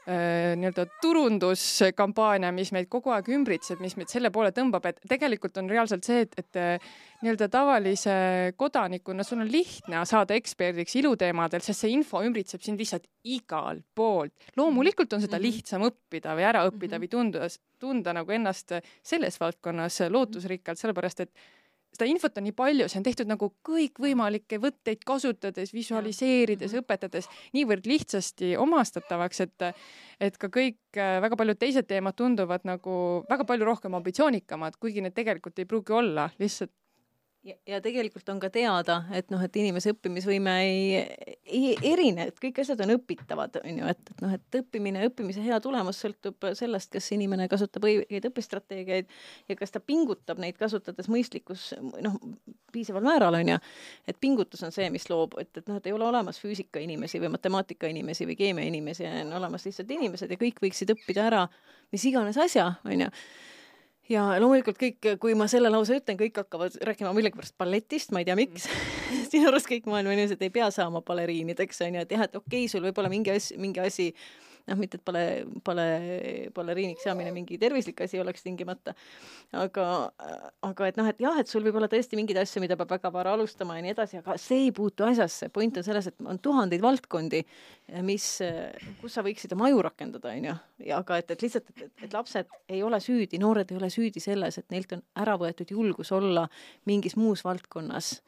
nii-öelda 0.09 0.87
turunduskampaania, 1.03 2.51
mis 2.57 2.73
meid 2.73 2.89
kogu 2.91 3.13
aeg 3.15 3.29
ümbritseb, 3.35 3.83
mis 3.85 3.97
meid 3.99 4.09
selle 4.13 4.31
poole 4.33 4.51
tõmbab, 4.57 4.89
et 4.89 5.01
tegelikult 5.11 5.61
on 5.61 5.69
reaalselt 5.71 6.07
see, 6.07 6.25
et, 6.25 6.35
et 6.41 6.59
äh, 6.59 6.91
nii-öelda 7.21 7.51
tavalise 7.53 8.15
kodanikuna 8.61 9.27
sul 9.27 9.45
on 9.45 9.53
lihtne 9.53 10.03
saada 10.09 10.35
eksperdiks 10.39 10.97
iluteemadel, 11.03 11.63
sest 11.65 11.85
see 11.85 11.93
info 11.95 12.23
ümbritseb 12.25 12.65
sind 12.65 12.81
lihtsalt 12.81 13.07
igalt 13.29 13.85
poolt. 13.95 14.35
loomulikult 14.57 15.13
on 15.13 15.23
seda 15.25 15.37
mhm. 15.37 15.47
lihtsam 15.47 15.87
õppida 15.91 16.35
või 16.39 16.49
ära 16.49 16.65
õppida 16.71 16.97
mhm. 16.97 17.05
või 17.05 17.13
tunda, 17.13 17.49
tunda 17.81 18.17
nagu 18.17 18.37
ennast 18.37 18.79
selles 19.03 19.41
valdkonnas 19.41 20.01
lootusrikkalt, 20.09 20.81
sellepärast 20.81 21.27
et 21.27 21.35
seda 21.95 22.09
infot 22.11 22.39
on 22.39 22.47
nii 22.47 22.55
palju, 22.57 22.89
see 22.89 23.01
on 23.01 23.07
tehtud 23.07 23.31
nagu 23.31 23.51
kõikvõimalikke 23.67 24.61
võtteid 24.63 25.03
kasutades, 25.07 25.75
visualiseerides, 25.75 26.73
mhm. 26.73 26.85
õpetades 26.85 27.31
niivõrd 27.57 27.89
lihtsasti 27.91 28.55
omastatavaks, 28.61 29.47
et 29.47 29.69
et 30.21 30.37
ka 30.37 30.51
kõik 30.53 30.99
väga 31.25 31.37
paljud 31.37 31.59
teised 31.61 31.87
teemad 31.89 32.17
tunduvad 32.17 32.67
nagu 32.69 33.25
väga 33.31 33.47
palju 33.49 33.65
rohkem 33.65 33.95
ambitsioonikamad, 33.97 34.77
kuigi 34.81 35.01
need 35.05 35.17
tegelikult 35.17 35.59
ei 35.59 35.69
pruugi 35.69 35.97
olla, 35.97 36.29
lihtsalt 36.39 36.73
ja, 37.45 37.81
tegelikult 37.81 38.29
on 38.33 38.41
ka 38.43 38.51
teada, 38.53 39.01
et 39.17 39.31
noh, 39.33 39.41
et 39.45 39.57
inimese 39.57 39.95
õppimisvõime 39.95 40.55
ei, 40.65 41.01
ei 41.47 41.73
erine, 41.93 42.29
et 42.31 42.39
kõik 42.43 42.61
asjad 42.63 42.81
on 42.85 42.95
õpitavad, 42.97 43.61
on 43.63 43.81
ju, 43.81 43.89
et, 43.93 44.13
et 44.13 44.23
noh, 44.25 44.35
et 44.37 44.59
õppimine, 44.61 45.03
õppimise 45.09 45.45
hea 45.45 45.59
tulemus 45.65 46.03
sõltub 46.05 46.51
sellest, 46.59 46.93
kas 46.95 47.11
inimene 47.17 47.49
kasutab 47.51 47.89
õigeid 47.89 48.29
õpistrateegiaid 48.31 49.11
ja 49.49 49.59
kas 49.59 49.75
ta 49.75 49.83
pingutab 49.85 50.43
neid 50.43 50.61
kasutades 50.61 51.11
mõistlikus 51.13 51.71
noh, 51.81 52.21
piisaval 52.73 53.05
määral, 53.07 53.41
on 53.41 53.55
ju. 53.55 53.59
et 54.07 54.21
pingutus 54.21 54.63
on 54.67 54.75
see, 54.75 54.91
mis 54.93 55.09
loob, 55.11 55.39
et, 55.41 55.53
et 55.57 55.67
noh, 55.69 55.81
et 55.81 55.91
ei 55.91 55.97
ole 55.97 56.07
olemas 56.07 56.41
füüsika 56.43 56.83
inimesi 56.83 57.23
või 57.23 57.33
matemaatika 57.35 57.91
inimesi 57.91 58.29
või 58.29 58.39
keemia 58.39 58.69
inimesi, 58.69 59.09
on 59.25 59.37
olemas 59.41 59.67
lihtsalt 59.67 59.91
inimesed 59.97 60.31
ja 60.31 60.41
kõik 60.41 60.61
võiksid 60.63 60.93
õppida 60.97 61.29
ära 61.31 61.47
mis 61.93 62.05
iganes 62.05 62.39
asja, 62.39 62.73
on 62.85 63.07
ju 63.07 63.15
ja 64.11 64.25
loomulikult 64.43 64.79
kõik, 64.81 65.11
kui 65.23 65.35
ma 65.39 65.47
selle 65.51 65.71
lause 65.73 66.01
ütlen, 66.01 66.19
kõik 66.21 66.43
hakkavad 66.43 66.77
rääkima 66.87 67.13
millegipärast 67.17 67.57
balletist, 67.61 68.15
ma 68.15 68.23
ei 68.23 68.29
tea, 68.29 68.37
miks 68.39 68.67
mm. 68.67 69.25
sinu 69.33 69.51
arust 69.51 69.71
kõik 69.71 69.89
maailma 69.91 70.15
inimesed 70.17 70.43
ei 70.45 70.53
pea 70.55 70.71
saama 70.75 71.03
baleriinideks, 71.07 71.83
on 71.87 71.99
ju, 71.99 72.07
et 72.07 72.15
jah, 72.17 72.27
et 72.27 72.39
okei 72.39 72.65
okay,, 72.65 72.73
sul 72.73 72.85
võib 72.87 72.99
olla 73.01 73.13
mingi 73.13 73.35
asi, 73.35 73.59
mingi 73.61 73.83
asi 73.85 74.11
noh, 74.69 74.79
mitte 74.81 74.99
et 74.99 75.05
pole, 75.05 75.23
pole, 75.67 75.87
baleriiniks 76.57 77.05
saamine 77.07 77.33
mingi 77.35 77.59
tervislik 77.61 78.01
asi 78.05 78.21
oleks 78.21 78.45
tingimata, 78.45 78.95
aga, 79.57 79.87
aga 80.67 80.91
et 80.91 81.01
noh, 81.01 81.09
et 81.11 81.23
jah, 81.23 81.39
et 81.41 81.51
sul 81.51 81.65
võib 81.67 81.79
olla 81.81 81.89
tõesti 81.91 82.19
mingeid 82.19 82.41
asju, 82.43 82.63
mida 82.65 82.79
peab 82.81 82.95
väga 82.97 83.13
vara 83.15 83.35
alustama 83.37 83.79
ja 83.79 83.85
nii 83.87 83.95
edasi, 83.95 84.21
aga 84.21 84.37
see 84.41 84.67
ei 84.67 84.73
puutu 84.77 85.07
asjasse, 85.09 85.51
point 85.55 85.81
on 85.81 85.87
selles, 85.87 86.11
et 86.11 86.27
on 86.27 86.41
tuhandeid 86.43 86.85
valdkondi, 86.85 87.43
mis, 88.07 88.29
kus 89.01 89.19
sa 89.19 89.25
võiksid 89.27 89.55
oma 89.57 89.69
aju 89.71 89.85
rakendada, 89.89 90.35
on 90.37 90.51
ju, 90.51 90.57
aga 90.97 91.21
et, 91.23 91.35
et 91.37 91.47
lihtsalt, 91.47 91.71
et, 91.77 91.93
et 92.07 92.17
lapsed 92.17 92.57
ei 92.71 92.83
ole 92.87 93.01
süüdi, 93.03 93.41
noored 93.43 93.71
ei 93.71 93.81
ole 93.81 93.91
süüdi 93.93 94.23
selles, 94.23 94.61
et 94.61 94.69
neilt 94.75 94.97
on 94.97 95.05
ära 95.21 95.37
võetud 95.41 95.71
julgus 95.75 96.13
olla 96.17 96.47
mingis 96.91 97.17
muus 97.21 97.45
valdkonnas 97.47 98.19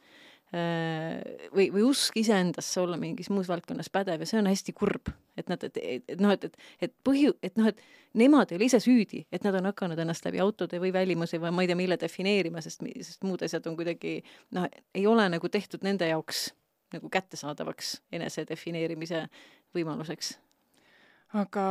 või, 0.53 1.67
või 1.73 1.83
usk 1.87 2.17
iseendasse 2.19 2.81
olla 2.81 2.97
mingis 3.01 3.31
muus 3.33 3.47
valdkonnas 3.49 3.89
pädev 3.93 4.21
ja 4.21 4.27
see 4.29 4.37
on 4.37 4.49
hästi 4.51 4.75
kurb, 4.77 5.09
et 5.37 5.49
nad, 5.49 5.63
et, 5.65 5.79
et, 5.81 6.19
noh, 6.21 6.33
et, 6.35 6.45
et, 6.45 6.57
et 6.87 6.93
põhju, 7.05 7.33
et 7.41 7.57
noh, 7.57 7.71
et 7.71 7.79
nemad 8.19 8.51
ei 8.51 8.59
ole 8.59 8.67
ise 8.69 8.77
süüdi, 8.83 9.23
et 9.33 9.45
nad 9.47 9.57
on 9.57 9.71
hakanud 9.71 9.99
ennast 10.03 10.25
läbi 10.27 10.41
autode 10.43 10.77
või 10.83 10.93
välimuse 10.93 11.41
või 11.41 11.53
ma 11.55 11.65
ei 11.65 11.71
tea, 11.71 11.79
mille 11.79 11.97
defineerima, 12.01 12.61
sest, 12.61 12.85
sest 13.01 13.25
muud 13.25 13.41
asjad 13.45 13.65
on 13.71 13.77
kuidagi 13.79 14.19
noh, 14.53 14.69
ei 14.93 15.07
ole 15.09 15.25
nagu 15.33 15.49
tehtud 15.49 15.85
nende 15.85 16.11
jaoks 16.11 16.51
nagu 16.93 17.09
kättesaadavaks 17.09 17.95
enese 18.13 18.45
defineerimise 18.49 19.25
võimaluseks. 19.73 20.35
aga 21.41 21.65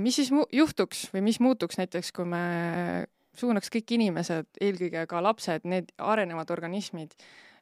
mis 0.00 0.18
siis 0.18 0.32
mu-, 0.34 0.48
juhtuks 0.52 1.06
või 1.14 1.22
mis 1.28 1.38
muutuks 1.38 1.78
näiteks, 1.78 2.10
kui 2.12 2.26
me 2.26 2.42
suunaks 3.38 3.70
kõik 3.70 3.94
inimesed, 3.94 4.48
eelkõige 4.60 5.06
ka 5.06 5.22
lapsed, 5.22 5.66
need 5.68 5.92
arenevad 6.02 6.50
organismid 6.50 7.14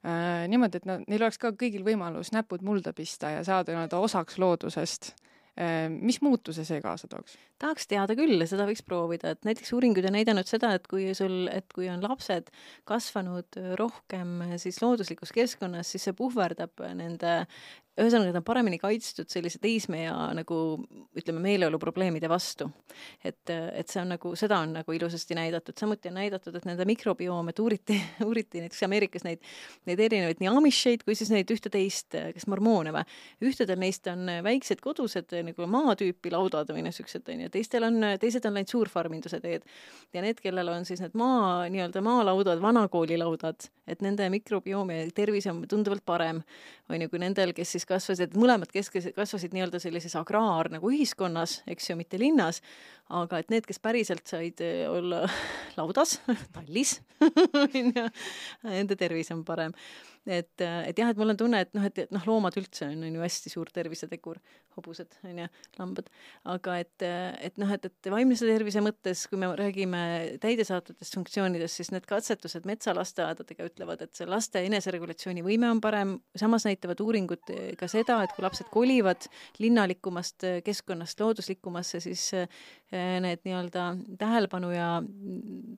äh, 0.05 0.47
niimoodi, 0.51 0.81
et 0.81 0.89
nad, 0.89 1.05
neil 1.09 1.27
oleks 1.27 1.41
ka 1.43 1.53
kõigil 1.59 1.85
võimalus 1.87 2.33
näpud 2.35 2.65
mulda 2.67 2.95
pista 2.97 3.33
ja 3.35 3.45
saada 3.47 3.75
nii-öelda 3.75 4.01
osaks 4.05 4.39
loodusest 4.43 5.13
äh,. 5.59 5.89
mis 5.89 6.21
muutuse 6.25 6.65
see 6.67 6.81
kaasa 6.85 7.09
tooks? 7.11 7.37
tahaks 7.63 7.87
teada 7.91 8.17
küll 8.19 8.43
seda 8.51 8.67
võiks 8.69 8.83
proovida, 8.87 9.35
et 9.35 9.47
näiteks 9.47 9.73
uuringud 9.77 10.07
on 10.09 10.17
näidanud 10.19 10.49
seda, 10.51 10.75
et 10.77 10.89
kui 10.91 11.13
sul, 11.17 11.47
et 11.53 11.67
kui 11.75 11.89
on 11.93 12.03
lapsed 12.05 12.51
kasvanud 12.89 13.61
rohkem 13.81 14.43
siis 14.59 14.83
looduslikus 14.83 15.33
keskkonnas, 15.33 15.95
siis 15.95 16.09
see 16.09 16.17
puhverdab 16.19 16.85
nende 16.99 17.45
ühesõnaga, 17.95 18.33
ta 18.35 18.41
on 18.41 18.47
paremini 18.47 18.79
kaitstud 18.83 19.31
sellise 19.31 19.61
teismeea 19.63 20.15
nagu 20.35 20.57
ütleme, 21.15 21.39
meeleoluprobleemide 21.45 22.29
vastu. 22.31 22.67
et, 23.25 23.51
et 23.51 23.91
see 23.91 24.01
on 24.03 24.11
nagu, 24.15 24.33
seda 24.39 24.59
on 24.65 24.73
nagu 24.81 24.95
ilusasti 24.97 25.37
näidatud, 25.39 25.77
samuti 25.79 26.11
on 26.11 26.19
näidatud, 26.19 26.55
et 26.59 26.67
nende 26.67 26.87
mikrobioome, 26.89 27.55
et 27.55 27.63
uuriti, 27.63 27.99
uuriti 28.29 28.65
näiteks 28.65 28.83
Ameerikas 28.87 29.27
neid, 29.27 29.43
neid 29.87 30.03
erinevaid 30.03 30.43
nii 30.43 30.51
amisheid 30.51 31.05
kui 31.07 31.15
siis 31.19 31.31
neid 31.31 31.51
ühte-teist, 31.55 32.19
kas 32.35 32.49
mormoone 32.51 32.95
või, 32.95 33.05
ühtedel 33.47 33.79
neist 33.79 34.11
on 34.11 34.27
väiksed 34.47 34.83
kodused 34.83 35.37
nagu 35.47 35.71
maatüüpi 35.71 36.35
laudad 36.35 36.75
või 36.75 36.83
niisugused, 36.89 37.27
on 37.31 37.47
ju, 37.47 37.53
teistel 37.55 37.87
on, 37.87 38.01
teised 38.21 38.47
on 38.49 38.59
läinud 38.59 38.75
suurfarminduse 38.75 39.39
teed. 39.45 39.63
ja 40.15 40.25
need, 40.25 40.43
kellel 40.43 40.73
on 40.75 40.89
siis 40.89 41.03
need 41.05 41.15
maa, 41.19 41.69
nii-öelda 41.71 42.03
maalaudad, 42.03 42.63
vanakooli 42.63 43.19
laudad, 43.23 43.71
et 43.87 44.03
nende 44.03 44.27
mikrobioom 44.35 44.91
ja 44.91 45.07
tervis 45.15 45.47
on 45.51 45.63
tunduvalt 45.71 46.03
parem, 46.07 46.43
on 46.91 47.03
ju, 47.03 47.11
kui 47.13 47.23
nendel, 47.23 47.55
kes 47.57 47.77
siis 47.77 47.84
siis 47.85 47.91
kasvasid, 47.91 48.35
mõlemad 48.41 48.71
kesk-, 48.73 49.13
kasvasid 49.15 49.53
nii-öelda 49.55 49.81
sellises 49.83 50.17
agraar 50.17 50.71
nagu 50.73 50.91
ühiskonnas, 50.91 51.63
eks 51.69 51.91
ju, 51.91 51.97
mitte 51.99 52.19
linnas, 52.19 52.63
aga 53.13 53.43
et 53.43 53.53
need, 53.53 53.67
kes 53.69 53.81
päriselt 53.83 54.27
said 54.27 54.61
eh, 54.65 54.87
olla 54.89 55.25
laudas, 55.79 56.19
tallis 56.55 56.99
nende 58.65 58.97
tervis 58.97 59.33
on 59.35 59.45
parem 59.45 59.75
et, 60.27 60.65
et 60.65 60.99
jah, 60.99 61.11
et 61.11 61.19
mul 61.21 61.33
on 61.35 61.39
tunne, 61.39 61.61
et 61.61 61.71
noh, 61.77 61.85
et, 61.85 61.99
et 62.07 62.13
noh, 62.15 62.23
loomad 62.29 62.57
üldse 62.61 62.87
on, 62.89 63.03
on 63.05 63.17
ju 63.19 63.25
hästi 63.25 63.53
suur 63.53 63.71
tervisetegur, 63.75 64.39
hobused 64.79 65.19
on 65.29 65.41
ju, 65.43 65.49
lambad, 65.79 66.09
aga 66.51 66.77
et, 66.83 67.05
et 67.05 67.61
noh, 67.61 67.71
et, 67.75 67.89
et 67.91 68.11
vaimse 68.13 68.49
tervise 68.49 68.83
mõttes, 68.85 69.25
kui 69.31 69.41
me 69.41 69.51
räägime 69.59 70.01
täidesaatvatest 70.43 71.19
funktsioonidest, 71.19 71.81
siis 71.81 71.93
need 71.95 72.09
katsetused 72.09 72.67
metsalasteaedadega 72.69 73.69
ütlevad, 73.71 74.05
et 74.07 74.17
see 74.17 74.29
laste 74.29 74.65
eneseregulatsiooni 74.69 75.45
võime 75.47 75.71
on 75.73 75.83
parem, 75.85 76.17
samas 76.41 76.67
näitavad 76.69 77.01
uuringud 77.05 77.55
ka 77.81 77.91
seda, 77.91 78.23
et 78.25 78.35
kui 78.35 78.45
lapsed 78.47 78.71
kolivad 78.75 79.29
linnalikumast 79.63 80.49
keskkonnast 80.65 81.21
looduslikumasse, 81.21 82.01
siis 82.05 82.31
eh, 82.39 82.49
need 83.25 83.45
nii-öelda 83.45 83.91
tähelepanu 84.19 84.73
ja, 84.75 84.91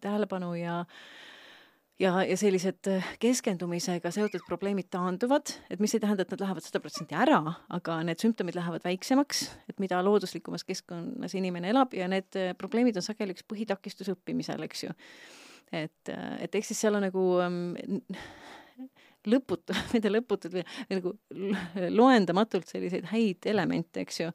tähelepanu 0.01 0.55
ja 0.59 0.84
ja, 2.01 2.12
ja 2.24 2.36
sellised 2.38 2.88
äh, 2.90 3.07
keskendumisega 3.22 4.11
seotud 4.14 4.44
probleemid 4.49 4.88
taanduvad, 4.92 5.53
et 5.70 5.82
mis 5.82 5.94
ei 5.97 6.03
tähenda, 6.03 6.26
et 6.26 6.34
nad 6.34 6.44
lähevad 6.44 6.66
sada 6.66 6.80
protsenti 6.84 7.16
ära, 7.18 7.40
aga 7.76 7.99
need 8.07 8.22
sümptomid 8.22 8.59
lähevad 8.59 8.84
väiksemaks, 8.86 9.47
et 9.70 9.80
mida 9.82 10.03
looduslikumas 10.05 10.66
keskkonnas 10.68 11.36
inimene 11.38 11.72
elab 11.72 11.97
ja 11.97 12.09
need 12.11 12.38
äh, 12.40 12.53
probleemid 12.59 12.99
on 13.01 13.07
sageli 13.07 13.36
üks 13.36 13.47
põhitakistus 13.49 14.12
õppimisel, 14.12 14.66
eks 14.68 14.86
ju. 14.86 14.92
et, 15.72 16.12
äh, 16.12 16.36
et 16.47 16.61
eks 16.61 16.72
siis 16.72 16.84
seal 16.84 16.99
on 16.99 17.07
nagu 17.09 17.26
ähm, 17.44 17.72
lõputu, 19.26 19.76
mitte 19.94 20.12
lõputud 20.12 20.59
või 20.59 20.66
nagu 20.92 21.16
loendamatult 21.97 22.68
selliseid 22.70 23.09
häid 23.12 23.49
elemente, 23.53 24.05
eks 24.05 24.24
ju 24.24 24.32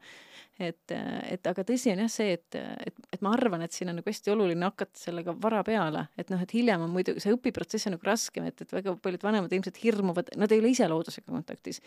et, 0.62 0.94
et 0.94 1.48
aga 1.50 1.64
tõsi 1.68 1.92
on 1.94 2.02
jah 2.04 2.10
see, 2.12 2.36
et, 2.38 2.58
et, 2.58 2.98
et 3.16 3.24
ma 3.26 3.34
arvan, 3.36 3.64
et 3.66 3.74
siin 3.74 3.92
on 3.92 3.98
nagu 4.00 4.08
hästi 4.08 4.34
oluline 4.34 4.68
hakata 4.68 5.00
sellega 5.00 5.34
vara 5.42 5.64
peale, 5.68 6.06
et 6.20 6.30
noh, 6.34 6.42
et 6.42 6.54
hiljem 6.56 6.86
on 6.86 6.92
muidu 6.94 7.16
see 7.22 7.34
õpiprotsess 7.36 7.90
on 7.90 7.96
nagu 7.96 8.08
raskem, 8.08 8.48
et, 8.50 8.62
et 8.64 8.76
väga 8.76 8.94
paljud 9.02 9.26
vanemad 9.26 9.54
ilmselt 9.56 9.80
hirmuvad, 9.84 10.32
nad 10.42 10.54
ei 10.54 10.62
ole 10.62 10.74
ise 10.74 10.88
loodusega 10.92 11.28
kontaktis 11.32 11.82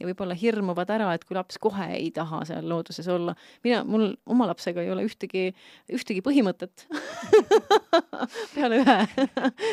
ja 0.00 0.08
võib-olla 0.08 0.36
hirmuvad 0.38 0.90
ära, 0.96 1.12
et 1.14 1.24
kui 1.26 1.38
laps 1.38 1.60
kohe 1.62 1.88
ei 1.96 2.10
taha 2.14 2.42
seal 2.48 2.68
looduses 2.68 3.08
olla. 3.12 3.36
mina, 3.64 3.82
mul 3.86 4.08
oma 4.26 4.50
lapsega 4.50 4.82
ei 4.84 4.92
ole 4.92 5.06
ühtegi, 5.06 5.48
ühtegi 5.92 6.24
põhimõtet 6.26 6.86
peale 8.54 8.82
ühe 8.82 8.98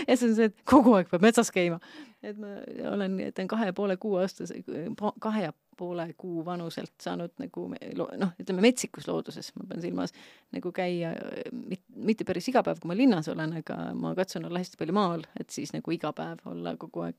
ja 0.08 0.16
see 0.16 0.30
on 0.30 0.38
see, 0.38 0.50
et 0.52 0.58
kogu 0.70 0.96
aeg 0.98 1.12
peab 1.12 1.26
metsas 1.26 1.52
käima. 1.54 1.82
et 2.24 2.38
ma 2.40 2.58
olen, 2.94 3.20
teen 3.36 3.50
kahe 3.52 3.72
ja 3.72 3.76
poole 3.76 3.98
kuu 3.98 4.18
aastase, 4.22 4.62
kahe 5.24 5.48
ja 5.50 5.54
poole 5.78 6.06
kuu 6.18 6.44
vanuselt 6.46 6.94
saanud 7.02 7.34
nagu 7.42 7.66
noh, 7.74 8.34
ütleme 8.42 8.64
metsikus 8.66 9.08
looduses, 9.10 9.52
ma 9.58 9.68
pean 9.70 9.84
silmas 9.84 10.14
nagu 10.54 10.72
käia 10.76 11.14
mit, 11.52 11.84
mitte 11.96 12.28
päris 12.28 12.50
iga 12.52 12.64
päev, 12.66 12.82
kui 12.82 12.92
ma 12.92 12.98
linnas 12.98 13.30
olen, 13.34 13.58
aga 13.62 13.78
ma 13.98 14.14
katsun 14.18 14.48
olla 14.50 14.62
hästi 14.62 14.80
palju 14.80 14.96
maal, 14.96 15.26
et 15.40 15.54
siis 15.54 15.74
nagu 15.76 15.96
iga 15.96 16.14
päev 16.16 16.44
olla 16.52 16.76
kogu 16.80 17.08
aeg, 17.08 17.18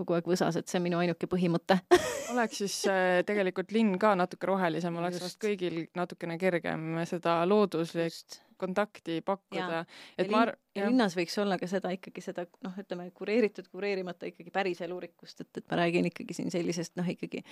kogu 0.00 0.16
aeg 0.16 0.28
võsas, 0.32 0.58
et 0.58 0.68
see 0.70 0.80
on 0.80 0.86
minu 0.88 1.00
ainuke 1.00 1.28
põhimõte. 1.30 1.80
Oleks 2.32 2.62
siis 2.62 2.76
äh, 2.90 3.20
tegelikult 3.28 3.74
linn 3.76 3.98
ka 4.00 4.14
natuke 4.18 4.48
rohelisem, 4.50 4.96
oleks 5.00 5.22
vast 5.22 5.40
kõigil 5.42 5.84
natukene 5.98 6.38
kergem 6.40 7.02
seda 7.10 7.40
looduslikku 7.48 8.48
kontakti 8.60 9.20
pakkuda. 9.24 9.84
et 10.18 10.26
ja 10.26 10.32
ma 10.32 10.42
ar-, 10.44 10.54
ja 10.76 10.88
linnas 10.88 11.16
võiks 11.18 11.34
olla 11.40 11.56
ka 11.58 11.66
seda 11.70 11.92
ikkagi 11.94 12.22
seda 12.24 12.44
noh, 12.64 12.74
ütleme 12.80 13.08
kureeritud, 13.16 13.68
kureerimata 13.72 14.28
ikkagi 14.30 14.52
päris 14.54 14.82
elurikkust, 14.84 15.42
et, 15.44 15.50
et 15.62 15.66
ma 15.70 15.80
räägin 15.80 16.08
ikkagi 16.10 16.36
siin 16.36 16.52
sellisest 16.52 16.96
noh, 17.00 17.08
ikkagi 17.10 17.42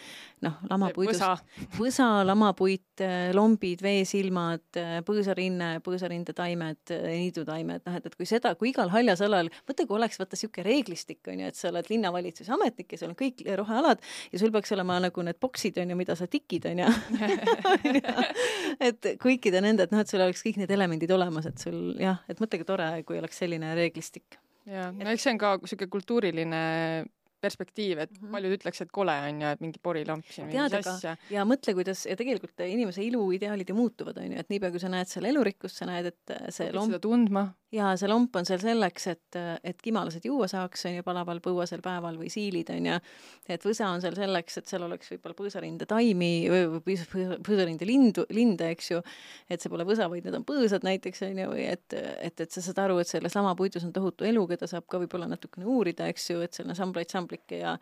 noh, 0.44 0.59
lamapuidust, 0.70 1.22
võsa, 1.24 1.70
võsa, 1.78 2.09
lamapuit, 2.28 3.05
lombid, 3.36 3.82
veesilmad, 3.84 4.80
põõsarinne, 5.09 5.70
põõsarinde 5.86 6.34
taimed, 6.36 6.94
niidutaimed, 6.94 7.86
noh 7.88 7.99
et, 7.99 8.11
et 8.11 8.18
kui 8.18 8.28
seda, 8.28 8.55
kui 8.61 8.72
igal 8.74 8.92
haljasalal, 8.94 9.51
mõtle, 9.68 9.88
kui 9.88 9.99
oleks 9.99 10.20
vaata 10.20 10.38
niisugune 10.38 10.66
reeglistik, 10.68 11.22
on 11.32 11.44
ju, 11.44 11.53
et 11.53 11.59
sa 11.59 11.72
oled 11.72 11.90
linnavalitsuse 12.39 12.53
ametnik 12.55 12.93
ja 12.93 12.99
sul 12.99 13.12
on 13.12 13.18
kõik 13.18 13.43
rohealad 13.59 14.03
ja 14.32 14.39
sul 14.41 14.53
peaks 14.55 14.72
olema 14.72 14.99
nagu 15.03 15.22
need 15.22 15.39
boksid, 15.41 15.78
on 15.82 15.91
ju, 15.91 15.99
mida 15.99 16.16
sa 16.16 16.26
tikid, 16.26 16.66
on 16.70 16.82
ju 16.84 16.89
et 18.89 19.12
kõikide 19.20 19.62
nende, 19.64 19.86
et 19.86 19.95
noh, 19.95 20.03
et 20.03 20.11
sul 20.11 20.22
oleks 20.22 20.43
kõik 20.45 20.61
need 20.62 20.70
elemendid 20.70 21.11
olemas, 21.11 21.47
et 21.47 21.59
sul 21.59 21.97
jah, 22.01 22.22
et 22.28 22.41
mõtle, 22.41 22.61
kui 22.61 22.68
tore, 22.68 22.91
kui 23.07 23.18
oleks 23.18 23.39
selline 23.39 23.74
reeglistik. 23.78 24.39
jaa, 24.66 24.91
no 24.93 25.11
eks 25.11 25.26
see 25.26 25.34
on 25.34 25.41
ka 25.43 25.57
niisugune 25.59 25.93
kultuuriline 25.93 26.64
perspektiiv, 27.39 27.99
et 27.99 28.11
mm 28.11 28.18
-hmm. 28.18 28.32
paljud 28.32 28.53
ütleks, 28.57 28.80
et 28.82 28.91
kole 28.91 29.12
on 29.12 29.43
ju, 29.43 29.49
et 29.49 29.61
mingi 29.61 29.78
porilamp 29.82 30.24
siin 30.26 30.49
tead, 30.51 30.74
aga 30.74 31.16
ja 31.30 31.45
mõtle, 31.45 31.74
kuidas 31.74 32.07
ja 32.07 32.16
tegelikult 32.16 32.61
inimese 32.66 33.03
iluideaalid 33.03 33.68
ju 33.68 33.74
muutuvad, 33.74 34.18
on 34.18 34.32
ju, 34.32 34.39
et 34.39 34.51
niipea, 34.51 34.70
kui 34.70 34.80
sa 34.80 34.89
näed 34.89 35.07
seal 35.07 35.24
elurikkust, 35.30 35.76
sa 35.76 35.86
näed, 35.86 36.07
et 36.07 36.34
see 36.51 36.72
lomp 36.72 36.91
seda 36.91 36.99
tundma 36.99 37.47
ja 37.74 37.90
see 38.00 38.08
lomp 38.08 38.36
on 38.38 38.46
seal 38.48 38.60
selleks, 38.62 39.06
et, 39.12 39.38
et 39.66 39.82
kimalased 39.84 40.24
juua 40.24 40.48
saaks, 40.50 40.86
on 40.88 40.96
ju, 40.98 41.04
palaval 41.04 41.40
põuasel 41.44 41.82
päeval 41.84 42.16
või 42.20 42.30
siilid, 42.32 42.70
on 42.72 42.88
ju, 42.88 42.96
et 43.52 43.66
võsa 43.66 43.90
on 43.92 44.02
seal 44.04 44.16
selleks, 44.16 44.60
et 44.60 44.70
seal 44.70 44.86
oleks 44.86 45.12
võib-olla 45.12 45.36
põõsarinde 45.36 45.88
taimi 45.88 46.30
või 46.48 46.96
põõsarinde 47.44 47.88
lindu, 47.88 48.24
linde, 48.32 48.70
eks 48.72 48.92
ju, 48.94 49.02
et 49.50 49.60
see 49.60 49.72
pole 49.72 49.84
võsa, 49.88 50.08
vaid 50.08 50.28
need 50.28 50.38
on 50.40 50.46
põõsad 50.48 50.86
näiteks, 50.88 51.24
on 51.28 51.42
ju, 51.44 51.50
või 51.52 51.66
et, 51.74 51.98
et, 51.98 52.44
et 52.46 52.56
sa 52.56 52.64
saad 52.64 52.80
aru, 52.86 53.00
et 53.02 53.10
selles 53.10 53.36
lamapuidus 53.36 53.84
on 53.88 53.92
tohutu 53.96 54.28
elu, 54.28 54.46
keda 54.54 54.70
saab 54.70 54.88
ka 54.88 55.02
võib-olla 55.04 55.28
natukene 55.28 55.68
uurida, 55.68 56.08
eks 56.08 56.30
ju, 56.32 56.40
et 56.44 56.56
seal 56.56 56.72
on 56.72 56.78
samblaid, 56.78 57.12
samblikke 57.12 57.60
ja 57.60 57.76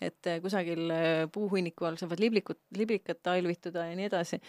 et 0.00 0.30
kusagil 0.42 0.90
puuhunniku 1.32 1.88
all 1.88 1.98
saavad 2.00 2.20
liblikud, 2.20 2.58
liblikad 2.76 3.22
talvituda 3.24 3.86
ja 3.90 3.98
nii 3.98 4.08
edasi. 4.10 4.40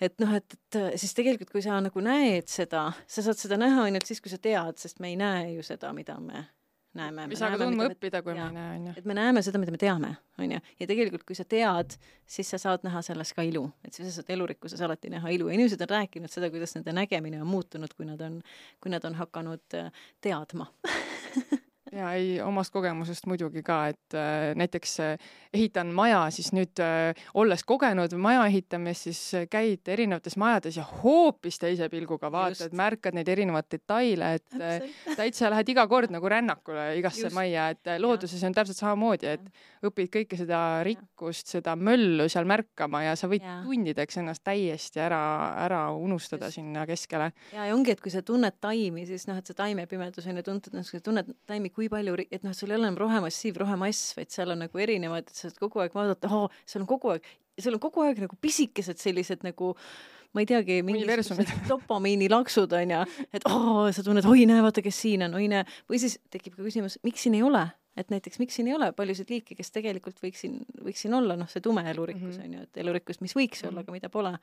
et 0.00 0.18
noh, 0.20 0.34
et, 0.36 0.58
et 0.58 0.80
siis 1.00 1.14
tegelikult, 1.16 1.52
kui 1.52 1.62
sa 1.64 1.80
nagu 1.80 2.04
näed 2.04 2.50
seda, 2.52 2.88
sa 3.06 3.24
saad 3.24 3.40
seda 3.40 3.60
näha 3.60 3.88
ainult 3.88 4.08
siis, 4.08 4.20
kui 4.20 4.32
sa 4.32 4.40
tead, 4.42 4.80
sest 4.82 5.00
me 5.00 5.12
ei 5.12 5.20
näe 5.20 5.54
ju 5.56 5.64
seda, 5.66 5.92
mida 5.96 6.18
me 6.20 6.46
näeme. 6.94 7.26
ei 7.30 7.36
saa 7.36 7.50
ka 7.50 7.58
tundma 7.64 7.86
õppida, 7.90 8.20
kui 8.24 8.34
me 8.36 8.44
ei 8.44 8.54
näe, 8.56 8.74
on 8.76 8.86
ju. 8.86 8.94
et 9.00 9.08
me 9.08 9.16
näeme 9.16 9.42
seda, 9.44 9.60
mida 9.62 9.72
me 9.74 9.80
teame, 9.80 10.12
on 10.38 10.54
ju, 10.56 10.60
ja 10.80 10.88
tegelikult, 10.90 11.24
kui 11.28 11.36
sa 11.38 11.46
tead, 11.48 11.96
siis 12.28 12.50
sa 12.52 12.60
saad 12.60 12.84
näha 12.86 13.02
selles 13.04 13.32
ka 13.36 13.44
ilu, 13.46 13.64
et 13.86 13.94
siis 13.94 14.08
sa 14.10 14.20
saad 14.20 14.32
elurikkuses 14.36 14.82
alati 14.84 15.12
näha 15.12 15.32
ilu 15.34 15.48
ja 15.48 15.56
inimesed 15.56 15.80
on 15.86 15.92
rääkinud 15.94 16.32
seda, 16.32 16.50
kuidas 16.52 16.76
nende 16.76 16.94
nägemine 16.96 17.40
on 17.42 17.48
muutunud, 17.48 17.94
kui 17.96 18.08
nad 18.08 18.20
on, 18.24 18.40
kui 18.82 18.92
nad 18.92 19.04
on 19.08 19.16
hakanud 19.20 19.80
teadma 20.20 20.68
ja 21.92 22.12
ei, 22.16 22.40
omast 22.44 22.72
kogemusest 22.72 23.26
muidugi 23.28 23.62
ka, 23.64 23.78
et 23.92 24.16
äh, 24.16 24.52
näiteks 24.58 24.94
äh, 25.04 25.30
ehitan 25.54 25.92
maja, 25.94 26.24
siis 26.34 26.50
nüüd 26.56 26.80
äh, 26.82 27.12
olles 27.38 27.64
kogenud 27.68 28.14
maja 28.20 28.46
ehitamist, 28.48 29.08
siis 29.08 29.20
äh, 29.36 29.46
käid 29.50 29.88
erinevates 29.92 30.38
majades 30.40 30.78
ja 30.80 30.86
hoopis 31.02 31.60
teise 31.62 31.88
pilguga 31.92 32.30
vaatad, 32.32 32.74
märkad 32.76 33.16
neid 33.16 33.28
erinevaid 33.28 33.68
detaile, 33.72 34.32
et 34.38 34.58
äh, 34.58 34.88
täitsa 35.18 35.50
lähed 35.52 35.72
iga 35.74 35.86
kord 35.90 36.12
nagu 36.14 36.32
rännakule 36.32 36.92
igasse 36.98 37.26
Just. 37.26 37.36
majja, 37.36 37.68
et 37.76 37.92
äh, 37.92 38.00
looduses 38.02 38.42
on 38.48 38.56
täpselt 38.56 38.80
samamoodi, 38.80 39.34
et 39.36 39.86
õpid 39.86 40.12
kõike 40.16 40.38
seda 40.40 40.62
rikkust, 40.86 41.52
seda 41.52 41.76
möllu 41.76 42.28
seal 42.32 42.48
märkama 42.48 43.04
ja 43.04 43.16
sa 43.18 43.28
võid 43.30 43.44
ja. 43.44 43.58
tundideks 43.66 44.20
ennast 44.22 44.44
täiesti 44.46 45.02
ära, 45.02 45.22
ära 45.66 45.84
unustada 45.96 46.48
Just. 46.48 46.60
sinna 46.60 46.86
keskele. 46.88 47.32
ja, 47.52 47.68
ja 47.68 47.76
ongi, 47.76 47.92
et 47.92 48.00
kui 48.00 48.12
sa 48.14 48.24
tunned 48.26 48.56
taimi, 48.62 49.06
siis 49.08 49.28
noh, 49.28 49.36
et 49.38 49.48
see 49.48 49.58
taimepimedus 49.58 50.26
on 50.30 50.40
ju 50.40 50.46
tuntud, 50.46 50.80
sa 50.86 51.04
tunned 51.04 51.34
taimi, 51.46 51.68
kui 51.74 51.81
palju, 51.88 52.16
et 52.30 52.42
noh, 52.46 52.54
sul 52.54 52.70
ei 52.70 52.76
ole 52.76 52.88
enam 52.88 52.98
rohemassiiv, 53.00 53.60
rohemass, 53.62 54.14
vaid 54.16 54.30
seal 54.34 54.54
on 54.54 54.64
nagu 54.66 54.78
erinevad, 54.78 55.28
et 55.28 55.36
sa 55.36 55.48
saad 55.48 55.58
kogu 55.60 55.82
aeg 55.82 55.94
vaadata, 55.96 56.30
oo, 56.32 56.48
seal 56.66 56.84
on 56.84 56.90
kogu 56.90 57.14
aeg, 57.14 57.28
seal 57.58 57.78
on 57.78 57.82
kogu 57.82 58.04
aeg 58.06 58.22
nagu 58.24 58.38
pisikesed 58.40 59.00
sellised 59.02 59.46
nagu 59.46 59.74
ma 60.32 60.40
ei 60.40 60.48
teagi, 60.48 60.80
mingisugused 60.86 61.52
dopamiinilaksud 61.70 62.72
on 62.78 62.96
ju, 62.96 63.04
et 63.36 63.46
oo, 63.50 63.84
sa 63.92 64.04
tunned, 64.04 64.26
oi 64.28 64.46
näe, 64.48 64.64
vaata, 64.64 64.84
kes 64.84 65.02
siin 65.04 65.26
on, 65.26 65.36
oi 65.38 65.48
näe, 65.52 65.66
või 65.90 66.00
siis 66.02 66.18
tekib 66.32 66.56
ka 66.56 66.64
küsimus, 66.64 66.98
miks 67.06 67.26
siin 67.26 67.36
ei 67.36 67.44
ole, 67.46 67.66
et 68.00 68.12
näiteks 68.12 68.40
miks 68.40 68.56
siin 68.56 68.70
ei 68.70 68.76
ole 68.76 68.90
paljusid 68.96 69.32
liike, 69.32 69.56
kes 69.58 69.72
tegelikult 69.74 70.22
võiks 70.24 70.44
siin, 70.44 70.60
võiks 70.80 71.04
siin 71.04 71.14
olla, 71.16 71.36
noh, 71.36 71.50
see 71.52 71.64
tume 71.64 71.84
elurikkus 71.90 72.38
mhm. 72.38 72.44
on 72.44 72.48
mm 72.48 72.54
-hmm. 72.54 72.60
ju, 72.60 72.68
et 72.70 72.84
elurikkus, 72.84 73.20
mis 73.20 73.36
võiks 73.36 73.60
mm 73.60 73.68
-hmm. 73.68 73.72
olla, 73.72 73.80
aga 73.84 73.92
mida 73.92 74.08
pole. 74.08 74.36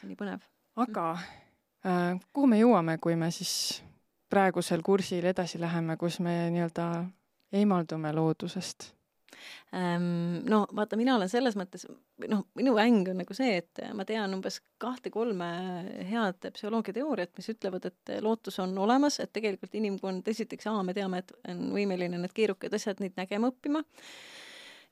see 0.00 0.06
on 0.06 0.14
nii 0.14 0.20
põnev. 0.22 0.46
aga 0.76 1.10
äh, 1.86 2.20
kuhu 2.32 2.46
me 2.46 2.60
jõuame, 2.60 2.98
kui 2.98 3.16
me 3.16 3.30
siis 3.30 3.82
praegusel 4.34 4.82
kursil 4.82 5.30
edasi 5.30 5.60
läheme, 5.62 5.96
kus 6.00 6.18
me 6.24 6.34
nii-öelda 6.50 6.90
eemaldume 7.54 8.12
loodusest? 8.16 8.90
Ehm, 9.74 10.44
no 10.50 10.64
vaata, 10.74 10.96
mina 10.98 11.16
olen 11.16 11.28
selles 11.30 11.56
mõttes, 11.58 11.86
noh, 12.30 12.44
minu 12.58 12.76
äng 12.80 13.10
on 13.10 13.18
nagu 13.22 13.34
see, 13.36 13.58
et 13.60 13.82
ma 13.96 14.06
tean 14.08 14.34
umbes 14.36 14.60
kahte-kolme 14.82 15.48
head 16.10 16.48
psühholoogiateooriat, 16.54 17.34
mis 17.38 17.50
ütlevad, 17.54 17.88
et 17.90 18.14
lootus 18.24 18.60
on 18.62 18.76
olemas, 18.78 19.18
et 19.22 19.32
tegelikult 19.34 19.74
inimkond, 19.78 20.30
esiteks, 20.30 20.68
aa, 20.70 20.82
me 20.86 20.94
teame, 20.96 21.22
et 21.24 21.34
on 21.50 21.66
võimeline 21.74 22.20
need 22.22 22.34
keerukad 22.36 22.74
asjad, 22.78 23.02
neid 23.02 23.18
nägema 23.20 23.50
õppima 23.52 23.82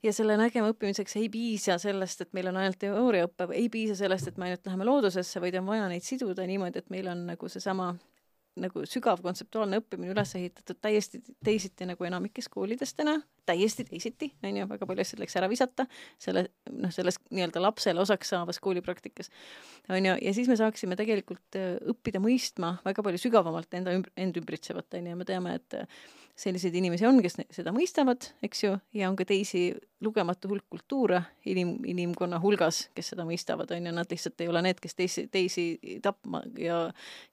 ja 0.03 0.11
selle 0.15 0.35
nägema 0.39 0.71
õppimiseks 0.73 1.15
ei 1.21 1.29
piisa 1.31 1.77
sellest, 1.81 2.25
et 2.25 2.33
meil 2.35 2.51
on 2.51 2.59
ainult 2.59 2.79
teooriaõpe, 2.81 3.47
ei 3.55 3.69
piisa 3.71 3.95
sellest, 3.99 4.29
et 4.29 4.39
me 4.39 4.49
ainult 4.49 4.67
läheme 4.67 4.87
loodusesse, 4.87 5.41
vaid 5.43 5.55
on 5.59 5.69
vaja 5.71 5.87
neid 5.91 6.03
siduda 6.05 6.47
niimoodi, 6.47 6.83
et 6.83 6.91
meil 6.93 7.07
on 7.11 7.23
nagu 7.31 7.51
seesama 7.51 7.93
nagu 8.59 8.83
sügav 8.89 9.21
kontseptuaalne 9.23 9.79
õppimine 9.81 10.13
üles 10.13 10.33
ehitatud 10.37 10.77
täiesti 10.83 11.21
teisiti 11.45 11.87
nagu 11.89 12.05
enamikes 12.05 12.49
koolides 12.53 12.93
täna, 12.93 13.15
täiesti 13.49 13.85
teisiti, 13.87 14.29
on 14.45 14.59
ju, 14.59 14.67
väga 14.69 14.87
palju 14.89 15.03
asju 15.03 15.17
tuleks 15.17 15.37
ära 15.39 15.49
visata 15.51 15.87
selle, 16.21 16.45
noh, 16.71 16.93
selles 16.93 17.17
nii-öelda 17.31 17.63
lapsele 17.63 18.03
osaks 18.03 18.33
saavas 18.35 18.61
koolipraktikas, 18.63 19.31
on 19.89 20.05
ju, 20.05 20.15
ja 20.21 20.35
siis 20.37 20.51
me 20.51 20.57
saaksime 20.59 20.97
tegelikult 20.99 21.57
äh, 21.59 21.75
õppida 21.93 22.21
mõistma 22.23 22.75
väga 22.85 23.05
palju 23.05 23.21
sügavamalt 23.25 23.73
enda 23.79 23.95
ümb-, 23.97 24.11
end 24.17 24.37
ümbritsevat, 24.41 24.91
on 24.99 25.09
ju, 25.11 25.17
me 25.19 25.29
teame, 25.29 25.57
et 25.57 25.79
selliseid 26.35 26.75
inimesi 26.75 27.05
on, 27.05 27.19
kes 27.21 27.37
seda 27.53 27.71
mõistavad, 27.75 28.25
eks 28.45 28.63
ju, 28.63 28.75
ja 28.97 29.09
on 29.09 29.17
ka 29.17 29.25
teisi 29.29 29.67
lugematu 30.03 30.49
hulk 30.49 30.65
kultuure 30.73 31.21
inim, 31.49 31.75
inimkonna 31.87 32.39
hulgas, 32.43 32.87
kes 32.97 33.13
seda 33.13 33.25
mõistavad, 33.27 33.71
on 33.75 33.89
ju, 33.89 33.93
nad 33.93 34.09
lihtsalt 34.09 34.41
ei 34.41 34.49
ole 34.49 34.63
need, 34.65 34.81
kes 34.83 34.97
teisi, 34.97 35.27
teisi 35.31 35.67
tapma 36.03 36.43
ja, 36.59 36.87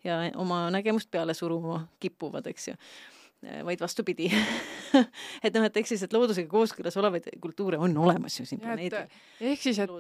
ja 0.05 0.21
oma 0.41 0.67
nägemust 0.75 1.11
peale 1.11 1.35
suruma 1.35 1.87
kipuvad, 2.01 2.51
eks 2.53 2.71
ju. 2.73 2.77
Vaid 3.65 3.81
vastupidi. 3.81 4.29
Et 5.47 5.55
noh, 5.57 5.65
et 5.65 5.77
ehk 5.81 5.89
siis, 5.89 6.03
et 6.05 6.13
loodusega 6.13 6.51
kooskõlas 6.51 6.99
olevaid 7.01 7.31
kultuure 7.41 7.79
on 7.81 7.95
olemas 7.97 8.35
ju 8.37 8.45
siin 8.45 8.61
planeedil. 8.61 9.07
ehk 9.41 9.63
siis, 9.65 9.79
et 9.81 9.95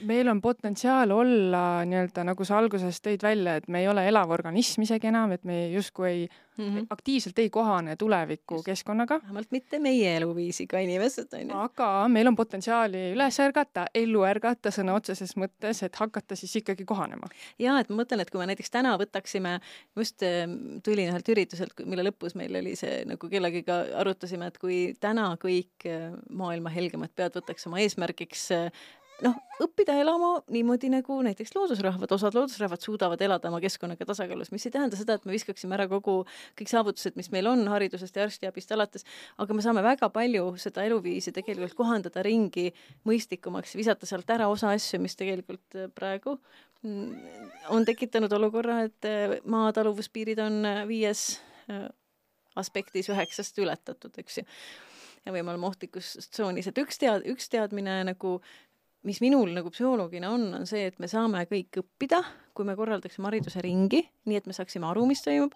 meil 0.00 0.28
on 0.28 0.40
potentsiaal 0.42 1.10
olla 1.10 1.84
nii-öelda, 1.88 2.24
nagu 2.26 2.44
sa 2.44 2.58
alguses 2.58 3.00
tõid 3.04 3.22
välja, 3.22 3.56
et 3.56 3.68
me 3.68 3.82
ei 3.82 3.88
ole 3.88 4.06
elav 4.08 4.30
organism 4.34 4.86
isegi 4.86 5.10
enam, 5.10 5.32
et 5.36 5.44
me 5.48 5.68
justkui 5.72 6.08
ei 6.08 6.24
mm, 6.58 6.68
-hmm. 6.68 6.86
aktiivselt 6.90 7.38
ei 7.38 7.50
kohane 7.50 7.96
tuleviku 7.96 8.62
keskkonnaga. 8.62 9.20
vähemalt 9.22 9.50
mitte 9.50 9.78
meie 9.78 10.16
eluviisiga 10.16 10.78
inimesed, 10.78 11.28
on 11.32 11.40
ju. 11.40 11.56
aga 11.56 12.08
meil 12.08 12.26
on 12.26 12.36
potentsiaali 12.36 13.12
üles 13.14 13.40
ärgata, 13.40 13.86
ellu 13.94 14.22
ärgata 14.22 14.70
sõna 14.70 14.94
otseses 14.94 15.36
mõttes, 15.36 15.82
et 15.82 15.96
hakata 15.96 16.36
siis 16.36 16.56
ikkagi 16.56 16.84
kohanema. 16.84 17.26
jaa, 17.58 17.80
et 17.80 17.88
ma 17.88 18.02
mõtlen, 18.02 18.20
et 18.20 18.30
kui 18.30 18.38
me 18.38 18.46
näiteks 18.46 18.70
täna 18.70 18.96
võtaksime, 18.98 19.60
just 19.96 20.22
ehm, 20.22 20.78
tulin 20.84 21.08
ühelt 21.08 21.28
ürituselt, 21.28 21.72
mille 21.84 22.10
lõpus 22.10 22.34
meil 22.34 22.56
oli 22.56 22.76
see, 22.76 23.04
nagu 23.04 23.28
kellegiga 23.28 23.84
arutasime, 23.96 24.46
et 24.46 24.58
kui 24.58 24.94
täna 25.00 25.36
kõik 25.40 25.86
ehm, 25.86 26.18
maailma 26.30 26.70
helgemad 26.70 27.10
pead 27.14 27.32
võtaks 27.36 27.66
oma 27.66 27.80
eesmärgiks 27.80 28.50
noh, 29.22 29.36
õppida 29.62 29.94
elama 30.00 30.32
niimoodi, 30.52 30.90
nagu 30.92 31.16
näiteks 31.24 31.54
loodusrahvad, 31.54 32.10
osad 32.14 32.34
loodusrahvad 32.36 32.82
suudavad 32.82 33.20
elada 33.22 33.50
oma 33.50 33.60
keskkonnaga 33.62 34.06
tasakaalus, 34.08 34.50
mis 34.54 34.66
ei 34.66 34.74
tähenda 34.74 34.98
seda, 34.98 35.16
et 35.18 35.26
me 35.28 35.34
viskaksime 35.34 35.76
ära 35.76 35.86
kogu, 35.90 36.22
kõik 36.58 36.72
saavutused, 36.72 37.16
mis 37.18 37.30
meil 37.34 37.48
on 37.50 37.64
haridusest 37.70 38.18
ja 38.18 38.26
arstiabist 38.26 38.74
alates, 38.74 39.06
aga 39.42 39.56
me 39.56 39.64
saame 39.64 39.84
väga 39.84 40.10
palju 40.14 40.52
seda 40.62 40.86
eluviisi 40.88 41.34
tegelikult 41.36 41.76
kohandada 41.78 42.24
ringi 42.26 42.70
mõistlikumaks, 43.08 43.76
visata 43.78 44.08
sealt 44.08 44.30
ära 44.34 44.50
osa 44.52 44.72
asju, 44.76 45.00
mis 45.02 45.16
tegelikult 45.18 45.78
äh, 45.78 45.90
praegu 45.94 46.36
mm, 46.82 47.36
on 47.76 47.86
tekitanud 47.88 48.32
olukorra, 48.38 48.82
et 48.88 49.08
äh, 49.08 49.38
maataluvuspiirid 49.44 50.42
on 50.42 50.62
äh, 50.66 50.84
viies 50.90 51.30
aspektis 52.58 53.06
üheksast 53.08 53.56
ületatud, 53.62 54.12
eks 54.18 54.40
ju. 54.40 54.44
Ja 55.22 55.32
me 55.32 55.40
oleme 55.46 55.68
ohtlikus 55.68 56.16
tsoonis, 56.34 56.66
et 56.66 56.78
üks 56.82 56.98
tead-, 56.98 57.22
üks 57.30 57.46
teadmine 57.48 58.00
nagu 58.08 58.40
mis 59.06 59.18
minul 59.22 59.50
nagu 59.54 59.70
psühholoogina 59.72 60.30
on, 60.30 60.44
on 60.60 60.66
see, 60.68 60.84
et 60.90 60.98
me 61.02 61.08
saame 61.10 61.42
kõik 61.50 61.80
õppida, 61.80 62.20
kui 62.54 62.66
me 62.68 62.76
korraldaksime 62.78 63.26
hariduse 63.30 63.62
ringi, 63.64 64.02
nii 64.28 64.38
et 64.38 64.46
me 64.46 64.54
saaksime 64.54 64.86
aru, 64.86 65.04
mis 65.08 65.22
toimub, 65.24 65.54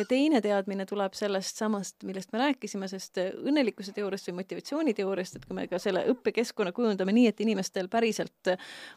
ja 0.00 0.06
teine 0.08 0.40
teadmine 0.42 0.86
tuleb 0.88 1.14
sellest 1.18 1.60
samast, 1.60 2.00
millest 2.08 2.32
me 2.34 2.40
rääkisime, 2.42 2.88
sest 2.90 3.20
õnnelikkuse 3.22 3.94
teooriast 3.96 4.30
või 4.30 4.40
motivatsiooniteooriast, 4.40 5.38
et 5.38 5.46
kui 5.46 5.58
me 5.58 5.66
ka 5.70 5.78
selle 5.82 6.06
õppekeskkonna 6.10 6.74
kujundame 6.76 7.14
nii, 7.14 7.28
et 7.30 7.44
inimestel 7.44 7.90
päriselt 7.92 8.54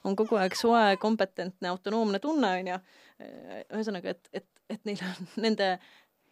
on 0.08 0.18
kogu 0.20 0.40
aeg 0.42 0.58
soe, 0.58 0.96
kompetentne, 1.02 1.70
autonoomne 1.74 2.22
tunne, 2.24 2.56
on 2.62 2.72
ju, 2.74 2.80
ühesõnaga, 3.70 4.16
et, 4.16 4.32
et, 4.42 4.50
et 4.74 4.90
neil 4.90 5.06
on 5.06 5.30
nende 5.46 5.76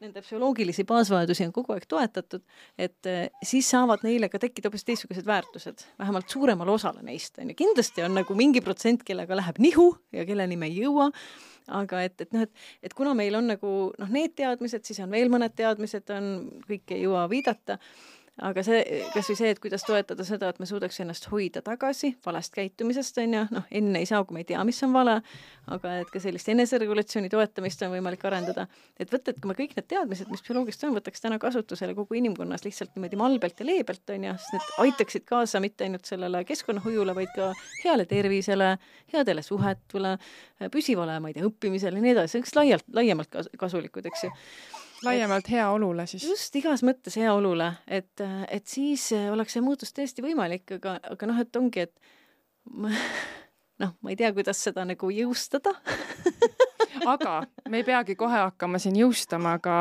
nende 0.01 0.21
psühholoogilisi 0.23 0.85
baasvajadusi 0.89 1.45
on 1.45 1.53
kogu 1.55 1.75
aeg 1.75 1.85
toetatud, 1.89 2.41
et 2.79 3.09
eh, 3.09 3.27
siis 3.45 3.69
saavad 3.69 4.01
neile 4.05 4.31
ka 4.31 4.39
tekkida 4.41 4.69
hoopis 4.69 4.85
teistsugused 4.87 5.27
väärtused, 5.27 5.85
vähemalt 6.01 6.29
suuremale 6.31 6.73
osale 6.73 7.03
neist, 7.05 7.37
on 7.41 7.51
ju. 7.51 7.57
kindlasti 7.59 8.05
on 8.05 8.17
nagu 8.17 8.37
mingi 8.37 8.63
protsent, 8.65 9.05
kellega 9.07 9.37
läheb 9.37 9.61
nihu 9.61 9.91
ja 10.15 10.25
kelleni 10.25 10.57
me 10.57 10.71
ei 10.71 10.79
jõua, 10.81 11.11
aga 11.81 12.01
et, 12.07 12.17
et 12.25 12.33
noh, 12.33 12.47
et, 12.47 12.65
et 12.89 12.95
kuna 12.97 13.13
meil 13.17 13.37
on 13.37 13.51
nagu 13.53 13.75
noh, 14.01 14.15
need 14.15 14.33
teadmised, 14.39 14.87
siis 14.87 15.03
on 15.05 15.13
veel 15.13 15.29
mõned 15.33 15.53
teadmised, 15.57 16.09
on, 16.17 16.33
kõike 16.65 16.97
ei 16.97 17.05
jõua 17.05 17.27
viidata 17.31 17.77
aga 18.39 18.63
see, 18.63 18.79
kas 19.11 19.27
või 19.29 19.35
see, 19.37 19.49
et 19.53 19.59
kuidas 19.61 19.83
toetada 19.85 20.23
seda, 20.25 20.49
et 20.51 20.59
me 20.61 20.65
suudaks 20.69 21.01
ennast 21.03 21.27
hoida 21.31 21.61
tagasi 21.65 22.13
valest 22.25 22.53
käitumisest, 22.55 23.19
on 23.21 23.35
ju, 23.35 23.41
noh, 23.51 23.65
enne 23.79 23.99
ei 24.01 24.07
saa, 24.07 24.23
kui 24.25 24.37
me 24.37 24.43
ei 24.43 24.47
tea, 24.47 24.61
mis 24.67 24.79
on 24.87 24.93
vale, 24.95 25.17
aga 25.75 25.97
et 26.01 26.11
ka 26.13 26.21
sellist 26.23 26.47
eneseregulatsiooni 26.53 27.29
toetamist 27.31 27.83
on 27.85 27.91
võimalik 27.93 28.23
arendada. 28.27 28.67
et 28.97 29.11
võtta, 29.11 29.33
et 29.33 29.41
kui 29.41 29.51
me 29.51 29.57
kõik 29.57 29.75
need 29.75 29.87
teadmised, 29.91 30.31
mis 30.31 30.43
bioloogiast 30.47 30.87
on, 30.87 30.95
võtaks 30.95 31.25
täna 31.25 31.39
kasutusele 31.43 31.95
kogu 31.97 32.17
inimkonnas 32.21 32.63
lihtsalt 32.65 32.95
niimoodi 32.95 33.19
malbelt 33.19 33.59
ja 33.59 33.67
leebelt, 33.67 34.03
on 34.15 34.29
ju, 34.29 34.35
siis 34.39 34.55
need 34.55 34.69
aitaksid 34.85 35.27
kaasa 35.27 35.59
mitte 35.63 35.85
ainult 35.87 36.07
sellele 36.07 36.45
keskkonnahoiule, 36.47 37.15
vaid 37.17 37.33
ka 37.35 37.51
heale 37.83 38.07
tervisele, 38.07 38.77
headele 39.13 39.43
suhetele, 39.43 40.15
püsivale, 40.71 41.19
ma 41.19 41.29
ei 41.29 41.37
tea, 41.37 41.49
õppimisele 41.49 41.99
ja 41.99 42.07
nii 42.07 42.15
edasi, 42.15 42.39
eks 42.39 42.55
laialt, 42.55 42.87
laiemalt 42.95 43.43
kasulikud, 43.59 44.07
eks 44.07 44.29
ju 44.29 44.33
laiemalt 45.05 45.49
heaolule 45.51 46.07
siis. 46.09 46.25
just, 46.29 46.55
igas 46.59 46.83
mõttes 46.85 47.17
heaolule, 47.19 47.71
et, 47.87 48.23
et 48.49 48.67
siis 48.67 49.09
oleks 49.31 49.57
see 49.57 49.65
muutus 49.65 49.93
tõesti 49.97 50.25
võimalik, 50.25 50.77
aga, 50.77 50.97
aga 51.15 51.29
noh, 51.29 51.41
et 51.41 51.61
ongi, 51.61 51.87
et 51.87 51.93
ma, 52.69 52.91
noh, 53.83 53.95
ma 54.01 54.13
ei 54.13 54.19
tea, 54.19 54.33
kuidas 54.35 54.61
seda 54.69 54.85
nagu 54.87 55.11
jõustada 55.13 55.75
aga 57.13 57.41
me 57.69 57.81
ei 57.81 57.85
peagi 57.87 58.15
kohe 58.19 58.43
hakkama 58.45 58.79
siin 58.81 58.97
jõustama, 58.99 59.55
aga 59.59 59.77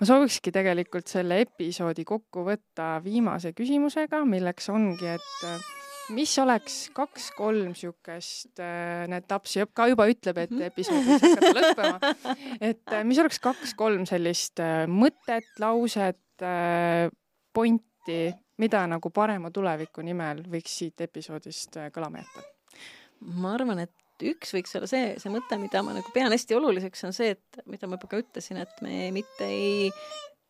ma 0.00 0.08
soovikski 0.08 0.52
tegelikult 0.54 1.10
selle 1.10 1.40
episoodi 1.44 2.04
kokku 2.08 2.44
võtta 2.48 2.96
viimase 3.04 3.52
küsimusega, 3.56 4.24
milleks 4.28 4.70
ongi, 4.74 5.14
et 5.18 5.87
mis 6.14 6.32
oleks 6.42 6.76
kaks-kolm 6.96 7.72
niisugust 7.72 8.60
äh,, 8.62 9.04
näed, 9.10 9.26
Taps 9.28 9.56
ka 9.76 9.88
juba 9.90 10.08
ütleb, 10.10 10.40
et 10.44 10.52
mhm. 10.54 10.68
episood 10.70 11.04
võiks 11.06 11.26
hakata 11.26 11.52
lõppema. 11.58 12.12
et 12.70 12.94
äh, 12.94 13.04
mis 13.08 13.20
oleks 13.22 13.40
kaks-kolm 13.44 14.06
sellist 14.08 14.62
äh, 14.64 14.84
mõtet, 14.90 15.48
lauset 15.62 16.44
äh, 16.44 17.08
pointi, 17.54 18.20
mida 18.58 18.84
nagu 18.90 19.12
parema 19.14 19.52
tuleviku 19.54 20.04
nimel 20.06 20.44
võiks 20.50 20.78
siit 20.80 21.06
episoodist 21.08 21.80
äh, 21.80 21.90
kõlama 21.94 22.22
jätta? 22.22 22.46
ma 23.38 23.54
arvan, 23.56 23.82
et 23.82 24.26
üks 24.28 24.52
võiks 24.54 24.74
olla 24.78 24.88
see, 24.90 25.12
see 25.20 25.30
mõte, 25.32 25.58
mida 25.60 25.82
ma 25.86 25.94
nagu 25.96 26.14
pean 26.14 26.32
hästi 26.34 26.56
oluliseks, 26.58 27.04
on 27.08 27.14
see, 27.14 27.34
et 27.36 27.60
mida 27.70 27.90
ma 27.90 27.98
juba 27.98 28.10
ka 28.10 28.22
ütlesin, 28.22 28.60
et 28.62 28.82
me 28.84 29.08
mitte 29.14 29.46
ei, 29.46 29.90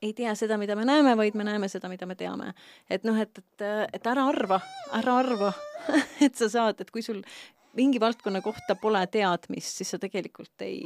ei 0.03 0.13
tea 0.15 0.35
seda, 0.39 0.59
mida 0.61 0.77
me 0.79 0.87
näeme, 0.87 1.17
vaid 1.19 1.37
me 1.39 1.47
näeme 1.47 1.69
seda, 1.69 1.91
mida 1.91 2.07
me 2.07 2.15
teame. 2.19 2.53
et 2.91 3.05
noh, 3.05 3.19
et, 3.19 3.39
et, 3.39 3.69
et 3.93 4.07
ära 4.07 4.29
arva, 4.31 4.61
ära 4.99 5.19
arva 5.25 5.53
et 6.27 6.35
sa 6.39 6.51
saad, 6.53 6.81
et 6.81 6.91
kui 6.95 7.03
sul 7.03 7.23
mingi 7.79 8.01
valdkonna 8.01 8.41
kohta 8.43 8.75
pole 8.81 9.01
teadmist, 9.13 9.81
siis 9.81 9.93
sa 9.93 9.99
tegelikult 10.03 10.65
ei, 10.65 10.81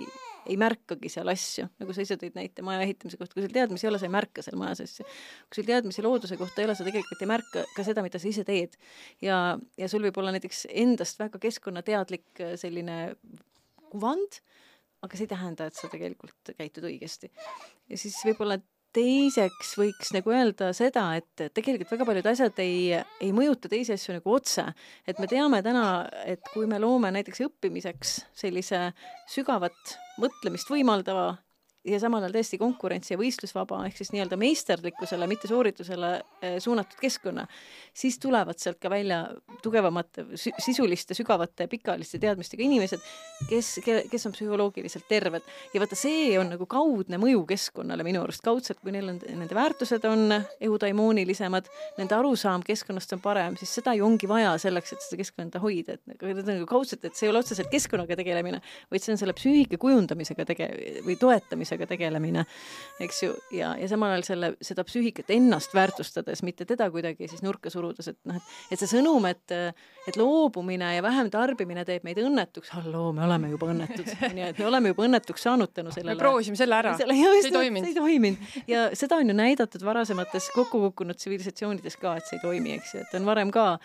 ei 0.48 0.56
märkagi 0.60 1.10
seal 1.12 1.30
asju, 1.32 1.68
nagu 1.80 1.94
sa 1.94 2.04
ise 2.04 2.18
tõid 2.20 2.34
näite 2.36 2.64
maja 2.66 2.82
ehitamise 2.84 3.20
kohta, 3.20 3.36
kui 3.36 3.44
sul 3.44 3.54
teadmisi 3.54 3.86
ei 3.86 3.92
ole, 3.92 4.00
sa 4.02 4.08
ei 4.08 4.12
märka 4.12 4.44
seal 4.44 4.58
majas 4.60 4.82
asju. 4.84 5.06
kui 5.46 5.60
sul 5.60 5.68
teadmisi 5.68 6.04
looduse 6.04 6.36
kohta 6.40 6.62
ei 6.62 6.68
ole, 6.68 6.76
sa 6.78 6.86
tegelikult 6.88 7.22
ei 7.22 7.30
märka 7.30 7.64
ka 7.76 7.86
seda, 7.86 8.04
mida 8.04 8.20
sa 8.20 8.28
ise 8.28 8.44
teed. 8.48 8.76
ja, 9.24 9.38
ja 9.78 9.88
sul 9.92 10.04
võib 10.08 10.18
olla 10.20 10.34
näiteks 10.36 10.66
endast 10.84 11.22
väga 11.22 11.40
keskkonnateadlik 11.42 12.44
äh, 12.44 12.56
selline 12.60 12.98
kuvand, 13.92 14.42
aga 15.02 15.16
see 15.16 15.26
ei 15.26 15.32
tähenda, 15.32 15.68
et 15.68 15.78
sa 15.78 15.90
tegelikult 15.92 16.54
käitud 16.58 16.90
õigesti. 16.90 17.32
ja 17.88 18.00
siis 18.00 18.18
võib-olla 18.26 18.58
teiseks 18.92 19.74
võiks 19.80 20.12
nagu 20.14 20.32
öelda 20.34 20.72
seda, 20.76 21.06
et 21.18 21.44
tegelikult 21.56 21.92
väga 21.94 22.06
paljud 22.08 22.28
asjad 22.32 22.58
ei, 22.64 22.90
ei 23.22 23.30
mõjuta 23.34 23.70
teisi 23.72 23.94
asju 23.96 24.18
nagu 24.18 24.34
otse. 24.34 24.66
et 25.06 25.18
me 25.18 25.28
teame 25.30 25.62
täna, 25.62 26.08
et 26.26 26.42
kui 26.52 26.66
me 26.66 26.80
loome 26.82 27.12
näiteks 27.14 27.44
õppimiseks 27.48 28.18
sellise 28.44 28.90
sügavat 29.30 29.96
mõtlemist 30.20 30.70
võimaldava 30.70 31.32
ja 31.84 31.98
samal 31.98 32.22
ajal 32.22 32.36
tõesti 32.36 32.58
konkurentsi 32.60 33.14
ja 33.14 33.18
võistlusvaba 33.18 33.80
ehk 33.88 33.98
siis 33.98 34.12
nii-öelda 34.14 34.36
meisterlikkusele, 34.38 35.26
mitte 35.30 35.48
sooritusele 35.50 36.10
eh, 36.42 36.56
suunatud 36.62 37.00
keskkonna, 37.00 37.44
siis 37.94 38.18
tulevad 38.22 38.58
sealt 38.62 38.78
ka 38.82 38.90
välja 38.90 39.24
tugevamate, 39.64 40.24
sisuliste, 40.38 41.16
sügavate, 41.18 41.66
pikaajaliste 41.70 42.20
teadmistega 42.22 42.62
inimesed, 42.62 43.02
kes, 43.50 43.72
kes 44.10 44.28
on 44.28 44.36
psühholoogiliselt 44.36 45.08
terved. 45.10 45.42
ja 45.74 45.82
vaata, 45.82 45.98
see 45.98 46.38
on 46.38 46.52
nagu 46.54 46.68
kaudne 46.70 47.18
mõju 47.22 47.42
keskkonnale 47.50 48.06
minu 48.06 48.22
arust, 48.22 48.44
kaudselt, 48.46 48.78
kui 48.82 48.94
neil 48.94 49.10
on, 49.10 49.18
nende 49.42 49.58
väärtused 49.58 50.06
on 50.06 50.38
eudaimoonilisemad, 50.62 51.66
nende 51.98 52.18
arusaam 52.18 52.62
keskkonnast 52.66 53.16
on 53.18 53.24
parem, 53.24 53.58
siis 53.58 53.74
seda 53.80 53.96
ju 53.98 54.06
ongi 54.06 54.30
vaja 54.30 54.54
selleks, 54.62 54.94
et 54.94 55.08
seda 55.08 55.18
keskkonda 55.18 55.62
hoida, 55.62 55.98
et 55.98 56.14
nagu, 56.14 56.38
nagu 56.46 56.70
kaudselt, 56.70 57.02
et 57.08 57.18
see 57.18 57.26
ei 57.26 57.34
ole 57.34 57.42
otseselt 57.42 57.70
keskkonnaga 57.74 58.16
tegelemine, 58.22 58.62
vaid 58.92 59.02
see 59.02 59.16
on 59.16 59.20
selle 59.20 59.34
psüühika 59.34 59.80
kujundamisega 59.82 60.46
tege- 60.46 60.70
või 61.02 61.18
toetamisega 61.18 61.71
väärtusega 61.72 61.86
tegelemine, 61.88 62.44
eks 63.00 63.22
ju, 63.22 63.32
ja, 63.56 63.72
ja 63.78 63.88
samal 63.88 64.12
ajal 64.12 64.24
selle, 64.26 64.50
seda 64.62 64.84
psüühikat 64.84 65.30
ennast 65.32 65.74
väärtustades, 65.74 66.42
mitte 66.42 66.64
teda 66.68 66.88
kuidagi 66.90 67.28
siis 67.28 67.42
nurka 67.42 67.70
surudes, 67.70 68.08
et 68.08 68.18
noh, 68.28 68.36
et 68.36 68.72
et 68.72 68.80
see 68.80 68.90
sõnum, 68.90 69.24
et 69.28 69.52
et 70.08 70.16
loobumine 70.18 70.94
ja 70.96 71.02
vähem 71.02 71.30
tarbimine 71.30 71.84
teeb 71.84 72.04
meid 72.04 72.18
õnnetuks, 72.18 72.72
halloo, 72.74 73.12
me 73.12 73.24
oleme 73.24 73.52
juba 73.52 73.70
õnnetud, 73.72 74.08
onju, 74.30 74.48
et 74.48 74.58
me 74.58 74.66
oleme 74.66 74.92
juba 74.92 75.06
õnnetuks 75.06 75.46
saanud 75.48 75.72
tänu 75.72 75.92
sellele. 75.94 76.16
me 76.16 76.22
proovisime 76.22 76.58
selle 76.58 76.78
ära. 76.78 76.96
see 76.98 77.06
ei 77.08 77.52
toiminud. 77.52 77.86
see 77.86 77.94
ei 77.94 78.00
toiminud 78.00 78.72
ja 78.72 78.88
seda 78.98 79.20
on 79.20 79.32
ju 79.32 79.36
näidatud 79.36 79.84
varasemates 79.86 80.50
kokku 80.54 80.82
kukkunud 80.88 81.18
tsivilisatsioonides 81.18 81.96
ka, 82.00 82.16
et 82.18 82.28
see 82.28 82.40
ei 82.40 82.44
toimi, 82.44 82.74
eks 82.80 82.96
ju, 82.96 83.06
et 83.06 83.14
on 83.20 83.28
varem 83.28 83.52
ka 83.54 83.76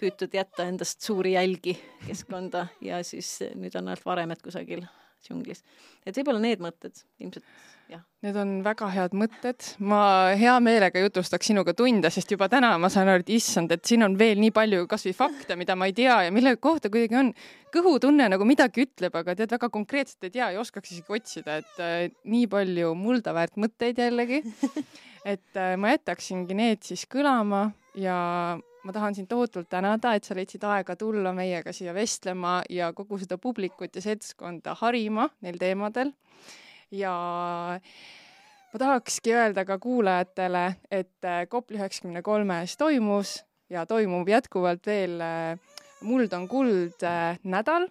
püütud 0.00 0.32
jätta 0.32 0.64
endast 0.64 1.04
suuri 1.04 1.34
jälgi 1.34 1.74
keskkonda 2.06 2.70
ja 2.80 3.02
siis 3.04 3.36
nüüd 3.52 3.74
on 3.76 3.90
ainult 3.92 4.06
varemed 4.06 4.40
kusagil 4.40 4.86
džunglis. 5.26 5.62
et 6.06 6.16
võib-olla 6.16 6.40
need 6.42 6.62
mõtted 6.64 7.04
ilmselt 7.20 7.44
jah. 7.90 8.02
Need 8.24 8.36
on 8.38 8.52
väga 8.64 8.88
head 8.92 9.14
mõtted, 9.16 9.66
ma 9.90 10.00
hea 10.38 10.54
meelega 10.62 11.02
jutustaks 11.02 11.50
sinuga 11.50 11.74
tunde, 11.76 12.10
sest 12.12 12.30
juba 12.32 12.48
täna 12.52 12.72
ma 12.80 12.90
saan 12.92 13.10
aru, 13.10 13.24
et 13.24 13.32
issand, 13.34 13.72
et 13.74 13.82
siin 13.86 14.04
on 14.06 14.16
veel 14.20 14.40
nii 14.42 14.52
palju 14.54 14.86
kasvõi 14.90 15.14
fakte, 15.16 15.56
mida 15.60 15.76
ma 15.78 15.88
ei 15.90 15.96
tea 15.96 16.20
ja 16.26 16.34
mille 16.34 16.54
kohta 16.62 16.92
kuidagi 16.92 17.18
on 17.18 17.32
kõhutunne 17.74 18.28
nagu 18.32 18.46
midagi 18.48 18.86
ütleb, 18.86 19.16
aga 19.22 19.36
tead, 19.38 19.52
väga 19.56 19.70
konkreetselt 19.72 20.28
ei 20.28 20.34
tea, 20.38 20.50
ei 20.52 20.60
oskaks 20.60 20.94
isegi 20.94 21.16
otsida, 21.18 21.60
et 21.64 21.82
äh, 21.82 22.08
nii 22.30 22.46
palju 22.50 22.94
mulda 22.98 23.34
väärt 23.36 23.58
mõtteid 23.60 24.00
jällegi. 24.02 24.42
et 25.34 25.60
äh, 25.60 25.76
ma 25.80 25.94
jätaksingi 25.96 26.56
need 26.56 26.84
siis 26.86 27.06
kõlama 27.10 27.70
ja 27.98 28.18
ma 28.82 28.92
tahan 28.92 29.14
sind 29.14 29.28
tohutult 29.28 29.68
tänada, 29.70 30.14
et 30.14 30.24
sa 30.24 30.34
leidsid 30.36 30.64
aega 30.64 30.96
tulla 30.96 31.32
meiega 31.36 31.72
siia 31.76 31.94
vestlema 31.94 32.60
ja 32.70 32.92
kogu 32.96 33.18
seda 33.20 33.38
publikut 33.38 33.96
ja 33.96 34.02
seltskonda 34.04 34.74
harima 34.80 35.28
neil 35.44 35.58
teemadel. 35.60 36.12
ja 36.90 37.12
ma 38.72 38.78
tahakski 38.78 39.34
öelda 39.34 39.64
ka 39.64 39.78
kuulajatele, 39.78 40.64
et 40.90 41.24
äh, 41.24 41.46
Kopli 41.48 41.78
üheksakümne 41.78 42.22
kolmes 42.22 42.76
toimus 42.76 43.40
ja 43.70 43.86
toimub 43.86 44.28
jätkuvalt 44.28 44.86
veel 44.86 45.20
äh, 45.20 45.58
Muld 46.02 46.32
on 46.32 46.48
kuld 46.48 47.02
äh, 47.04 47.38
nädal 47.44 47.90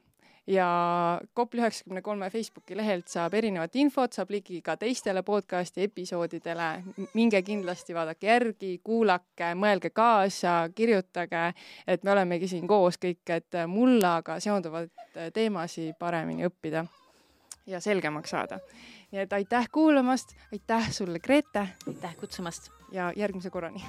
ja 0.50 1.22
Kopli 1.34 1.62
üheksakümne 1.62 2.02
kolme 2.02 2.30
Facebooki 2.30 2.78
lehelt 2.78 3.08
saab 3.08 3.34
erinevat 3.38 3.76
infot, 3.76 4.14
saab 4.14 4.32
ligi 4.34 4.62
ka 4.66 4.76
teistele 4.78 5.24
podcasti 5.24 5.84
episoodidele. 5.84 6.70
minge 7.14 7.42
kindlasti 7.42 7.96
vaadake 7.96 8.28
järgi, 8.28 8.80
kuulake, 8.84 9.54
mõelge 9.56 9.90
kaasa, 9.94 10.70
kirjutage, 10.76 11.54
et 11.88 12.04
me 12.04 12.12
olemegi 12.12 12.48
siin 12.48 12.68
koos 12.68 12.98
kõik, 12.98 13.24
et 13.30 13.60
mullaga 13.68 14.40
seonduvaid 14.40 14.92
teemasid 15.34 15.96
paremini 16.00 16.48
õppida 16.48 16.86
ja 17.68 17.80
selgemaks 17.80 18.30
saada. 18.30 18.60
nii 19.12 19.22
et 19.22 19.34
aitäh 19.34 19.70
kuulamast, 19.72 20.36
aitäh 20.54 20.92
sulle, 20.92 21.20
Grete! 21.20 21.68
aitäh 21.88 22.16
kutsumast! 22.18 22.72
ja 22.92 23.14
järgmise 23.16 23.50
korrani! 23.50 23.84